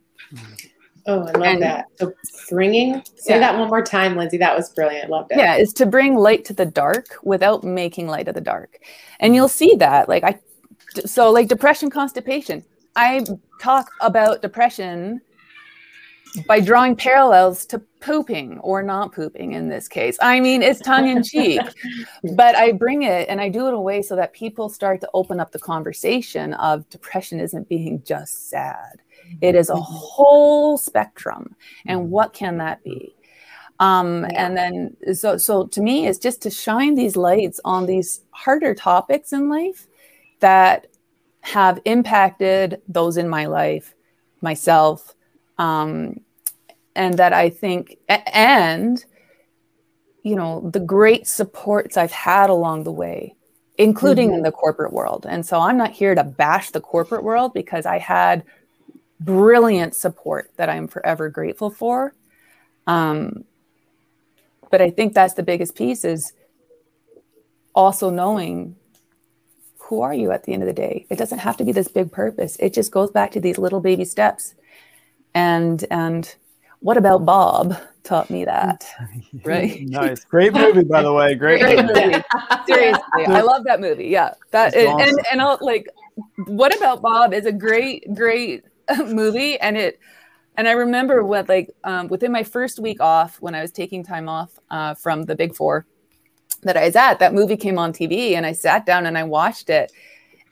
Oh, 1.07 1.21
I 1.21 1.31
love 1.31 1.41
and, 1.43 1.61
that. 1.61 1.85
So 1.95 2.11
bringing, 2.49 3.01
say 3.15 3.35
yeah. 3.35 3.39
that 3.39 3.57
one 3.57 3.69
more 3.69 3.81
time, 3.81 4.17
Lindsay. 4.17 4.37
That 4.37 4.55
was 4.57 4.69
brilliant. 4.71 5.09
Loved 5.09 5.31
it. 5.31 5.37
Yeah, 5.37 5.55
is 5.55 5.71
to 5.73 5.85
bring 5.85 6.15
light 6.15 6.43
to 6.45 6.53
the 6.53 6.65
dark 6.65 7.15
without 7.23 7.63
making 7.63 8.07
light 8.07 8.27
of 8.27 8.35
the 8.35 8.41
dark. 8.41 8.77
And 9.21 9.33
you'll 9.33 9.47
see 9.47 9.75
that. 9.75 10.09
Like 10.09 10.25
I, 10.25 10.37
so 11.05 11.31
like 11.31 11.47
depression, 11.47 11.89
constipation. 11.89 12.63
I 12.97 13.25
talk 13.61 13.89
about 14.01 14.41
depression 14.41 15.21
by 16.45 16.59
drawing 16.59 16.95
parallels 16.95 17.65
to 17.67 17.79
pooping 17.99 18.59
or 18.59 18.83
not 18.83 19.13
pooping 19.13 19.53
in 19.53 19.69
this 19.69 19.87
case. 19.87 20.17
I 20.21 20.39
mean, 20.39 20.61
it's 20.61 20.79
tongue 20.79 21.07
in 21.07 21.23
cheek, 21.23 21.61
but 22.35 22.55
I 22.55 22.71
bring 22.71 23.03
it 23.03 23.27
and 23.29 23.41
I 23.41 23.49
do 23.49 23.65
it 23.65 23.69
in 23.69 23.75
a 23.75 23.81
way 23.81 24.01
so 24.01 24.15
that 24.15 24.33
people 24.33 24.69
start 24.69 25.01
to 25.01 25.09
open 25.13 25.39
up 25.39 25.51
the 25.51 25.59
conversation 25.59 26.53
of 26.55 26.87
depression 26.89 27.39
isn't 27.39 27.69
being 27.69 28.03
just 28.03 28.49
sad. 28.49 29.01
It 29.41 29.55
is 29.55 29.69
a 29.69 29.73
mm-hmm. 29.73 29.83
whole 29.83 30.77
spectrum. 30.77 31.55
And 31.85 32.01
mm-hmm. 32.01 32.09
what 32.09 32.33
can 32.33 32.57
that 32.57 32.83
be? 32.83 33.15
Um, 33.79 34.25
and 34.33 34.57
then 34.57 34.97
so 35.13 35.37
so 35.37 35.67
to 35.67 35.81
me 35.81 36.07
it's 36.07 36.17
just 36.17 36.41
to 36.41 36.49
shine 36.49 36.95
these 36.95 37.15
lights 37.15 37.59
on 37.63 37.85
these 37.85 38.21
harder 38.31 38.73
topics 38.73 39.33
in 39.33 39.49
life 39.49 39.87
that 40.39 40.87
have 41.41 41.79
impacted 41.85 42.81
those 42.87 43.17
in 43.17 43.29
my 43.29 43.45
life, 43.45 43.93
myself, 44.41 45.15
um, 45.57 46.19
and 46.95 47.17
that 47.17 47.33
I 47.33 47.49
think, 47.49 47.97
and 48.09 49.03
you 50.23 50.35
know, 50.35 50.69
the 50.71 50.79
great 50.79 51.25
supports 51.27 51.95
I've 51.95 52.11
had 52.11 52.49
along 52.49 52.83
the 52.83 52.91
way, 52.91 53.35
including 53.77 54.29
mm-hmm. 54.29 54.37
in 54.37 54.43
the 54.43 54.51
corporate 54.51 54.91
world. 54.91 55.25
And 55.27 55.45
so 55.45 55.59
I'm 55.59 55.77
not 55.77 55.91
here 55.91 56.15
to 56.15 56.23
bash 56.23 56.71
the 56.71 56.81
corporate 56.81 57.23
world 57.23 57.53
because 57.53 57.85
I 57.85 57.97
had 57.97 58.43
brilliant 59.19 59.95
support 59.95 60.51
that 60.57 60.69
I'm 60.69 60.87
forever 60.87 61.29
grateful 61.29 61.69
for. 61.69 62.13
Um, 62.87 63.45
but 64.69 64.81
I 64.81 64.89
think 64.89 65.13
that's 65.13 65.35
the 65.35 65.43
biggest 65.43 65.75
piece 65.75 66.03
is 66.03 66.33
also 67.73 68.09
knowing 68.09 68.75
who 69.77 70.01
are 70.01 70.13
you 70.13 70.31
at 70.31 70.43
the 70.43 70.53
end 70.53 70.63
of 70.63 70.67
the 70.67 70.73
day. 70.73 71.05
It 71.09 71.17
doesn't 71.17 71.39
have 71.39 71.55
to 71.57 71.63
be 71.63 71.71
this 71.71 71.87
big 71.87 72.11
purpose. 72.11 72.57
It 72.59 72.73
just 72.73 72.91
goes 72.91 73.11
back 73.11 73.31
to 73.31 73.39
these 73.39 73.57
little 73.57 73.79
baby 73.79 74.03
steps. 74.03 74.55
And 75.33 75.85
and 75.91 76.33
what 76.79 76.97
about 76.97 77.25
Bob 77.25 77.77
taught 78.03 78.29
me 78.29 78.45
that. 78.45 78.87
Right. 79.43 79.81
nice. 79.87 80.23
Great 80.25 80.53
movie, 80.53 80.83
by 80.83 81.03
the 81.03 81.13
way. 81.13 81.35
Great, 81.35 81.61
Great 81.61 81.85
movie. 81.85 82.05
movie. 82.07 82.23
Seriously. 82.65 83.25
I 83.27 83.41
love 83.41 83.63
that 83.65 83.79
movie. 83.79 84.07
Yeah. 84.07 84.33
That 84.51 84.75
and, 84.75 84.87
awesome. 84.87 85.09
and, 85.09 85.25
and 85.31 85.41
I'll, 85.41 85.57
like 85.61 85.87
what 86.45 86.75
about 86.75 87.01
Bob 87.01 87.33
is 87.33 87.45
a 87.45 87.51
great, 87.51 88.13
great 88.13 88.63
movie. 89.05 89.59
And 89.59 89.77
it 89.77 89.99
and 90.55 90.67
I 90.67 90.71
remember 90.71 91.23
what 91.23 91.47
like 91.47 91.69
um, 91.83 92.07
within 92.07 92.31
my 92.31 92.43
first 92.43 92.79
week 92.79 92.99
off 92.99 93.39
when 93.41 93.53
I 93.53 93.61
was 93.61 93.71
taking 93.71 94.03
time 94.03 94.27
off 94.27 94.57
uh, 94.71 94.95
from 94.95 95.23
the 95.23 95.35
big 95.35 95.55
four 95.55 95.85
that 96.63 96.75
I 96.75 96.85
was 96.85 96.95
at, 96.95 97.19
that 97.19 97.33
movie 97.33 97.57
came 97.57 97.77
on 97.77 97.93
TV 97.93 98.33
and 98.33 98.45
I 98.45 98.53
sat 98.53 98.85
down 98.85 99.05
and 99.05 99.17
I 99.17 99.23
watched 99.23 99.69
it. 99.69 99.91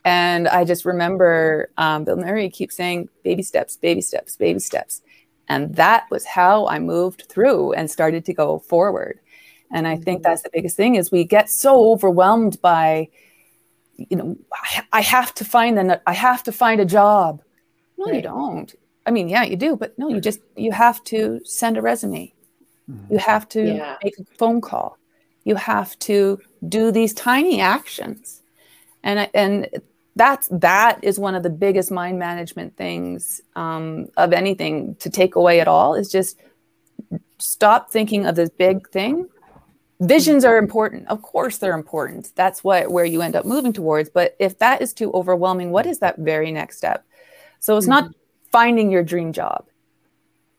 And 0.06 0.46
I 0.46 0.64
just 0.64 0.84
remember 0.84 1.68
um, 1.78 2.04
Bill 2.04 2.16
Murray 2.16 2.48
keeps 2.48 2.76
saying, 2.76 3.08
baby 3.24 3.42
steps, 3.42 3.76
baby 3.76 4.00
steps, 4.00 4.36
baby 4.36 4.60
steps. 4.60 5.02
And 5.48 5.74
that 5.74 6.06
was 6.12 6.24
how 6.24 6.68
I 6.68 6.78
moved 6.78 7.24
through 7.28 7.72
and 7.72 7.90
started 7.90 8.24
to 8.26 8.32
go 8.32 8.60
forward. 8.60 9.18
And 9.72 9.88
I 9.88 9.96
think 9.96 10.22
that's 10.22 10.42
the 10.42 10.50
biggest 10.52 10.76
thing 10.76 10.94
is 10.94 11.10
we 11.10 11.24
get 11.24 11.50
so 11.50 11.90
overwhelmed 11.90 12.62
by, 12.62 13.08
you 13.96 14.16
know, 14.16 14.36
I 14.92 15.00
have 15.00 15.34
to 15.34 15.44
find 15.44 15.76
an, 15.76 15.98
I 16.06 16.12
have 16.12 16.44
to 16.44 16.52
find 16.52 16.80
a 16.80 16.84
job. 16.84 17.42
No, 17.98 18.06
right. 18.06 18.14
you 18.14 18.22
don't. 18.22 18.72
I 19.06 19.10
mean, 19.10 19.28
yeah, 19.28 19.42
you 19.42 19.56
do, 19.56 19.74
but 19.74 19.98
no, 19.98 20.08
you 20.08 20.20
just 20.20 20.38
you 20.56 20.70
have 20.70 21.02
to 21.04 21.40
send 21.44 21.76
a 21.76 21.82
resume. 21.82 22.32
Mm-hmm. 22.88 23.12
You 23.12 23.18
have 23.18 23.48
to 23.50 23.74
yeah. 23.74 23.96
make 24.04 24.14
a 24.20 24.24
phone 24.38 24.60
call. 24.60 24.98
You 25.42 25.56
have 25.56 25.98
to 26.00 26.38
do 26.68 26.92
these 26.92 27.12
tiny 27.12 27.60
actions. 27.60 28.42
And 29.02 29.28
and 29.34 29.68
that's 30.16 30.48
that 30.50 30.98
is 31.02 31.18
one 31.18 31.34
of 31.34 31.42
the 31.42 31.50
biggest 31.50 31.90
mind 31.90 32.18
management 32.18 32.76
things 32.76 33.42
um, 33.54 34.08
of 34.16 34.32
anything 34.32 34.96
to 34.96 35.10
take 35.10 35.36
away 35.36 35.60
at 35.60 35.68
all 35.68 35.94
is 35.94 36.10
just 36.10 36.38
stop 37.38 37.90
thinking 37.90 38.26
of 38.26 38.34
this 38.34 38.48
big 38.48 38.88
thing. 38.88 39.28
Visions 40.00 40.44
are 40.44 40.56
important. 40.56 41.06
Of 41.08 41.20
course 41.22 41.58
they're 41.58 41.74
important. 41.74 42.32
That's 42.34 42.64
what 42.64 42.90
where 42.90 43.04
you 43.04 43.20
end 43.20 43.36
up 43.36 43.44
moving 43.44 43.74
towards. 43.74 44.08
But 44.08 44.34
if 44.38 44.58
that 44.58 44.80
is 44.80 44.94
too 44.94 45.12
overwhelming 45.12 45.70
what 45.70 45.86
is 45.86 45.98
that 45.98 46.18
very 46.18 46.50
next 46.50 46.78
step? 46.78 47.04
So 47.60 47.76
it's 47.76 47.84
mm-hmm. 47.84 48.06
not 48.06 48.14
finding 48.50 48.90
your 48.90 49.02
dream 49.02 49.32
job. 49.32 49.66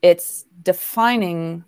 It's 0.04 0.46
defining 0.62 1.64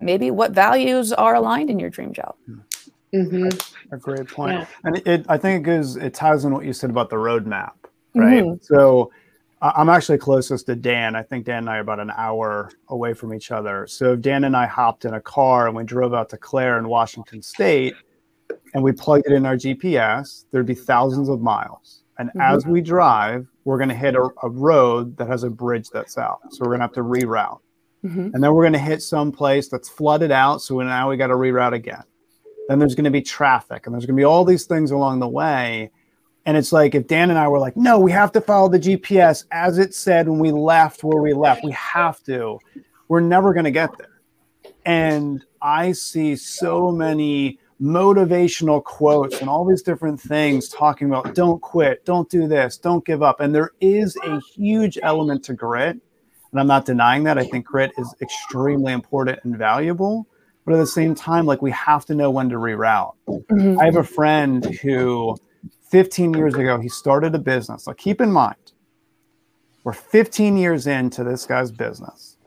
maybe 0.00 0.32
what 0.32 0.50
values 0.50 1.12
are 1.12 1.36
aligned 1.36 1.70
in 1.70 1.78
your 1.78 1.90
dream 1.90 2.12
job. 2.12 2.34
Hmm. 2.46 2.58
Mm-hmm. 3.14 3.94
A 3.94 3.96
great 3.96 4.28
point. 4.28 4.60
Yeah. 4.60 4.66
And 4.82 4.96
it, 5.06 5.26
I 5.28 5.38
think 5.38 5.60
it 5.60 5.64
goes, 5.64 5.96
it 5.96 6.14
ties 6.14 6.44
in 6.44 6.52
what 6.52 6.64
you 6.64 6.72
said 6.72 6.90
about 6.90 7.10
the 7.10 7.16
roadmap, 7.16 7.72
right? 8.14 8.42
Mm-hmm. 8.42 8.56
So 8.62 9.12
I'm 9.62 9.88
actually 9.88 10.18
closest 10.18 10.66
to 10.66 10.74
Dan. 10.74 11.14
I 11.14 11.22
think 11.22 11.46
Dan 11.46 11.58
and 11.58 11.70
I 11.70 11.76
are 11.76 11.80
about 11.80 12.00
an 12.00 12.12
hour 12.16 12.70
away 12.88 13.14
from 13.14 13.32
each 13.32 13.50
other. 13.50 13.86
So 13.86 14.14
if 14.14 14.20
Dan 14.20 14.44
and 14.44 14.56
I 14.56 14.66
hopped 14.66 15.04
in 15.04 15.14
a 15.14 15.20
car 15.20 15.68
and 15.68 15.76
we 15.76 15.84
drove 15.84 16.12
out 16.12 16.28
to 16.30 16.36
Clare 16.36 16.78
in 16.78 16.88
Washington 16.88 17.40
State 17.40 17.94
and 18.74 18.82
we 18.82 18.92
plugged 18.92 19.26
it 19.26 19.32
in 19.32 19.46
our 19.46 19.56
GPS, 19.56 20.44
there'd 20.50 20.66
be 20.66 20.74
thousands 20.74 21.28
of 21.28 21.40
miles. 21.40 22.02
And 22.18 22.30
mm-hmm. 22.30 22.40
as 22.40 22.66
we 22.66 22.80
drive, 22.80 23.46
we're 23.64 23.78
going 23.78 23.88
to 23.88 23.94
hit 23.94 24.16
a, 24.16 24.28
a, 24.42 24.50
road 24.50 25.16
that 25.16 25.28
has 25.28 25.44
a 25.44 25.50
bridge 25.50 25.88
that's 25.88 26.18
out. 26.18 26.40
So 26.50 26.58
we're 26.60 26.76
going 26.76 26.80
to 26.80 26.84
have 26.84 26.92
to 26.92 27.02
reroute. 27.02 27.60
Mm-hmm. 28.04 28.30
And 28.34 28.44
then 28.44 28.52
we're 28.52 28.62
going 28.62 28.74
to 28.74 28.78
hit 28.78 29.02
some 29.02 29.32
place 29.32 29.68
that's 29.68 29.88
flooded 29.88 30.30
out. 30.30 30.60
So 30.60 30.78
now 30.80 31.08
we 31.08 31.16
got 31.16 31.28
to 31.28 31.34
reroute 31.34 31.72
again 31.72 32.04
then 32.68 32.78
there's 32.78 32.94
going 32.94 33.04
to 33.04 33.10
be 33.10 33.22
traffic 33.22 33.86
and 33.86 33.94
there's 33.94 34.06
going 34.06 34.16
to 34.16 34.20
be 34.20 34.24
all 34.24 34.44
these 34.44 34.64
things 34.64 34.90
along 34.90 35.20
the 35.20 35.28
way. 35.28 35.90
And 36.46 36.56
it's 36.56 36.72
like 36.72 36.94
if 36.94 37.06
dan 37.06 37.30
and 37.30 37.38
i 37.38 37.48
were 37.48 37.58
like 37.58 37.74
no 37.74 37.98
we 37.98 38.12
have 38.12 38.30
to 38.32 38.40
follow 38.40 38.68
the 38.68 38.78
gps 38.78 39.46
as 39.50 39.78
it 39.78 39.94
said 39.94 40.28
when 40.28 40.38
we 40.38 40.52
left 40.52 41.02
where 41.02 41.22
we 41.22 41.32
left 41.32 41.64
we 41.64 41.72
have 41.72 42.22
to 42.24 42.58
we're 43.08 43.20
never 43.20 43.54
going 43.54 43.64
to 43.64 43.70
get 43.70 43.96
there. 43.96 44.20
And 44.84 45.42
i 45.62 45.92
see 45.92 46.36
so 46.36 46.92
many 46.92 47.58
motivational 47.80 48.84
quotes 48.84 49.40
and 49.40 49.48
all 49.48 49.64
these 49.64 49.82
different 49.82 50.20
things 50.20 50.68
talking 50.68 51.08
about 51.08 51.34
don't 51.34 51.60
quit 51.60 52.04
don't 52.04 52.28
do 52.28 52.46
this 52.46 52.76
don't 52.76 53.06
give 53.06 53.22
up. 53.22 53.40
And 53.40 53.54
there 53.54 53.70
is 53.80 54.14
a 54.24 54.38
huge 54.54 54.98
element 55.02 55.44
to 55.44 55.54
grit 55.54 55.98
and 56.50 56.60
i'm 56.60 56.66
not 56.66 56.84
denying 56.84 57.24
that. 57.24 57.38
I 57.38 57.44
think 57.44 57.64
grit 57.64 57.92
is 57.96 58.14
extremely 58.20 58.92
important 58.92 59.40
and 59.44 59.56
valuable 59.56 60.26
but 60.64 60.74
at 60.74 60.78
the 60.78 60.86
same 60.86 61.14
time 61.14 61.46
like 61.46 61.62
we 61.62 61.70
have 61.70 62.04
to 62.06 62.14
know 62.14 62.30
when 62.30 62.48
to 62.48 62.56
reroute. 62.56 63.14
Mm-hmm. 63.28 63.78
i 63.80 63.84
have 63.84 63.96
a 63.96 64.04
friend 64.04 64.64
who 64.76 65.36
15 65.90 66.34
years 66.34 66.54
ago 66.54 66.78
he 66.78 66.88
started 66.88 67.34
a 67.34 67.38
business. 67.38 67.86
Like 67.86 67.98
keep 67.98 68.20
in 68.20 68.32
mind 68.32 68.72
we're 69.84 69.92
15 69.92 70.56
years 70.56 70.86
into 70.86 71.22
this 71.24 71.44
guy's 71.44 71.70
business. 71.70 72.38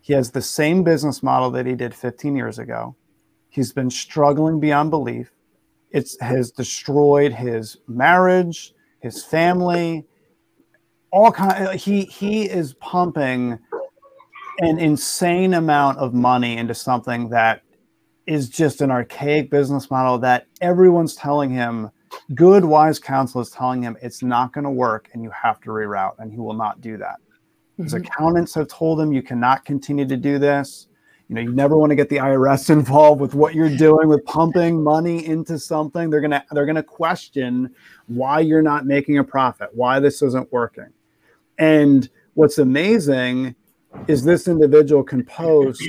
He 0.00 0.12
has 0.12 0.30
the 0.30 0.42
same 0.42 0.84
business 0.84 1.22
model 1.22 1.50
that 1.52 1.66
he 1.66 1.74
did 1.74 1.94
15 1.94 2.36
years 2.36 2.58
ago. 2.58 2.94
He's 3.48 3.72
been 3.72 3.90
struggling 3.90 4.60
beyond 4.60 4.90
belief. 4.90 5.32
It 5.90 6.10
has 6.20 6.50
destroyed 6.50 7.32
his 7.32 7.78
marriage 7.88 8.74
his 9.04 9.22
family 9.22 10.06
all 11.10 11.30
kind 11.30 11.78
he 11.78 12.06
he 12.06 12.48
is 12.48 12.72
pumping 12.74 13.58
an 14.60 14.78
insane 14.78 15.52
amount 15.52 15.98
of 15.98 16.14
money 16.14 16.56
into 16.56 16.74
something 16.74 17.28
that 17.28 17.60
is 18.26 18.48
just 18.48 18.80
an 18.80 18.90
archaic 18.90 19.50
business 19.50 19.90
model 19.90 20.18
that 20.18 20.46
everyone's 20.60 21.14
telling 21.14 21.50
him 21.50 21.90
good 22.34 22.64
wise 22.64 22.98
counsel 22.98 23.40
is 23.40 23.50
telling 23.50 23.82
him 23.82 23.96
it's 24.00 24.22
not 24.22 24.52
going 24.52 24.64
to 24.64 24.70
work 24.70 25.08
and 25.12 25.22
you 25.22 25.30
have 25.30 25.60
to 25.60 25.70
reroute 25.70 26.14
and 26.18 26.32
he 26.32 26.38
will 26.38 26.54
not 26.54 26.80
do 26.80 26.96
that. 26.96 27.16
Mm-hmm. 27.74 27.84
his 27.84 27.94
accountants 27.94 28.54
have 28.54 28.68
told 28.68 29.00
him 29.00 29.12
you 29.12 29.22
cannot 29.22 29.64
continue 29.64 30.06
to 30.06 30.16
do 30.16 30.38
this. 30.38 30.86
You 31.28 31.34
know 31.34 31.40
you 31.40 31.52
never 31.52 31.76
want 31.76 31.90
to 31.90 31.96
get 31.96 32.08
the 32.08 32.18
irs 32.18 32.70
involved 32.70 33.20
with 33.20 33.34
what 33.34 33.54
you're 33.54 33.74
doing 33.74 34.08
with 34.08 34.24
pumping 34.24 34.82
money 34.82 35.26
into 35.26 35.58
something. 35.58 36.08
They're 36.08 36.20
to 36.20 36.44
they're 36.52 36.66
going 36.66 36.76
to 36.76 36.82
question 36.82 37.74
why 38.06 38.40
you're 38.40 38.62
not 38.62 38.86
making 38.86 39.18
a 39.18 39.24
profit 39.24 39.70
why 39.72 40.00
this 40.00 40.22
isn't 40.22 40.52
working. 40.52 40.92
And 41.58 42.08
what's 42.34 42.58
amazing 42.58 43.54
is 44.06 44.22
this 44.22 44.48
individual 44.48 45.02
can 45.02 45.24
post 45.24 45.82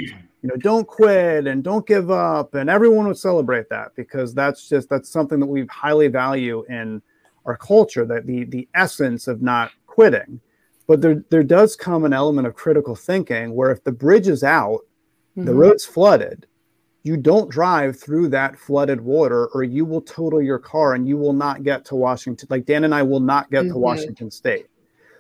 you 0.46 0.52
know, 0.52 0.58
don't 0.58 0.86
quit 0.86 1.48
and 1.48 1.64
don't 1.64 1.88
give 1.88 2.12
up. 2.12 2.54
And 2.54 2.70
everyone 2.70 3.08
would 3.08 3.18
celebrate 3.18 3.68
that 3.70 3.96
because 3.96 4.36
that's 4.36 4.70
just 4.70 4.90
that's 4.90 5.10
something 5.10 5.40
that 5.40 5.48
we 5.48 5.66
highly 5.72 6.08
value 6.08 6.64
in 6.70 7.02
our 7.46 7.58
culture, 7.58 8.06
that 8.06 8.28
the 8.28 8.44
the 8.44 8.68
essence 8.76 9.28
of 9.28 9.42
not 9.42 9.72
quitting. 9.88 10.40
But 10.86 11.02
there 11.02 11.26
there 11.32 11.42
does 11.42 11.76
come 11.76 12.06
an 12.06 12.14
element 12.14 12.46
of 12.46 12.54
critical 12.54 12.96
thinking 12.96 13.56
where 13.56 13.72
if 13.72 13.84
the 13.84 13.92
bridge 13.92 14.28
is 14.28 14.44
out, 14.44 14.82
mm-hmm. 15.36 15.46
the 15.46 15.56
road's 15.56 15.84
flooded, 15.84 16.46
you 17.02 17.18
don't 17.18 17.50
drive 17.50 18.00
through 18.00 18.28
that 18.28 18.56
flooded 18.56 19.02
water 19.02 19.48
or 19.48 19.64
you 19.64 19.84
will 19.84 20.02
total 20.02 20.44
your 20.44 20.60
car 20.60 20.94
and 20.94 21.08
you 21.08 21.18
will 21.18 21.34
not 21.34 21.64
get 21.64 21.86
to 21.86 21.96
Washington. 21.96 22.48
Like 22.52 22.68
Dan 22.68 22.84
and 22.84 22.94
I 22.94 23.02
will 23.02 23.20
not 23.20 23.50
get 23.50 23.64
mm-hmm. 23.64 23.74
to 23.74 23.80
Washington 23.80 24.30
State. 24.30 24.68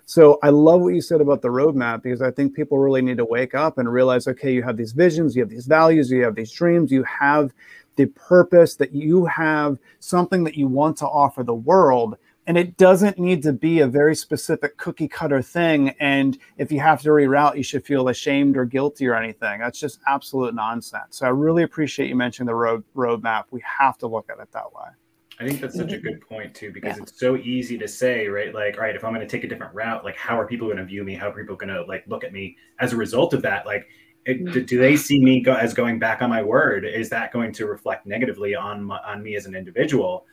So 0.07 0.37
I 0.43 0.49
love 0.49 0.81
what 0.81 0.93
you 0.93 1.01
said 1.01 1.19
about 1.19 1.41
the 1.41 1.47
roadmap 1.47 2.03
because 2.03 2.21
I 2.21 2.29
think 2.29 2.53
people 2.53 2.77
really 2.77 3.01
need 3.01 3.17
to 3.17 3.25
wake 3.25 3.55
up 3.55 3.79
and 3.79 3.91
realize 3.91 4.27
okay, 4.27 4.53
you 4.53 4.61
have 4.61 4.77
these 4.77 4.91
visions, 4.91 5.35
you 5.35 5.41
have 5.41 5.49
these 5.49 5.65
values, 5.65 6.11
you 6.11 6.23
have 6.23 6.35
these 6.35 6.51
dreams, 6.51 6.91
you 6.91 7.03
have 7.03 7.51
the 7.95 8.05
purpose 8.07 8.75
that 8.75 8.93
you 8.93 9.25
have 9.25 9.79
something 9.99 10.43
that 10.43 10.55
you 10.55 10.67
want 10.67 10.97
to 10.97 11.07
offer 11.07 11.43
the 11.43 11.55
world. 11.55 12.17
And 12.45 12.55
it 12.55 12.77
doesn't 12.77 13.17
need 13.17 13.41
to 13.43 13.53
be 13.53 13.79
a 13.79 13.87
very 13.87 14.15
specific 14.15 14.77
cookie 14.77 15.07
cutter 15.07 15.41
thing. 15.41 15.89
And 15.99 16.37
if 16.57 16.71
you 16.71 16.79
have 16.81 17.01
to 17.01 17.09
reroute 17.09 17.57
you 17.57 17.63
should 17.63 17.83
feel 17.83 18.07
ashamed 18.09 18.57
or 18.57 18.65
guilty 18.65 19.07
or 19.07 19.15
anything. 19.15 19.59
That's 19.59 19.79
just 19.79 19.99
absolute 20.05 20.53
nonsense. 20.53 21.17
So 21.17 21.25
i 21.25 21.29
really 21.29 21.63
appreciate 21.63 22.09
you 22.09 22.15
mentioning 22.15 22.45
the 22.45 22.53
road 22.53 22.83
roadmap. 22.95 23.45
We 23.49 23.63
have 23.79 23.97
to 23.99 24.07
look 24.07 24.29
at 24.29 24.39
it 24.39 24.51
that 24.51 24.71
way 24.71 24.91
I 25.39 25.45
think 25.45 25.59
that's 25.59 25.75
such 25.75 25.91
a 25.91 25.95
mm-hmm. 25.95 26.07
good 26.07 26.21
point 26.21 26.55
too, 26.55 26.71
because 26.71 26.95
yeah. 26.95 27.03
it's 27.03 27.19
so 27.19 27.35
easy 27.35 27.77
to 27.77 27.87
say, 27.87 28.27
right? 28.27 28.53
Like, 28.53 28.77
all 28.77 28.83
right, 28.83 28.95
if 28.95 29.03
I'm 29.03 29.13
going 29.13 29.25
to 29.25 29.31
take 29.31 29.43
a 29.43 29.47
different 29.47 29.73
route, 29.73 30.05
like, 30.05 30.15
how 30.15 30.39
are 30.39 30.47
people 30.47 30.67
going 30.67 30.77
to 30.77 30.85
view 30.85 31.03
me? 31.03 31.13
How 31.13 31.29
are 31.29 31.33
people 31.33 31.55
going 31.55 31.73
to 31.73 31.83
like 31.83 32.05
look 32.07 32.23
at 32.23 32.31
me 32.31 32.55
as 32.79 32.93
a 32.93 32.95
result 32.95 33.33
of 33.33 33.41
that? 33.41 33.65
Like, 33.65 33.87
it, 34.25 34.43
do, 34.51 34.63
do, 34.63 34.79
they 34.79 34.93
mm-hmm. 34.93 34.97
see 34.97 35.23
me 35.23 35.41
go, 35.41 35.53
as 35.53 35.73
going 35.73 35.99
back 35.99 36.21
on 36.21 36.29
my 36.29 36.41
word? 36.41 36.85
Is 36.85 37.09
that 37.09 37.33
going 37.33 37.51
to 37.53 37.67
reflect 37.67 38.05
negatively 38.05 38.55
on 38.55 38.83
my, 38.83 38.97
on 38.99 39.21
me 39.21 39.35
as 39.35 39.45
an 39.45 39.55
individual? 39.55 40.25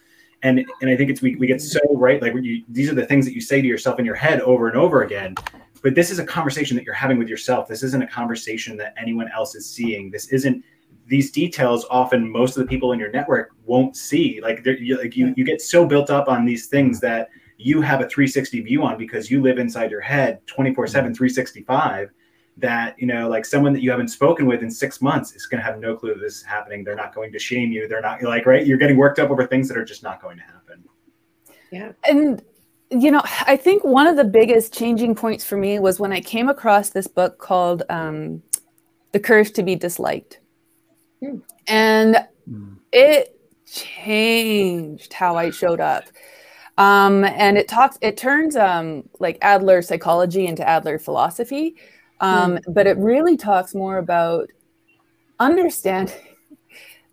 And 0.45 0.65
and 0.81 0.91
I 0.91 0.97
think 0.97 1.11
it's 1.11 1.23
we, 1.23 1.37
we 1.37 1.47
get 1.47 1.61
so 1.61 1.79
mm-hmm. 1.81 1.99
right 1.99 2.23
like 2.23 2.35
you, 2.41 2.65
these 2.69 2.91
are 2.91 2.95
the 2.95 3.07
things 3.07 3.25
that 3.27 3.35
you 3.35 3.41
say 3.41 3.61
to 3.61 3.67
yourself 3.67 3.99
in 3.99 4.05
your 4.05 4.15
head 4.15 4.41
over 4.43 4.69
and 4.69 4.77
over 4.77 5.03
again. 5.03 5.35
But 5.83 5.97
this 5.97 6.11
is 6.13 6.21
a 6.21 6.25
conversation 6.25 6.77
that 6.77 6.85
you're 6.85 6.95
having 6.95 7.19
with 7.19 7.29
yourself. 7.29 7.67
This 7.67 7.83
isn't 7.83 8.03
a 8.03 8.07
conversation 8.07 8.77
that 8.77 8.95
anyone 8.97 9.29
else 9.35 9.57
is 9.57 9.69
seeing. 9.69 10.13
This 10.13 10.29
isn't 10.29 10.65
these 11.07 11.31
details 11.31 11.87
often 11.91 12.31
most 12.31 12.57
of 12.57 12.63
the 12.63 12.69
people 12.69 12.93
in 12.93 12.99
your 12.99 13.11
network 13.11 13.51
won't 13.65 13.97
see. 13.97 14.41
Like, 14.43 14.65
you, 14.65 14.99
like 14.99 15.17
you, 15.17 15.35
you 15.37 15.45
get 15.45 15.61
so 15.61 15.87
built 15.87 16.11
up 16.11 16.29
on 16.29 16.45
these 16.45 16.67
things 16.67 17.01
that 17.01 17.29
you 17.59 17.81
have 17.81 18.01
a 18.01 18.09
360 18.09 18.61
view 18.63 18.83
on 18.83 18.99
because 18.99 19.31
you 19.31 19.41
live 19.41 19.59
inside 19.59 19.91
your 19.91 20.01
head 20.01 20.45
24 20.47 20.87
7 20.87 21.15
365 21.15 22.11
that 22.57 22.99
you 22.99 23.07
know 23.07 23.29
like 23.29 23.45
someone 23.45 23.73
that 23.73 23.83
you 23.83 23.91
haven't 23.91 24.09
spoken 24.09 24.47
with 24.47 24.63
in 24.63 24.71
six 24.71 25.01
months 25.01 25.33
is 25.35 25.47
going 25.47 25.59
to 25.61 25.65
have 25.65 25.79
no 25.79 25.97
clue 25.97 26.15
this 26.15 26.39
is 26.39 26.43
happening. 26.43 26.83
They're 26.83 26.97
not 26.97 27.15
going 27.15 27.31
to 27.33 27.39
shame 27.39 27.71
you. 27.71 27.87
They're 27.87 28.01
not 28.01 28.23
like 28.23 28.47
right? 28.47 28.67
You're 28.67 28.79
getting 28.79 28.97
worked 28.97 29.19
up 29.19 29.31
over 29.31 29.47
things 29.47 29.69
that 29.69 29.77
are 29.77 29.85
just 29.85 30.03
not 30.03 30.21
going 30.21 30.39
to 30.39 30.43
happen. 30.43 30.85
Yeah. 31.71 31.93
And 32.05 32.43
you 32.91 33.11
know 33.11 33.23
i 33.47 33.57
think 33.57 33.83
one 33.85 34.07
of 34.07 34.17
the 34.17 34.25
biggest 34.25 34.75
changing 34.75 35.15
points 35.15 35.43
for 35.43 35.57
me 35.57 35.79
was 35.79 35.99
when 35.99 36.13
i 36.13 36.21
came 36.21 36.51
across 36.51 36.91
this 36.91 37.07
book 37.07 37.39
called 37.39 37.85
um, 37.89 38.43
the 39.13 39.21
courage 39.21 39.53
to 39.53 39.63
be 39.63 39.77
disliked. 39.77 40.41
And 41.67 42.17
mm. 42.49 42.77
it 42.93 43.39
changed 43.67 45.13
how 45.13 45.37
i 45.37 45.51
showed 45.51 45.81
up 45.81 46.05
um, 46.79 47.25
and 47.25 47.59
it 47.59 47.69
talks 47.69 47.99
it 48.01 48.17
turns 48.17 48.57
um, 48.57 49.09
like 49.21 49.39
adler 49.43 49.83
psychology 49.83 50.47
into 50.47 50.67
adler 50.67 50.99
philosophy 50.99 51.77
um, 52.23 52.57
mm. 52.57 52.63
But 52.69 52.87
it 52.87 52.97
really 52.97 53.37
talks 53.37 53.75
more 53.75 53.99
about 53.99 54.49
understanding 55.39 56.15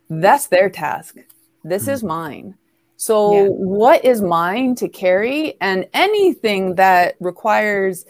that's 0.09 0.47
their 0.47 0.69
task. 0.69 1.17
This 1.63 1.85
mm. 1.85 1.93
is 1.93 2.03
mine. 2.03 2.55
So, 2.95 3.33
yeah. 3.33 3.47
what 3.47 4.05
is 4.05 4.21
mine 4.21 4.75
to 4.75 4.87
carry? 4.87 5.55
And 5.61 5.87
anything 5.93 6.75
that 6.75 7.15
requires 7.19 8.05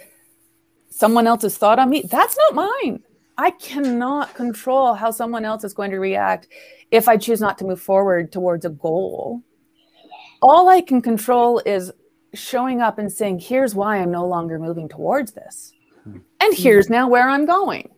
someone 0.90 1.28
else's 1.28 1.58
thought 1.58 1.80
on 1.80 1.90
me, 1.90 2.02
that's 2.02 2.38
not 2.38 2.70
mine. 2.84 3.04
I 3.40 3.52
cannot 3.52 4.36
control 4.36 4.94
how 4.96 5.12
someone 5.12 5.46
else 5.46 5.64
is 5.64 5.74
going 5.74 5.92
to 5.92 6.00
react 6.00 6.50
if 6.92 7.08
I 7.08 7.16
choose 7.16 7.40
not 7.40 7.58
to 7.60 7.66
move 7.66 7.80
forward 7.80 8.34
towards 8.34 8.66
a 8.66 8.70
goal. 8.70 9.42
All 10.42 10.68
I 10.68 10.82
can 10.82 11.02
control 11.02 11.62
is 11.66 11.90
showing 12.34 12.82
up 12.82 13.00
and 13.00 13.10
saying, 13.10 13.40
here's 13.40 13.74
why 13.74 14.00
I'm 14.00 14.12
no 14.12 14.28
longer 14.28 14.60
moving 14.60 14.90
towards 14.90 15.32
this 15.32 15.72
and 16.06 16.54
here's 16.54 16.90
now 16.90 17.08
where 17.08 17.30
I'm 17.30 17.46
going. 17.46 17.90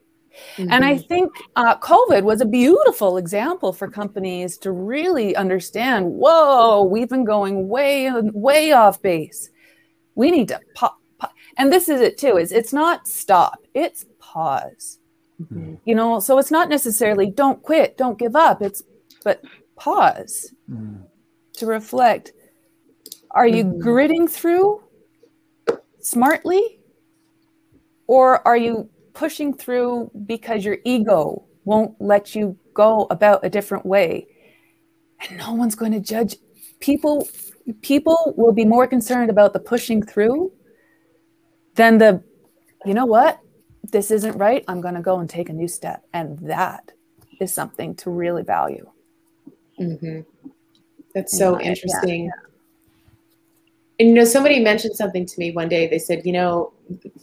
Mm-hmm. 0.58 0.72
And 0.72 0.86
I 0.86 0.94
mm-hmm. 0.94 1.08
think 1.08 1.32
uh, 1.56 1.76
COVID 1.80 2.22
was 2.22 2.42
a 2.42 2.46
beautiful 2.46 3.18
example 3.18 3.74
for 3.74 3.90
companies 3.90 4.60
to 4.60 4.72
really 4.72 5.36
understand 5.36 6.06
whoa, 6.06 6.84
we've 6.84 7.10
been 7.10 7.26
going 7.26 7.68
way, 7.68 8.12
way 8.12 8.74
off 8.74 9.02
base. 9.02 9.50
We 10.14 10.30
need 10.30 10.50
to 10.50 10.60
pop. 10.76 11.00
pop. 11.18 11.34
And 11.58 11.74
this 11.74 11.90
is 11.90 12.00
it 12.00 12.20
too 12.20 12.38
is 12.38 12.52
it's 12.52 12.74
not 12.74 13.08
stop, 13.08 13.58
it's 13.74 14.06
pause. 14.20 15.00
Mm-hmm. 15.42 15.76
You 15.86 15.96
know, 15.96 16.20
so 16.20 16.38
it's 16.38 16.52
not 16.52 16.70
necessarily 16.70 17.30
don't 17.30 17.62
quit, 17.64 17.98
don't 17.98 18.20
give 18.20 18.36
up. 18.36 18.62
It's 18.62 18.84
but 19.24 19.42
pause 19.76 20.54
mm-hmm. 20.70 21.04
to 21.54 21.66
reflect. 21.66 22.34
Are 23.32 23.48
you 23.48 23.64
mm-hmm. 23.64 23.80
gritting 23.80 24.28
through 24.28 24.84
smartly 26.02 26.80
or 28.08 28.46
are 28.48 28.58
you 28.58 28.90
pushing 29.14 29.54
through 29.54 30.12
because 30.26 30.66
your 30.66 30.78
ego 30.86 31.46
won't 31.64 32.00
let 32.00 32.36
you 32.36 32.58
go 32.74 33.08
about 33.10 33.46
a 33.46 33.50
different 33.50 33.86
way? 33.86 34.28
And 35.22 35.38
no 35.38 35.54
one's 35.54 35.76
going 35.76 35.94
to 35.94 36.00
judge. 36.00 36.36
People 36.80 37.28
people 37.82 38.34
will 38.38 38.54
be 38.54 38.66
more 38.66 38.88
concerned 38.88 39.30
about 39.30 39.54
the 39.54 39.60
pushing 39.60 40.02
through 40.02 40.52
than 41.76 41.98
the 41.98 42.24
you 42.86 42.94
know 42.94 43.06
what? 43.06 43.40
This 43.92 44.12
isn't 44.12 44.38
right. 44.38 44.64
I'm 44.68 44.82
going 44.82 44.96
to 44.96 45.02
go 45.02 45.20
and 45.20 45.30
take 45.30 45.50
a 45.50 45.54
new 45.54 45.68
step. 45.68 46.04
And 46.14 46.40
that 46.40 46.92
is 47.40 47.54
something 47.54 47.96
to 47.96 48.10
really 48.10 48.44
value. 48.44 48.90
Mm-hmm. 49.80 50.22
That's 51.14 51.38
so 51.38 51.60
yeah, 51.60 51.68
interesting. 51.68 52.26
Yeah. 52.26 52.32
And 54.00 54.10
you 54.10 54.16
know, 54.16 54.24
somebody 54.24 54.60
mentioned 54.60 54.96
something 54.96 55.26
to 55.26 55.40
me 55.40 55.52
one 55.52 55.70
day. 55.70 55.88
They 55.88 56.00
said, 56.00 56.26
you 56.26 56.32
know, 56.32 56.74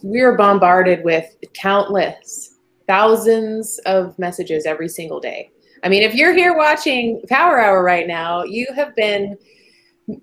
we 0.03 0.21
are 0.21 0.37
bombarded 0.37 1.03
with 1.03 1.35
countless 1.53 2.55
thousands 2.87 3.79
of 3.85 4.17
messages 4.17 4.65
every 4.65 4.89
single 4.89 5.19
day. 5.19 5.51
I 5.83 5.89
mean, 5.89 6.03
if 6.03 6.15
you're 6.15 6.33
here 6.33 6.55
watching 6.55 7.21
Power 7.29 7.59
Hour 7.59 7.83
right 7.83 8.07
now, 8.07 8.43
you 8.43 8.67
have 8.75 8.95
been 8.95 9.37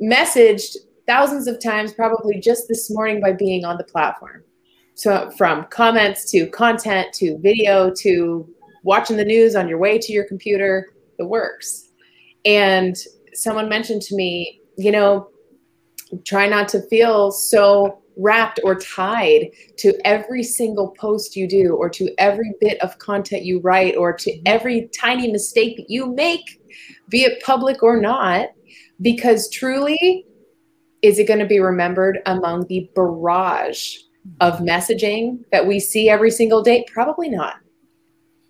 messaged 0.03 0.77
thousands 1.07 1.47
of 1.47 1.63
times, 1.63 1.93
probably 1.93 2.41
just 2.41 2.69
this 2.69 2.91
morning 2.91 3.21
by 3.21 3.33
being 3.33 3.65
on 3.65 3.79
the 3.79 3.85
platform. 3.85 4.43
So, 4.97 5.31
from 5.37 5.67
comments 5.67 6.31
to 6.31 6.47
content 6.49 7.13
to 7.15 7.39
video 7.39 7.93
to 7.99 8.49
watching 8.83 9.19
the 9.19 9.25
news 9.25 9.55
on 9.55 9.69
your 9.69 9.79
way 9.79 9.99
to 9.99 10.13
your 10.13 10.25
computer, 10.25 10.95
the 11.19 11.27
works. 11.27 11.91
And 12.47 12.97
someone 13.35 13.69
mentioned 13.69 14.01
to 14.03 14.17
me, 14.17 14.63
you 14.79 14.91
know, 14.91 15.29
try 16.25 16.49
not 16.49 16.69
to 16.69 16.81
feel 16.89 17.31
so 17.31 18.03
wrapped 18.17 18.59
or 18.65 18.75
tied 18.75 19.51
to 19.77 19.93
every 20.07 20.43
single 20.43 20.93
post 20.93 21.37
you 21.37 21.47
do 21.47 21.75
or 21.75 21.91
to 21.91 22.11
every 22.17 22.55
bit 22.59 22.81
of 22.81 22.99
content 22.99 23.45
you 23.45 23.61
write 23.61 23.97
or 23.97 24.15
to 24.15 24.31
mm-hmm. 24.31 24.43
every 24.47 24.89
tiny 24.99 25.31
mistake 25.31 25.77
that 25.77 25.91
you 25.91 26.15
make 26.15 26.63
be 27.11 27.25
it 27.25 27.43
public 27.43 27.83
or 27.83 28.01
not 28.01 28.49
because 29.03 29.51
truly 29.51 30.25
is 31.03 31.19
it 31.19 31.29
going 31.29 31.39
to 31.39 31.47
be 31.47 31.61
remembered 31.61 32.21
among 32.25 32.67
the 32.69 32.91
barrage 32.95 33.97
of 34.41 34.59
messaging 34.61 35.45
that 35.53 35.67
we 35.67 35.79
see 35.81 36.09
every 36.09 36.31
single 36.31 36.63
day 36.63 36.85
probably 36.93 37.29
not 37.29 37.57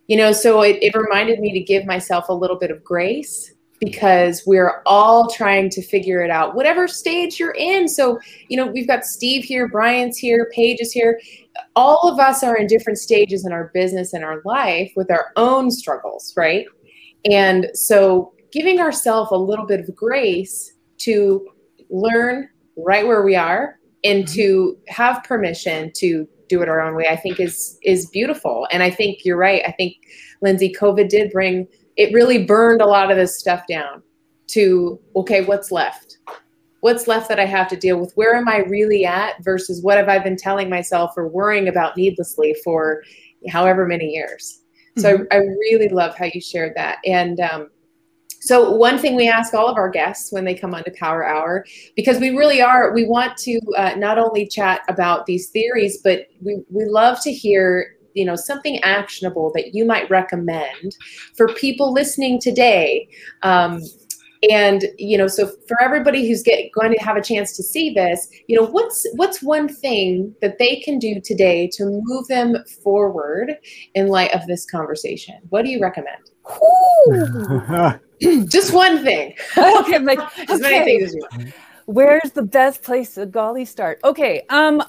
you 0.07 0.17
know 0.17 0.33
so 0.33 0.63
it, 0.63 0.79
it 0.83 0.95
reminded 0.95 1.41
me 1.41 1.53
to 1.53 1.61
give 1.61 1.85
myself 1.87 2.29
a 2.29 2.33
little 2.33 2.59
bit 2.59 2.71
of 2.71 2.83
grace 2.83 3.53
because 3.81 4.43
we're 4.47 4.83
all 4.87 5.29
trying 5.29 5.69
to 5.71 5.83
figure 5.83 6.23
it 6.23 6.31
out, 6.31 6.55
whatever 6.55 6.89
stage 6.89 7.39
you're 7.39 7.55
in. 7.59 7.89
So, 7.89 8.19
you 8.49 8.57
know, 8.57 8.67
we've 8.67 8.87
got 8.87 9.05
Steve 9.05 9.45
here, 9.45 9.69
Brian's 9.69 10.17
here, 10.17 10.51
Paige 10.55 10.81
is 10.81 10.93
here. 10.93 11.21
All 11.75 12.09
of 12.11 12.19
us 12.19 12.43
are 12.43 12.57
in 12.57 12.67
different 12.67 12.99
stages 12.99 13.47
in 13.47 13.53
our 13.53 13.71
business 13.75 14.13
and 14.13 14.25
our 14.25 14.41
life 14.45 14.93
with 14.97 15.11
our 15.11 15.33
own 15.37 15.71
struggles, 15.71 16.33
right? 16.37 16.67
And 17.31 17.69
so, 17.75 18.33
giving 18.53 18.81
ourselves 18.81 19.31
a 19.33 19.37
little 19.37 19.67
bit 19.67 19.81
of 19.81 19.95
grace 19.95 20.73
to 20.99 21.47
learn 21.91 22.49
right 22.77 23.07
where 23.07 23.23
we 23.23 23.35
are 23.35 23.79
and 24.07 24.25
mm-hmm. 24.25 24.35
to 24.35 24.79
have 24.89 25.25
permission 25.25 25.91
to 25.97 26.29
do 26.49 26.63
it 26.63 26.69
our 26.69 26.81
own 26.81 26.95
way, 26.95 27.09
I 27.09 27.17
think 27.17 27.41
is 27.41 27.79
is 27.83 28.09
beautiful. 28.11 28.69
And 28.71 28.83
I 28.83 28.91
think 28.91 29.25
you're 29.25 29.37
right. 29.37 29.63
I 29.67 29.73
think 29.73 29.97
Lindsay, 30.43 30.75
COVID 30.79 31.09
did 31.09 31.31
bring 31.31 31.67
it 31.97 32.13
really 32.13 32.45
burned 32.45 32.83
a 32.83 32.87
lot 32.87 33.11
of 33.11 33.17
this 33.17 33.39
stuff 33.39 33.63
down 33.69 34.03
to 34.49 35.01
okay 35.17 35.45
what's 35.45 35.73
left 35.73 36.19
what's 36.81 37.09
left 37.09 37.29
that 37.29 37.41
i 37.41 37.45
have 37.45 37.69
to 37.69 37.77
deal 37.77 37.99
with 37.99 38.13
where 38.15 38.35
am 38.35 38.49
i 38.49 38.59
really 38.59 39.05
at 39.05 39.43
versus 39.43 39.83
what 39.83 39.97
have 39.97 40.09
i 40.09 40.19
been 40.19 40.37
telling 40.37 40.71
myself 40.71 41.13
or 41.17 41.27
worrying 41.29 41.69
about 41.69 41.97
needlessly 41.97 42.55
for 42.63 43.03
however 43.49 43.87
many 43.87 44.07
years 44.07 44.63
so 44.99 45.15
mm-hmm. 45.15 45.25
I, 45.31 45.37
I, 45.37 45.41
really 45.41 45.89
love 45.89 46.17
how 46.17 46.27
you 46.33 46.41
shared 46.41 46.73
that 46.77 46.99
and 47.05 47.41
um, 47.41 47.71
so 48.41 48.71
one 48.71 48.99
thing 48.99 49.17
we 49.17 49.29
ask 49.29 49.55
all 49.55 49.69
of 49.69 49.77
our 49.77 49.91
guests 49.91 50.33
when 50.33 50.45
they 50.45 50.55
come 50.55 50.75
onto 50.75 50.91
power 50.93 51.27
hour 51.27 51.65
because 51.95 52.19
we 52.21 52.31
really 52.31 52.61
are 52.61 52.93
we 52.93 53.05
want 53.05 53.37
to 53.39 53.59
uh, 53.77 53.95
not 53.97 54.19
only 54.19 54.47
chat 54.47 54.83
about 54.89 55.27
these 55.27 55.49
theories 55.49 55.99
but 56.03 56.27
we, 56.41 56.63
we 56.71 56.85
love 56.85 57.21
to 57.23 57.33
hear 57.33 57.97
you 58.17 58.25
know 58.25 58.35
something 58.35 58.83
actionable 58.83 59.53
that 59.55 59.75
you 59.75 59.85
might 59.85 60.11
recommend 60.11 60.97
for 61.37 61.49
people 61.49 61.93
listening 61.93 62.41
today. 62.41 63.09
Um, 63.43 63.81
and 64.51 64.85
you 64.99 65.17
know 65.17 65.29
so 65.29 65.51
for 65.67 65.81
everybody 65.81 66.29
who's 66.29 66.43
get, 66.43 66.71
going 66.73 66.93
to 66.93 67.03
have 67.03 67.17
a 67.17 67.23
chance 67.23 67.57
to 67.57 67.63
see 67.63 67.95
this 67.95 68.29
you 68.49 68.55
know 68.55 68.67
what's 68.67 69.07
what's 69.15 69.43
one 69.43 69.67
thing 69.67 70.35
that 70.43 70.59
they 70.59 70.77
can 70.81 70.99
do 70.99 71.21
today 71.23 71.67
to 71.73 72.03
move 72.05 72.29
them 72.29 72.57
forward 72.83 73.57
in 73.95 74.09
light 74.09 74.35
of 74.35 74.47
this 74.47 74.67
conversation? 74.67 75.37
What 75.49 75.65
do 75.65 75.71
you 75.71 75.81
recommend 75.81 76.31
just 78.49 78.73
one 78.73 79.03
thing 79.03 79.35
okay 79.59 79.99
like 79.99 80.21
as 80.51 80.61
many 80.61 80.85
things 80.85 81.05
as 81.05 81.15
you 81.15 81.21
want 81.33 81.55
where's 81.87 82.33
the 82.33 82.43
best 82.43 82.83
place 82.83 83.15
to 83.15 83.27
golly 83.27 83.65
start 83.65 83.99
okay 84.05 84.43
um 84.49 84.83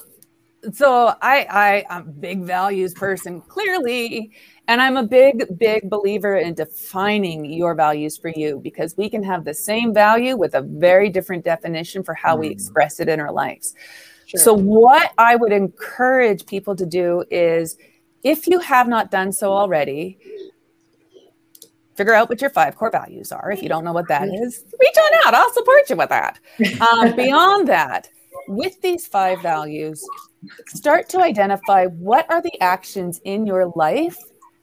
so 0.73 1.13
i 1.21 1.45
i 1.49 1.85
i'm 1.89 2.07
a 2.07 2.11
big 2.11 2.43
values 2.43 2.93
person 2.93 3.41
clearly 3.41 4.31
and 4.67 4.81
I'm 4.81 4.97
a 4.97 5.03
big, 5.03 5.57
big 5.57 5.89
believer 5.89 6.35
in 6.35 6.53
defining 6.53 7.45
your 7.45 7.73
values 7.73 8.17
for 8.17 8.29
you 8.29 8.59
because 8.61 8.97
we 8.97 9.09
can 9.09 9.23
have 9.23 9.45
the 9.45 9.53
same 9.53 9.93
value 9.93 10.35
with 10.35 10.55
a 10.55 10.61
very 10.61 11.09
different 11.09 11.45
definition 11.45 12.03
for 12.03 12.13
how 12.13 12.35
we 12.35 12.49
mm. 12.49 12.51
express 12.51 12.99
it 12.99 13.07
in 13.07 13.19
our 13.19 13.31
lives. 13.31 13.73
Sure. 14.25 14.39
So, 14.41 14.53
what 14.53 15.13
I 15.17 15.37
would 15.37 15.53
encourage 15.53 16.45
people 16.45 16.75
to 16.75 16.85
do 16.85 17.23
is 17.31 17.77
if 18.23 18.45
you 18.45 18.59
have 18.59 18.89
not 18.89 19.09
done 19.09 19.31
so 19.31 19.53
already, 19.53 20.17
figure 21.97 22.13
out 22.13 22.29
what 22.29 22.39
your 22.39 22.51
five 22.51 22.75
core 22.75 22.91
values 22.91 23.31
are. 23.31 23.51
If 23.51 23.61
you 23.61 23.67
don't 23.67 23.83
know 23.83 23.91
what 23.91 24.07
that 24.07 24.21
mm. 24.21 24.31
reach 24.31 24.97
on 24.97 25.25
out. 25.25 25.33
I'll 25.33 25.51
support 25.53 25.89
you 25.89 25.95
with 25.97 26.09
that. 26.09 26.39
Um, 26.79 27.15
beyond 27.15 27.67
that, 27.67 28.07
with 28.47 28.79
these 28.81 29.07
five 29.07 29.41
values, 29.41 30.01
start 30.67 31.09
to 31.09 31.21
identify 31.21 31.85
what 31.87 32.29
are 32.29 32.41
the 32.41 32.61
actions 32.61 33.19
in 33.25 33.45
your 33.45 33.73
life 33.75 34.17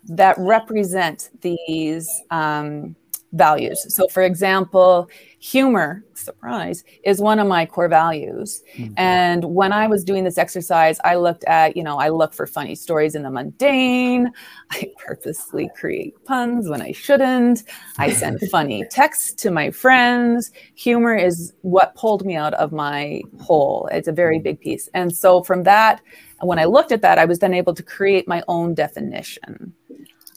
that 0.05 0.37
represent 0.39 1.31
these 1.41 2.09
um, 2.31 2.95
values. 3.35 3.85
So, 3.95 4.09
for 4.09 4.23
example, 4.23 5.09
humor, 5.39 6.05
surprise, 6.15 6.85
is 7.03 7.21
one 7.21 7.39
of 7.39 7.47
my 7.47 7.67
core 7.67 7.89
values. 7.89 8.63
Mm-hmm. 8.77 8.95
And 8.97 9.45
when 9.45 9.73
I 9.73 9.87
was 9.87 10.05
doing 10.05 10.25
this 10.25 10.39
exercise, 10.39 10.99
I 11.05 11.17
looked 11.17 11.45
at, 11.45 11.77
you 11.77 11.83
know, 11.83 11.99
I 11.99 12.09
look 12.09 12.33
for 12.33 12.47
funny 12.47 12.75
stories 12.75 13.15
in 13.15 13.23
the 13.23 13.31
mundane. 13.31 14.31
I 14.71 14.91
purposely 15.05 15.71
create 15.77 16.15
puns 16.25 16.69
when 16.69 16.81
I 16.81 16.93
shouldn't. 16.93 17.65
I 17.99 18.13
send 18.13 18.41
funny 18.51 18.85
texts 18.91 19.33
to 19.43 19.51
my 19.51 19.71
friends. 19.71 20.51
Humor 20.77 21.17
is 21.17 21.53
what 21.63 21.95
pulled 21.95 22.25
me 22.25 22.37
out 22.37 22.55
of 22.55 22.73
my 22.73 23.21
hole. 23.41 23.89
It's 23.93 24.09
a 24.09 24.13
very 24.13 24.39
big 24.39 24.61
piece. 24.61 24.89
And 24.95 25.15
so, 25.15 25.43
from 25.43 25.65
that, 25.65 26.01
when 26.41 26.59
I 26.59 26.65
looked 26.65 26.93
at 26.93 27.03
that, 27.03 27.19
I 27.19 27.25
was 27.25 27.41
then 27.41 27.55
able 27.55 27.75
to 27.75 27.83
create 27.83 28.29
my 28.29 28.43
own 28.49 28.75
definition 28.75 29.73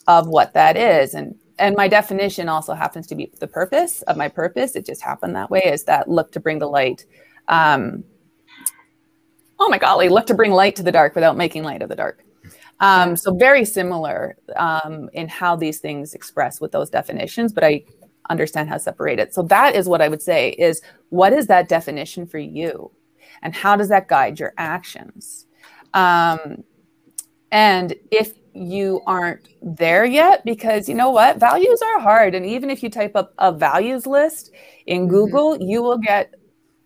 of 0.07 0.27
what 0.27 0.53
that 0.53 0.77
is. 0.77 1.13
And 1.13 1.35
and 1.59 1.75
my 1.75 1.87
definition 1.87 2.49
also 2.49 2.73
happens 2.73 3.07
to 3.07 3.15
be 3.15 3.31
the 3.39 3.47
purpose 3.47 4.01
of 4.03 4.17
my 4.17 4.27
purpose. 4.27 4.75
It 4.75 4.85
just 4.85 5.01
happened 5.01 5.35
that 5.35 5.49
way 5.49 5.61
is 5.63 5.83
that 5.85 6.09
look 6.09 6.31
to 6.33 6.39
bring 6.39 6.59
the 6.59 6.67
light. 6.67 7.05
Um, 7.47 8.03
oh 9.59 9.69
my 9.69 9.77
golly, 9.77 10.09
look 10.09 10.27
to 10.27 10.33
bring 10.33 10.51
light 10.51 10.75
to 10.75 10.83
the 10.83 10.91
dark 10.91 11.15
without 11.15 11.37
making 11.37 11.63
light 11.63 11.81
of 11.81 11.89
the 11.89 11.95
dark. 11.95 12.23
Um, 12.79 13.15
so 13.15 13.35
very 13.35 13.65
similar 13.65 14.37
um, 14.55 15.09
in 15.13 15.27
how 15.27 15.55
these 15.55 15.79
things 15.79 16.13
express 16.13 16.61
with 16.61 16.71
those 16.71 16.89
definitions, 16.89 17.51
but 17.51 17.63
I 17.63 17.83
understand 18.29 18.69
how 18.69 18.77
separated. 18.77 19.33
So 19.33 19.41
that 19.43 19.75
is 19.75 19.87
what 19.87 20.01
I 20.01 20.09
would 20.09 20.21
say 20.21 20.49
is 20.49 20.81
what 21.09 21.33
is 21.33 21.47
that 21.47 21.69
definition 21.69 22.27
for 22.27 22.37
you? 22.37 22.91
And 23.41 23.55
how 23.55 23.75
does 23.75 23.89
that 23.89 24.07
guide 24.07 24.39
your 24.39 24.53
actions? 24.57 25.47
Um, 25.93 26.63
and 27.51 27.95
if 28.11 28.33
you 28.57 29.01
aren't 29.05 29.47
there 29.61 30.05
yet 30.05 30.43
because 30.43 30.89
you 30.89 30.95
know 30.95 31.09
what 31.09 31.37
values 31.37 31.81
are 31.81 31.99
hard 31.99 32.33
and 32.33 32.45
even 32.45 32.69
if 32.69 32.81
you 32.81 32.89
type 32.89 33.15
up 33.15 33.33
a 33.37 33.51
values 33.51 34.07
list 34.07 34.51
in 34.85 35.01
mm-hmm. 35.01 35.09
google 35.09 35.53
mm-hmm. 35.53 35.69
you 35.69 35.81
will 35.81 35.97
get 35.97 36.33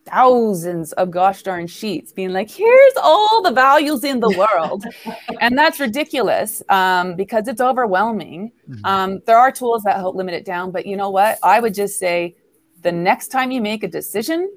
thousands 0.06 0.92
of 0.94 1.12
gosh 1.12 1.44
darn 1.44 1.68
sheets 1.68 2.12
being 2.12 2.32
like 2.32 2.50
here's 2.50 2.94
all 3.02 3.42
the 3.42 3.52
values 3.52 4.04
in 4.04 4.20
the 4.20 4.30
world 4.38 4.84
and 5.42 5.58
that's 5.58 5.80
ridiculous 5.80 6.62
um, 6.70 7.16
because 7.16 7.48
it's 7.48 7.62
overwhelming 7.62 8.52
mm-hmm. 8.70 8.86
um, 8.86 9.22
there 9.26 9.38
are 9.38 9.52
tools 9.52 9.84
that 9.84 9.96
help 9.96 10.16
limit 10.16 10.34
it 10.34 10.44
down 10.44 10.72
but 10.72 10.86
you 10.86 10.98
know 10.98 11.10
what 11.10 11.38
i 11.44 11.60
would 11.60 11.74
just 11.74 12.00
say 12.00 12.36
the 12.82 12.92
next 12.92 13.30
time 13.30 13.52
you 13.52 13.62
make 13.62 13.84
a 13.84 13.88
decision 13.88 14.52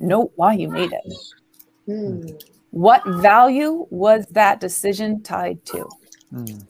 note 0.00 0.32
why 0.36 0.54
you 0.54 0.68
made 0.68 0.92
it 0.92 1.12
mm. 1.86 2.44
what 2.70 3.06
value 3.06 3.86
was 3.90 4.26
that 4.30 4.60
decision 4.60 5.22
tied 5.22 5.62
to 5.64 5.86
Mm. 6.32 6.66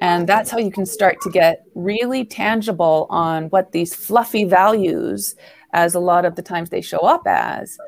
And 0.00 0.28
that's 0.28 0.50
how 0.50 0.58
you 0.58 0.72
can 0.72 0.84
start 0.84 1.20
to 1.22 1.30
get 1.30 1.64
really 1.74 2.24
tangible 2.24 3.06
on 3.08 3.44
what 3.50 3.70
these 3.70 3.94
fluffy 3.94 4.44
values, 4.44 5.36
as 5.72 5.94
a 5.94 6.00
lot 6.00 6.24
of 6.24 6.36
the 6.36 6.42
times 6.42 6.70
they 6.70 6.80
show 6.80 6.98
up 6.98 7.22
as, 7.26 7.78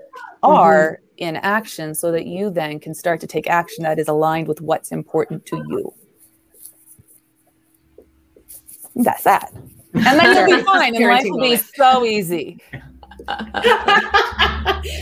are 0.43 1.01
mm-hmm. 1.19 1.25
in 1.29 1.37
action 1.37 1.95
so 1.95 2.13
that 2.13 2.27
you 2.27 2.51
then 2.51 2.79
can 2.79 2.95
start 2.95 3.21
to 3.21 3.27
take 3.27 3.49
action 3.49 3.83
that 3.85 3.99
is 3.99 4.09
aligned 4.09 4.49
with 4.49 4.61
what's 4.61 4.93
important 4.93 5.45
to 5.47 5.57
you. 5.69 5.93
That's 8.97 9.25
that. 9.25 9.53
And 9.95 10.19
then 10.19 10.49
you'll 10.49 10.59
be 10.59 10.65
fine 10.67 10.95
and 10.95 11.05
life 11.05 11.25
will 11.27 11.41
be 11.41 11.57
so 11.57 12.05
easy. 12.05 12.61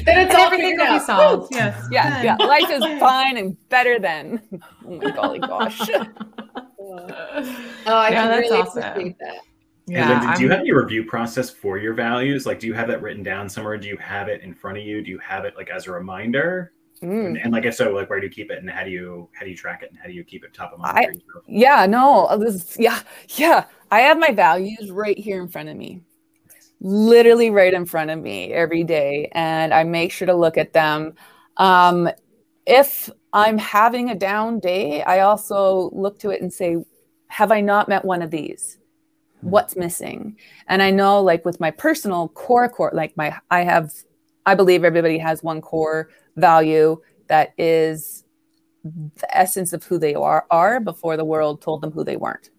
Then 0.05 0.27
it's 0.27 0.35
all 0.35 0.47
everything 0.47 0.77
will 0.77 0.93
be 0.93 1.05
solved. 1.05 1.55
Yes. 1.55 1.87
Yeah. 1.91 2.23
Yeah. 2.23 2.37
Life 2.37 2.71
is 2.71 2.85
fine 3.01 3.37
and 3.37 3.57
better 3.69 3.99
than. 3.99 4.43
Oh 4.87 4.97
my 4.97 5.11
golly 5.11 5.39
gosh. 5.39 5.81
oh, 5.91 7.07
I 7.87 8.11
yeah, 8.11 8.11
can 8.11 8.41
really 8.41 8.61
awesome. 8.61 8.83
appreciate 8.83 9.19
that. 9.19 9.39
Yeah, 9.87 10.29
and 10.29 10.37
do 10.37 10.45
you 10.45 10.51
have 10.51 10.61
any 10.61 10.73
review 10.73 11.05
process 11.05 11.51
for 11.51 11.77
your 11.77 11.93
values? 11.93 12.47
Like, 12.47 12.61
do 12.61 12.69
you 12.69 12.75
have 12.75 12.87
that 12.89 13.03
written 13.03 13.23
down 13.23 13.49
somewhere? 13.49 13.77
Do 13.77 13.89
you 13.89 13.97
have 13.97 14.29
it 14.29 14.43
in 14.43 14.55
front 14.55 14.79
of 14.79 14.85
you? 14.85 15.03
Do 15.03 15.11
you 15.11 15.19
have 15.19 15.45
it 15.45 15.55
like 15.57 15.71
as 15.71 15.89
a 15.89 15.93
reminder? 15.93 16.73
Mm. 17.03 17.27
And, 17.27 17.39
and, 17.39 17.53
like 17.53 17.65
if 17.65 17.75
so, 17.75 17.93
like 17.93 18.09
where 18.09 18.21
do 18.21 18.27
you 18.27 18.33
keep 18.33 18.53
it, 18.53 18.59
and 18.59 18.71
how 18.71 18.85
do 18.85 18.91
you 18.91 19.29
how 19.35 19.45
do 19.45 19.51
you 19.51 19.57
track 19.57 19.83
it, 19.83 19.91
and 19.91 19.99
how 19.99 20.07
do 20.07 20.13
you 20.13 20.23
keep 20.23 20.45
it 20.45 20.55
top 20.55 20.73
of 20.73 20.79
mind? 20.79 20.97
I, 20.97 21.09
yeah, 21.49 21.85
no, 21.87 22.29
this 22.39 22.77
yeah, 22.79 23.01
yeah. 23.31 23.65
I 23.91 24.01
have 24.01 24.19
my 24.19 24.31
values 24.31 24.91
right 24.91 25.19
here 25.19 25.43
in 25.43 25.49
front 25.49 25.69
of 25.69 25.77
me 25.77 26.03
literally 26.83 27.49
right 27.49 27.73
in 27.73 27.87
front 27.87 28.11
of 28.11 28.21
me 28.21 28.53
every 28.53 28.83
day 28.83 29.31
and 29.33 29.73
I 29.73 29.85
make 29.85 30.11
sure 30.11 30.27
to 30.27 30.35
look 30.35 30.59
at 30.59 30.73
them. 30.73 31.15
Um, 31.57 32.11
if 32.67 33.09
I'm 33.33 33.57
having 33.57 34.11
a 34.11 34.17
down 34.17 34.59
day, 34.59 35.03
I 35.03 35.21
also 35.21 35.91
look 35.93 36.19
to 36.21 36.31
it 36.31 36.43
and 36.43 36.53
say, 36.53 36.77
have 37.29 37.53
I 37.53 37.61
not 37.61 37.89
met 37.89 38.05
one 38.05 38.21
of 38.21 38.31
these? 38.31 38.79
Hmm. 39.41 39.51
What's 39.51 39.77
missing? 39.77 40.37
And 40.67 40.83
I 40.83 40.91
know, 40.91 41.23
like 41.23 41.45
with 41.45 41.61
my 41.61 41.71
personal 41.71 42.29
core, 42.29 42.69
core, 42.69 42.91
like 42.93 43.17
my, 43.17 43.39
I 43.51 43.61
have, 43.61 43.93
I 44.45 44.57
believe 44.57 44.83
everybody 44.83 45.19
has 45.19 45.43
one 45.43 45.61
core 45.61 46.11
value 46.37 47.01
that 47.29 47.55
is 47.57 48.25
the 48.85 49.39
essence 49.39 49.73
of 49.73 49.85
who 49.85 49.99
they 49.99 50.15
are, 50.15 50.47
are 50.51 50.81
before 50.81 51.17
the 51.17 51.25
world 51.25 51.63
told 51.63 51.81
them 51.81 51.93
who 51.93 52.03
they 52.03 52.17
weren't 52.17 52.51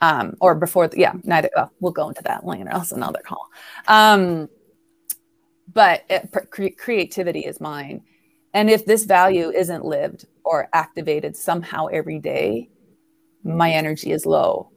um, 0.00 0.34
or 0.40 0.54
before, 0.54 0.88
the, 0.88 0.98
yeah, 0.98 1.12
neither. 1.24 1.50
Well, 1.54 1.72
we'll 1.80 1.92
go 1.92 2.08
into 2.08 2.22
that 2.24 2.46
later. 2.46 2.68
Else 2.68 2.92
another 2.92 3.20
call. 3.24 3.48
Um, 3.88 4.48
but 5.72 6.04
it, 6.08 6.30
cre- 6.50 6.76
creativity 6.76 7.40
is 7.40 7.60
mine, 7.60 8.02
and 8.54 8.70
if 8.70 8.84
this 8.84 9.04
value 9.04 9.50
isn't 9.50 9.84
lived 9.84 10.26
or 10.44 10.68
activated 10.72 11.36
somehow 11.36 11.86
every 11.86 12.18
day, 12.18 12.68
my 13.44 13.70
energy 13.70 14.10
is 14.10 14.26
low. 14.26 14.70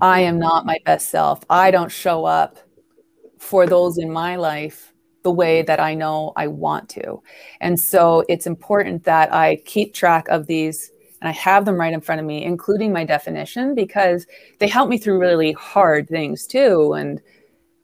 I 0.00 0.20
am 0.20 0.38
not 0.38 0.66
my 0.66 0.78
best 0.84 1.08
self. 1.08 1.44
I 1.48 1.70
don't 1.70 1.90
show 1.90 2.24
up 2.24 2.58
for 3.38 3.66
those 3.66 3.98
in 3.98 4.10
my 4.10 4.36
life 4.36 4.92
the 5.22 5.30
way 5.30 5.62
that 5.62 5.80
I 5.80 5.94
know 5.94 6.32
I 6.36 6.48
want 6.48 6.88
to. 6.90 7.22
And 7.60 7.78
so 7.78 8.24
it's 8.28 8.46
important 8.46 9.04
that 9.04 9.32
I 9.32 9.56
keep 9.64 9.94
track 9.94 10.28
of 10.28 10.46
these 10.46 10.90
and 11.24 11.30
I 11.30 11.32
have 11.32 11.64
them 11.64 11.76
right 11.76 11.94
in 11.94 12.02
front 12.02 12.20
of 12.20 12.26
me, 12.26 12.44
including 12.44 12.92
my 12.92 13.02
definition, 13.02 13.74
because 13.74 14.26
they 14.58 14.68
help 14.68 14.90
me 14.90 14.98
through 14.98 15.18
really 15.18 15.52
hard 15.52 16.06
things 16.06 16.46
too. 16.46 16.92
And 16.92 17.18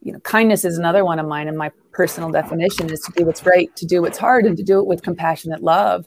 you 0.02 0.12
know, 0.12 0.20
kindness 0.20 0.62
is 0.62 0.76
another 0.76 1.06
one 1.06 1.18
of 1.18 1.26
mine, 1.26 1.48
and 1.48 1.56
my 1.56 1.70
personal 1.90 2.30
definition 2.30 2.92
is 2.92 3.00
to 3.00 3.12
do 3.12 3.24
what's 3.24 3.46
right, 3.46 3.74
to 3.76 3.86
do 3.86 4.02
what's 4.02 4.18
hard, 4.18 4.44
and 4.44 4.58
to 4.58 4.62
do 4.62 4.78
it 4.78 4.86
with 4.86 5.02
compassionate 5.02 5.62
love. 5.62 6.06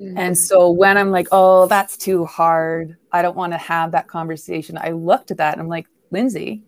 Mm-hmm. 0.00 0.16
And 0.16 0.38
so 0.38 0.70
when 0.70 0.96
I'm 0.96 1.10
like, 1.10 1.26
oh, 1.32 1.66
that's 1.66 1.96
too 1.96 2.24
hard, 2.24 2.98
I 3.10 3.20
don't 3.20 3.36
want 3.36 3.52
to 3.52 3.58
have 3.58 3.90
that 3.90 4.06
conversation. 4.06 4.78
I 4.80 4.92
looked 4.92 5.32
at 5.32 5.38
that 5.38 5.54
and 5.54 5.60
I'm 5.60 5.68
like, 5.68 5.88
Lindsay, 6.12 6.62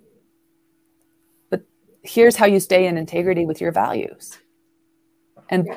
but 1.48 1.62
here's 2.02 2.34
how 2.34 2.46
you 2.46 2.58
stay 2.58 2.88
in 2.88 2.98
integrity 2.98 3.46
with 3.46 3.60
your 3.60 3.70
values. 3.70 4.36
And 5.48 5.68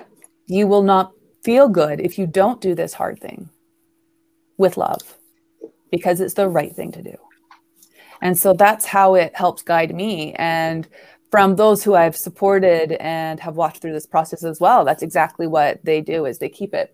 you 0.47 0.65
will 0.65 0.81
not 0.81 1.11
feel 1.43 1.69
good 1.69 1.99
if 1.99 2.17
you 2.17 2.25
don't 2.25 2.59
do 2.59 2.73
this 2.73 2.93
hard 2.93 3.19
thing 3.19 3.51
with 4.59 4.77
love 4.77 5.17
because 5.91 6.21
it's 6.21 6.35
the 6.35 6.47
right 6.47 6.75
thing 6.75 6.91
to 6.91 7.01
do. 7.01 7.15
And 8.21 8.37
so 8.37 8.53
that's 8.53 8.85
how 8.85 9.15
it 9.15 9.35
helps 9.35 9.63
guide 9.63 9.95
me. 9.95 10.33
And 10.33 10.87
from 11.31 11.55
those 11.55 11.83
who 11.83 11.95
I've 11.95 12.17
supported 12.17 12.91
and 12.99 13.39
have 13.39 13.55
watched 13.55 13.81
through 13.81 13.93
this 13.93 14.05
process 14.05 14.43
as 14.43 14.59
well, 14.59 14.85
that's 14.85 15.01
exactly 15.01 15.47
what 15.47 15.83
they 15.83 16.01
do 16.01 16.25
is 16.25 16.37
they 16.37 16.49
keep 16.49 16.75
it 16.75 16.91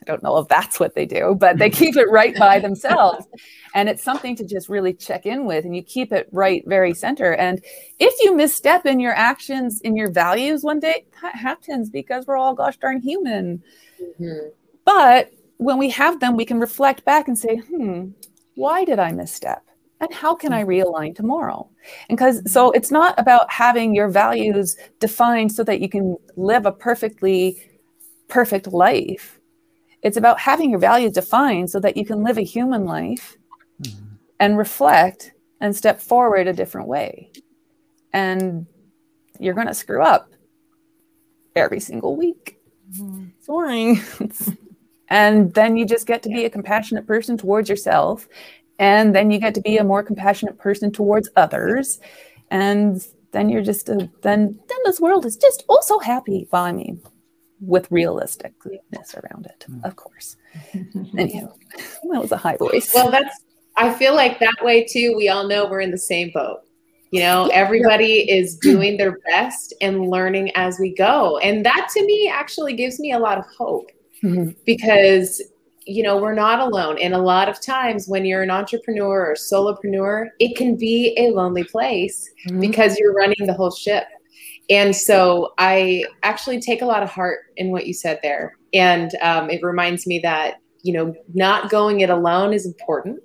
I 0.00 0.12
don't 0.12 0.22
know 0.22 0.38
if 0.38 0.48
that's 0.48 0.80
what 0.80 0.94
they 0.94 1.04
do, 1.04 1.36
but 1.38 1.58
they 1.58 1.68
keep 1.68 1.96
it 1.96 2.08
right 2.08 2.34
by 2.36 2.58
themselves. 2.60 3.26
And 3.74 3.88
it's 3.88 4.02
something 4.02 4.36
to 4.36 4.46
just 4.46 4.68
really 4.68 4.94
check 4.94 5.26
in 5.26 5.44
with, 5.44 5.64
and 5.64 5.76
you 5.76 5.82
keep 5.82 6.12
it 6.12 6.28
right 6.32 6.62
very 6.66 6.94
center. 6.94 7.34
And 7.34 7.62
if 7.98 8.14
you 8.22 8.34
misstep 8.34 8.86
in 8.86 9.00
your 9.00 9.12
actions, 9.12 9.80
in 9.82 9.96
your 9.96 10.10
values 10.10 10.62
one 10.62 10.80
day, 10.80 11.04
that 11.20 11.34
happens 11.34 11.90
because 11.90 12.26
we're 12.26 12.36
all 12.36 12.54
gosh 12.54 12.78
darn 12.78 13.02
human. 13.02 13.62
Mm-hmm. 14.00 14.48
But 14.84 15.30
when 15.58 15.76
we 15.78 15.90
have 15.90 16.20
them, 16.20 16.36
we 16.36 16.44
can 16.44 16.58
reflect 16.58 17.04
back 17.04 17.28
and 17.28 17.38
say, 17.38 17.56
hmm, 17.56 18.10
why 18.54 18.84
did 18.84 18.98
I 18.98 19.12
misstep? 19.12 19.64
And 20.00 20.12
how 20.14 20.34
can 20.34 20.52
I 20.52 20.64
realign 20.64 21.14
tomorrow? 21.14 21.68
And 22.08 22.16
because 22.16 22.50
so 22.50 22.70
it's 22.70 22.90
not 22.90 23.18
about 23.18 23.50
having 23.50 23.94
your 23.94 24.08
values 24.08 24.76
defined 25.00 25.52
so 25.52 25.64
that 25.64 25.80
you 25.80 25.88
can 25.88 26.16
live 26.36 26.66
a 26.66 26.72
perfectly 26.72 27.60
perfect 28.28 28.68
life. 28.68 29.40
It's 30.02 30.16
about 30.16 30.38
having 30.38 30.70
your 30.70 30.78
values 30.78 31.12
defined 31.12 31.70
so 31.70 31.80
that 31.80 31.96
you 31.96 32.04
can 32.04 32.22
live 32.22 32.38
a 32.38 32.42
human 32.42 32.84
life 32.84 33.36
mm-hmm. 33.82 34.04
and 34.38 34.56
reflect 34.56 35.32
and 35.60 35.74
step 35.74 36.00
forward 36.00 36.46
a 36.46 36.52
different 36.52 36.86
way. 36.86 37.32
And 38.12 38.66
you're 39.40 39.54
going 39.54 39.66
to 39.66 39.74
screw 39.74 40.02
up 40.02 40.30
every 41.56 41.80
single 41.80 42.14
week. 42.14 42.60
Mm-hmm. 42.92 43.26
Sorry. 43.40 44.00
and 45.10 45.54
then 45.54 45.76
you 45.76 45.86
just 45.86 46.06
get 46.06 46.22
to 46.22 46.28
be 46.28 46.44
a 46.44 46.50
compassionate 46.50 47.06
person 47.06 47.36
towards 47.36 47.68
yourself. 47.68 48.28
And 48.78 49.14
then 49.14 49.30
you 49.30 49.40
get 49.40 49.54
to 49.54 49.60
be 49.60 49.78
a 49.78 49.84
more 49.84 50.02
compassionate 50.02 50.58
person 50.58 50.92
towards 50.92 51.28
others. 51.36 51.98
And 52.50 53.04
then 53.32 53.48
you're 53.48 53.62
just 53.62 53.88
a, 53.88 54.08
then 54.22 54.58
then 54.68 54.78
this 54.84 55.00
world 55.00 55.26
is 55.26 55.36
just 55.36 55.64
also 55.68 55.98
happy. 55.98 56.46
Well 56.52 56.64
i 56.64 56.72
mean 56.72 57.00
with 57.60 57.90
realisticness 57.90 59.16
around 59.16 59.46
it 59.46 59.64
hmm. 59.66 59.84
of 59.84 59.96
course. 59.96 60.36
Anyhow 61.16 61.52
that 61.76 62.20
was 62.20 62.32
a 62.32 62.36
high 62.36 62.56
voice. 62.56 62.92
Well 62.94 63.10
that's 63.10 63.44
i 63.76 63.92
feel 63.92 64.14
like 64.14 64.38
that 64.40 64.56
way 64.62 64.84
too. 64.84 65.14
We 65.16 65.28
all 65.28 65.46
know 65.46 65.68
we're 65.68 65.80
in 65.80 65.90
the 65.90 65.98
same 65.98 66.30
boat. 66.32 66.60
You 67.10 67.20
know 67.20 67.50
everybody 67.52 68.30
is 68.30 68.56
doing 68.58 68.96
their 68.96 69.18
best 69.26 69.74
and 69.80 70.08
learning 70.08 70.52
as 70.54 70.78
we 70.78 70.94
go. 70.94 71.38
And 71.38 71.64
that 71.66 71.88
to 71.94 72.06
me 72.06 72.30
actually 72.32 72.74
gives 72.74 73.00
me 73.00 73.12
a 73.12 73.18
lot 73.18 73.38
of 73.38 73.44
hope 73.56 73.90
mm-hmm. 74.22 74.50
because 74.64 75.42
you 75.88 76.02
know, 76.02 76.18
we're 76.18 76.34
not 76.34 76.60
alone. 76.60 76.98
And 76.98 77.14
a 77.14 77.18
lot 77.18 77.48
of 77.48 77.62
times 77.62 78.06
when 78.06 78.26
you're 78.26 78.42
an 78.42 78.50
entrepreneur 78.50 79.30
or 79.30 79.34
solopreneur, 79.34 80.26
it 80.38 80.54
can 80.54 80.76
be 80.76 81.14
a 81.16 81.30
lonely 81.30 81.64
place 81.64 82.30
mm-hmm. 82.46 82.60
because 82.60 82.98
you're 82.98 83.14
running 83.14 83.46
the 83.46 83.54
whole 83.54 83.70
ship. 83.70 84.04
And 84.68 84.94
so 84.94 85.54
I 85.56 86.04
actually 86.22 86.60
take 86.60 86.82
a 86.82 86.84
lot 86.84 87.02
of 87.02 87.08
heart 87.08 87.38
in 87.56 87.70
what 87.70 87.86
you 87.86 87.94
said 87.94 88.20
there. 88.22 88.54
And 88.74 89.10
um, 89.22 89.48
it 89.48 89.62
reminds 89.62 90.06
me 90.06 90.18
that, 90.18 90.56
you 90.82 90.92
know, 90.92 91.14
not 91.32 91.70
going 91.70 92.00
it 92.00 92.10
alone 92.10 92.52
is 92.52 92.66
important. 92.66 93.20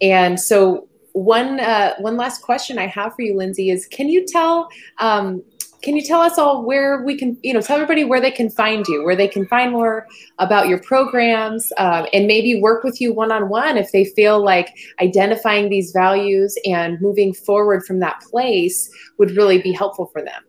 And 0.00 0.40
so 0.40 0.88
one 1.12 1.60
uh, 1.60 1.94
one 1.98 2.16
last 2.16 2.40
question 2.40 2.78
I 2.78 2.86
have 2.86 3.14
for 3.14 3.20
you, 3.20 3.36
Lindsay, 3.36 3.68
is 3.68 3.86
can 3.86 4.08
you 4.08 4.24
tell 4.26 4.68
um, 4.98 5.42
can 5.82 5.96
you 5.96 6.02
tell 6.02 6.20
us 6.20 6.38
all 6.38 6.64
where 6.64 7.02
we 7.02 7.16
can, 7.16 7.36
you 7.42 7.52
know, 7.52 7.60
tell 7.60 7.76
everybody 7.76 8.04
where 8.04 8.20
they 8.20 8.30
can 8.30 8.48
find 8.48 8.86
you, 8.86 9.04
where 9.04 9.16
they 9.16 9.28
can 9.28 9.46
find 9.46 9.72
more 9.72 10.06
about 10.38 10.68
your 10.68 10.78
programs, 10.78 11.72
um, 11.76 12.06
and 12.12 12.26
maybe 12.26 12.60
work 12.60 12.84
with 12.84 13.00
you 13.00 13.12
one 13.12 13.32
on 13.32 13.48
one 13.48 13.76
if 13.76 13.92
they 13.92 14.04
feel 14.04 14.42
like 14.42 14.68
identifying 15.00 15.68
these 15.68 15.90
values 15.92 16.56
and 16.64 17.00
moving 17.00 17.34
forward 17.34 17.84
from 17.84 17.98
that 17.98 18.20
place 18.30 18.88
would 19.18 19.32
really 19.32 19.60
be 19.60 19.72
helpful 19.72 20.06
for 20.06 20.22
them? 20.22 20.42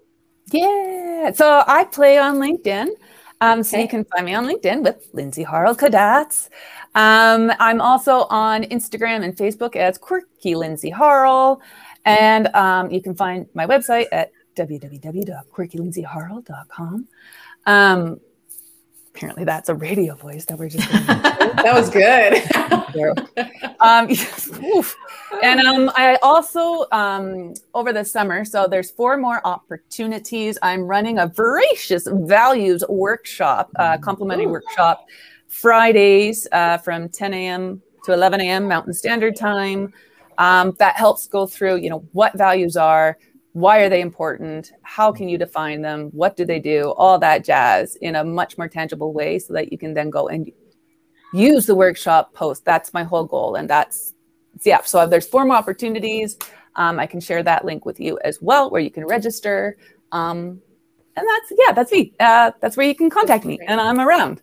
Yeah. 0.51 1.31
So 1.34 1.63
I 1.67 1.86
play 1.86 2.17
on 2.17 2.36
LinkedIn. 2.36 2.89
Um, 3.41 3.63
so 3.63 3.75
okay. 3.75 3.81
you 3.81 3.89
can 3.89 4.05
find 4.05 4.25
me 4.25 4.34
on 4.34 4.45
LinkedIn 4.45 4.84
with 4.84 5.09
Lindsay 5.11 5.43
Harl 5.43 5.75
Kadatz. 5.75 6.49
Um, 6.95 7.51
I'm 7.59 7.81
also 7.81 8.27
on 8.29 8.63
Instagram 8.63 9.23
and 9.23 9.36
Facebook 9.36 9.75
as 9.75 9.97
Quirky 9.97 10.55
Lindsay 10.55 10.91
Harl. 10.91 11.61
And 12.05 12.47
um, 12.55 12.91
you 12.91 13.01
can 13.01 13.15
find 13.15 13.47
my 13.53 13.65
website 13.65 14.05
at 14.11 14.31
www.quirkylindsayharl.com. 14.55 17.07
Um, 17.65 18.19
apparently 19.13 19.43
that's 19.43 19.69
a 19.69 19.75
radio 19.75 20.15
voice 20.15 20.45
that 20.45 20.57
we're 20.57 20.69
just 20.69 20.89
that 21.07 21.71
was 21.73 21.89
good. 21.89 22.41
Um, 23.79 24.07
and 25.43 25.59
um, 25.61 25.91
i 25.95 26.19
also 26.21 26.85
um, 26.91 27.55
over 27.73 27.91
the 27.91 28.05
summer 28.05 28.45
so 28.45 28.67
there's 28.67 28.91
four 28.91 29.17
more 29.17 29.41
opportunities. 29.45 30.59
I'm 30.61 30.83
running 30.83 31.17
a 31.17 31.25
voracious 31.25 32.07
values 32.07 32.83
workshop 32.87 33.71
uh, 33.77 33.97
complimentary 33.97 34.45
Ooh. 34.45 34.51
workshop 34.51 35.07
fridays 35.47 36.47
uh, 36.51 36.77
from 36.77 37.09
10 37.09 37.33
a.m 37.33 37.81
to 38.03 38.13
11 38.13 38.41
a.m 38.41 38.67
mountain 38.67 38.93
standard 38.93 39.35
time. 39.35 39.91
Um, 40.37 40.75
that 40.77 40.95
helps 40.95 41.25
go 41.25 41.47
through 41.47 41.77
you 41.77 41.89
know 41.89 42.05
what 42.11 42.37
values 42.37 42.77
are 42.77 43.17
why 43.53 43.79
are 43.79 43.89
they 43.89 44.01
important? 44.01 44.71
How 44.81 45.11
can 45.11 45.29
you 45.29 45.37
define 45.37 45.81
them? 45.81 46.09
What 46.11 46.35
do 46.35 46.43
they 46.43 46.59
do? 46.59 46.91
All 46.97 47.17
that 47.19 47.45
jazz 47.45 47.95
in 47.97 48.15
a 48.15 48.23
much 48.23 48.57
more 48.57 48.67
tangible 48.67 49.13
way 49.13 49.39
so 49.39 49.53
that 49.53 49.71
you 49.71 49.77
can 49.77 49.93
then 49.93 50.09
go 50.09 50.27
and 50.27 50.51
use 51.33 51.65
the 51.65 51.75
workshop 51.75 52.33
post. 52.33 52.65
That's 52.65 52.93
my 52.93 53.03
whole 53.03 53.25
goal 53.25 53.55
and 53.55 53.69
that's 53.69 54.13
yeah 54.63 54.81
so 54.83 55.07
there's 55.07 55.27
four 55.27 55.45
more 55.45 55.55
opportunities 55.55 56.37
um, 56.75 56.99
i 56.99 57.07
can 57.07 57.19
share 57.19 57.41
that 57.41 57.65
link 57.65 57.85
with 57.85 57.99
you 57.99 58.19
as 58.23 58.39
well 58.41 58.69
where 58.69 58.81
you 58.81 58.91
can 58.91 59.05
register. 59.05 59.77
Um, 60.11 60.61
and 61.15 61.27
that's 61.27 61.53
yeah 61.57 61.73
that's 61.73 61.91
me. 61.91 62.13
Uh, 62.19 62.51
that's 62.59 62.77
where 62.77 62.87
you 62.87 62.95
can 62.95 63.09
contact 63.09 63.45
me 63.45 63.59
and 63.67 63.79
i'm 63.79 63.99
around 63.99 64.41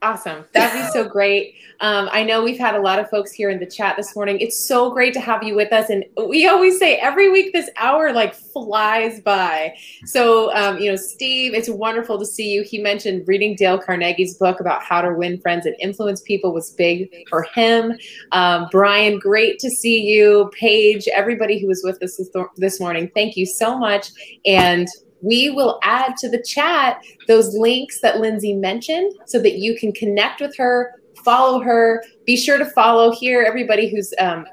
Awesome. 0.00 0.44
That'd 0.52 0.80
be 0.80 0.88
so 0.92 1.08
great. 1.08 1.56
Um, 1.80 2.08
I 2.12 2.22
know 2.22 2.44
we've 2.44 2.58
had 2.58 2.76
a 2.76 2.80
lot 2.80 3.00
of 3.00 3.10
folks 3.10 3.32
here 3.32 3.50
in 3.50 3.58
the 3.58 3.66
chat 3.66 3.96
this 3.96 4.14
morning. 4.14 4.38
It's 4.38 4.56
so 4.56 4.92
great 4.92 5.12
to 5.14 5.20
have 5.20 5.42
you 5.42 5.56
with 5.56 5.72
us. 5.72 5.90
And 5.90 6.04
we 6.28 6.46
always 6.46 6.78
say 6.78 6.98
every 6.98 7.32
week 7.32 7.52
this 7.52 7.68
hour 7.76 8.12
like 8.12 8.32
flies 8.32 9.20
by. 9.20 9.74
So, 10.04 10.54
um, 10.54 10.78
you 10.78 10.88
know, 10.88 10.96
Steve, 10.96 11.52
it's 11.52 11.68
wonderful 11.68 12.16
to 12.20 12.24
see 12.24 12.48
you. 12.48 12.62
He 12.62 12.78
mentioned 12.78 13.26
reading 13.26 13.56
Dale 13.56 13.80
Carnegie's 13.80 14.34
book 14.34 14.60
about 14.60 14.82
how 14.84 15.00
to 15.00 15.12
win 15.12 15.40
friends 15.40 15.66
and 15.66 15.74
influence 15.80 16.20
people 16.20 16.54
was 16.54 16.70
big 16.70 17.10
for 17.28 17.42
him. 17.54 17.98
Um, 18.30 18.68
Brian, 18.70 19.18
great 19.18 19.58
to 19.58 19.70
see 19.70 20.00
you. 20.02 20.48
Paige, 20.54 21.08
everybody 21.08 21.58
who 21.58 21.66
was 21.66 21.82
with 21.82 22.00
us 22.04 22.16
this, 22.16 22.30
this 22.56 22.78
morning, 22.78 23.10
thank 23.16 23.36
you 23.36 23.46
so 23.46 23.76
much. 23.76 24.10
And 24.46 24.86
we 25.20 25.50
will 25.50 25.78
add 25.82 26.16
to 26.18 26.28
the 26.28 26.42
chat 26.42 27.00
those 27.26 27.54
links 27.54 28.00
that 28.00 28.18
Lindsay 28.18 28.54
mentioned 28.54 29.12
so 29.26 29.40
that 29.40 29.58
you 29.58 29.76
can 29.76 29.92
connect 29.92 30.40
with 30.40 30.56
her, 30.56 30.94
follow 31.24 31.60
her. 31.60 32.04
Be 32.24 32.36
sure 32.36 32.58
to 32.58 32.66
follow 32.66 33.12
here 33.12 33.42
everybody 33.42 33.88
who's 33.88 34.12
um, 34.18 34.46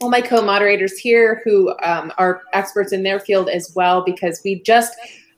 all 0.00 0.10
my 0.10 0.20
co-moderators 0.20 0.98
here 0.98 1.42
who 1.44 1.74
um, 1.82 2.12
are 2.18 2.42
experts 2.52 2.92
in 2.92 3.02
their 3.02 3.20
field 3.20 3.48
as 3.48 3.72
well 3.74 4.04
because 4.04 4.40
we 4.44 4.60
just 4.62 4.94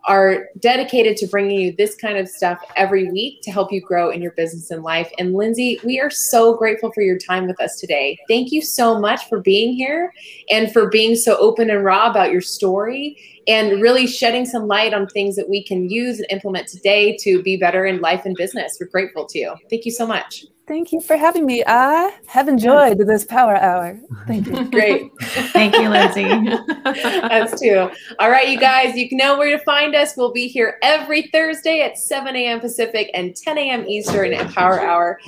are 0.07 0.46
dedicated 0.59 1.16
to 1.18 1.26
bringing 1.26 1.59
you 1.59 1.74
this 1.76 1.94
kind 1.96 2.16
of 2.16 2.28
stuff 2.28 2.59
every 2.76 3.11
week 3.11 3.42
to 3.42 3.50
help 3.50 3.72
you 3.72 3.80
grow 3.80 4.11
in 4.11 4.22
your 4.22 4.32
business 4.32 4.70
and 4.70 4.82
life. 4.82 5.11
And 5.18 5.34
Lindsay, 5.34 5.80
we 5.84 5.98
are 6.00 6.11
so 6.11 6.54
grateful 6.54 6.92
for 6.92 7.02
your 7.02 7.18
time 7.18 7.46
with 7.46 7.61
us 7.61 7.78
today. 7.80 8.18
Thank 8.28 8.52
you 8.52 8.62
so 8.62 8.98
much 9.00 9.28
for 9.28 9.40
being 9.40 9.74
here 9.74 10.12
and 10.50 10.72
for 10.72 10.88
being 10.88 11.16
so 11.16 11.36
open 11.38 11.70
and 11.70 11.84
raw 11.84 12.11
about 12.11 12.30
your 12.30 12.40
story 12.40 13.16
and 13.48 13.80
really 13.80 14.07
shedding 14.07 14.44
some 14.44 14.66
light 14.66 14.94
on 14.94 15.07
things 15.09 15.36
that 15.36 15.48
we 15.48 15.62
can 15.62 15.88
use 15.88 16.18
and 16.18 16.26
implement 16.30 16.68
today 16.68 17.16
to 17.18 17.42
be 17.42 17.57
better 17.57 17.84
in 17.84 18.00
life 18.00 18.24
and 18.24 18.36
business. 18.36 18.76
We're 18.80 18.88
grateful 18.88 19.26
to 19.26 19.38
you. 19.38 19.54
Thank 19.70 19.84
you 19.84 19.92
so 19.92 20.07
much. 20.07 20.44
Thank 20.66 20.90
you 20.90 21.00
for 21.00 21.16
having 21.16 21.46
me. 21.46 21.62
I 21.64 22.12
have 22.26 22.48
enjoyed 22.48 22.98
this 22.98 23.24
power 23.24 23.56
hour. 23.56 24.00
Thank 24.26 24.48
you. 24.48 24.64
Great. 24.70 25.12
Thank 25.20 25.76
you, 25.76 25.88
Lindsay. 25.88 26.24
Us 26.84 27.60
too. 27.60 27.88
All 28.18 28.30
right, 28.30 28.48
you 28.48 28.58
guys, 28.58 28.96
you 28.96 29.08
can 29.08 29.16
know 29.16 29.38
where 29.38 29.56
to 29.56 29.62
find 29.62 29.94
us. 29.94 30.14
We'll 30.16 30.32
be 30.32 30.48
here 30.48 30.78
every 30.82 31.28
Thursday 31.28 31.82
at 31.82 31.96
7 31.98 32.34
a.m. 32.34 32.58
Pacific 32.58 33.10
and 33.14 33.36
10 33.36 33.58
a.m. 33.58 33.86
Eastern 33.86 34.32
at 34.32 34.52
Power 34.52 34.80
Hour. 34.80 35.20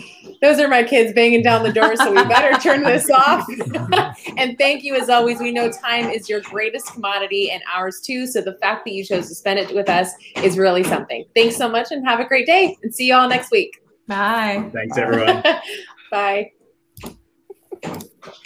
Those 0.43 0.59
are 0.59 0.67
my 0.67 0.83
kids 0.83 1.13
banging 1.13 1.43
down 1.43 1.63
the 1.63 1.73
door, 1.73 1.95
so 1.95 2.11
we 2.11 2.25
better 2.25 2.59
turn 2.61 2.83
this 2.83 3.09
off. 3.09 3.47
and 4.37 4.59
thank 4.59 4.83
you, 4.83 4.97
as 4.97 5.09
always. 5.09 5.39
We 5.39 5.53
know 5.53 5.71
time 5.71 6.07
is 6.07 6.29
your 6.29 6.41
greatest 6.41 6.93
commodity 6.93 7.53
and 7.53 7.63
ours 7.73 8.01
too. 8.01 8.27
So 8.27 8.41
the 8.41 8.55
fact 8.55 8.85
that 8.87 8.93
you 8.93 9.05
chose 9.05 9.29
to 9.29 9.37
spend 9.37 9.61
it 9.61 9.73
with 9.73 9.89
us 9.89 10.11
is 10.43 10.59
really 10.59 10.83
something. 10.83 11.25
Thanks 11.37 11.57
so 11.57 11.69
much 11.69 11.93
and 11.93 12.05
have 12.09 12.19
a 12.19 12.25
great 12.25 12.47
day. 12.47 12.77
And 12.83 12.93
see 12.93 13.07
you 13.07 13.15
all 13.15 13.29
next 13.29 13.53
week. 13.53 13.81
Bye. 14.09 14.71
Thanks, 14.73 14.97
everyone. 14.99 15.43
Bye. 16.11 16.53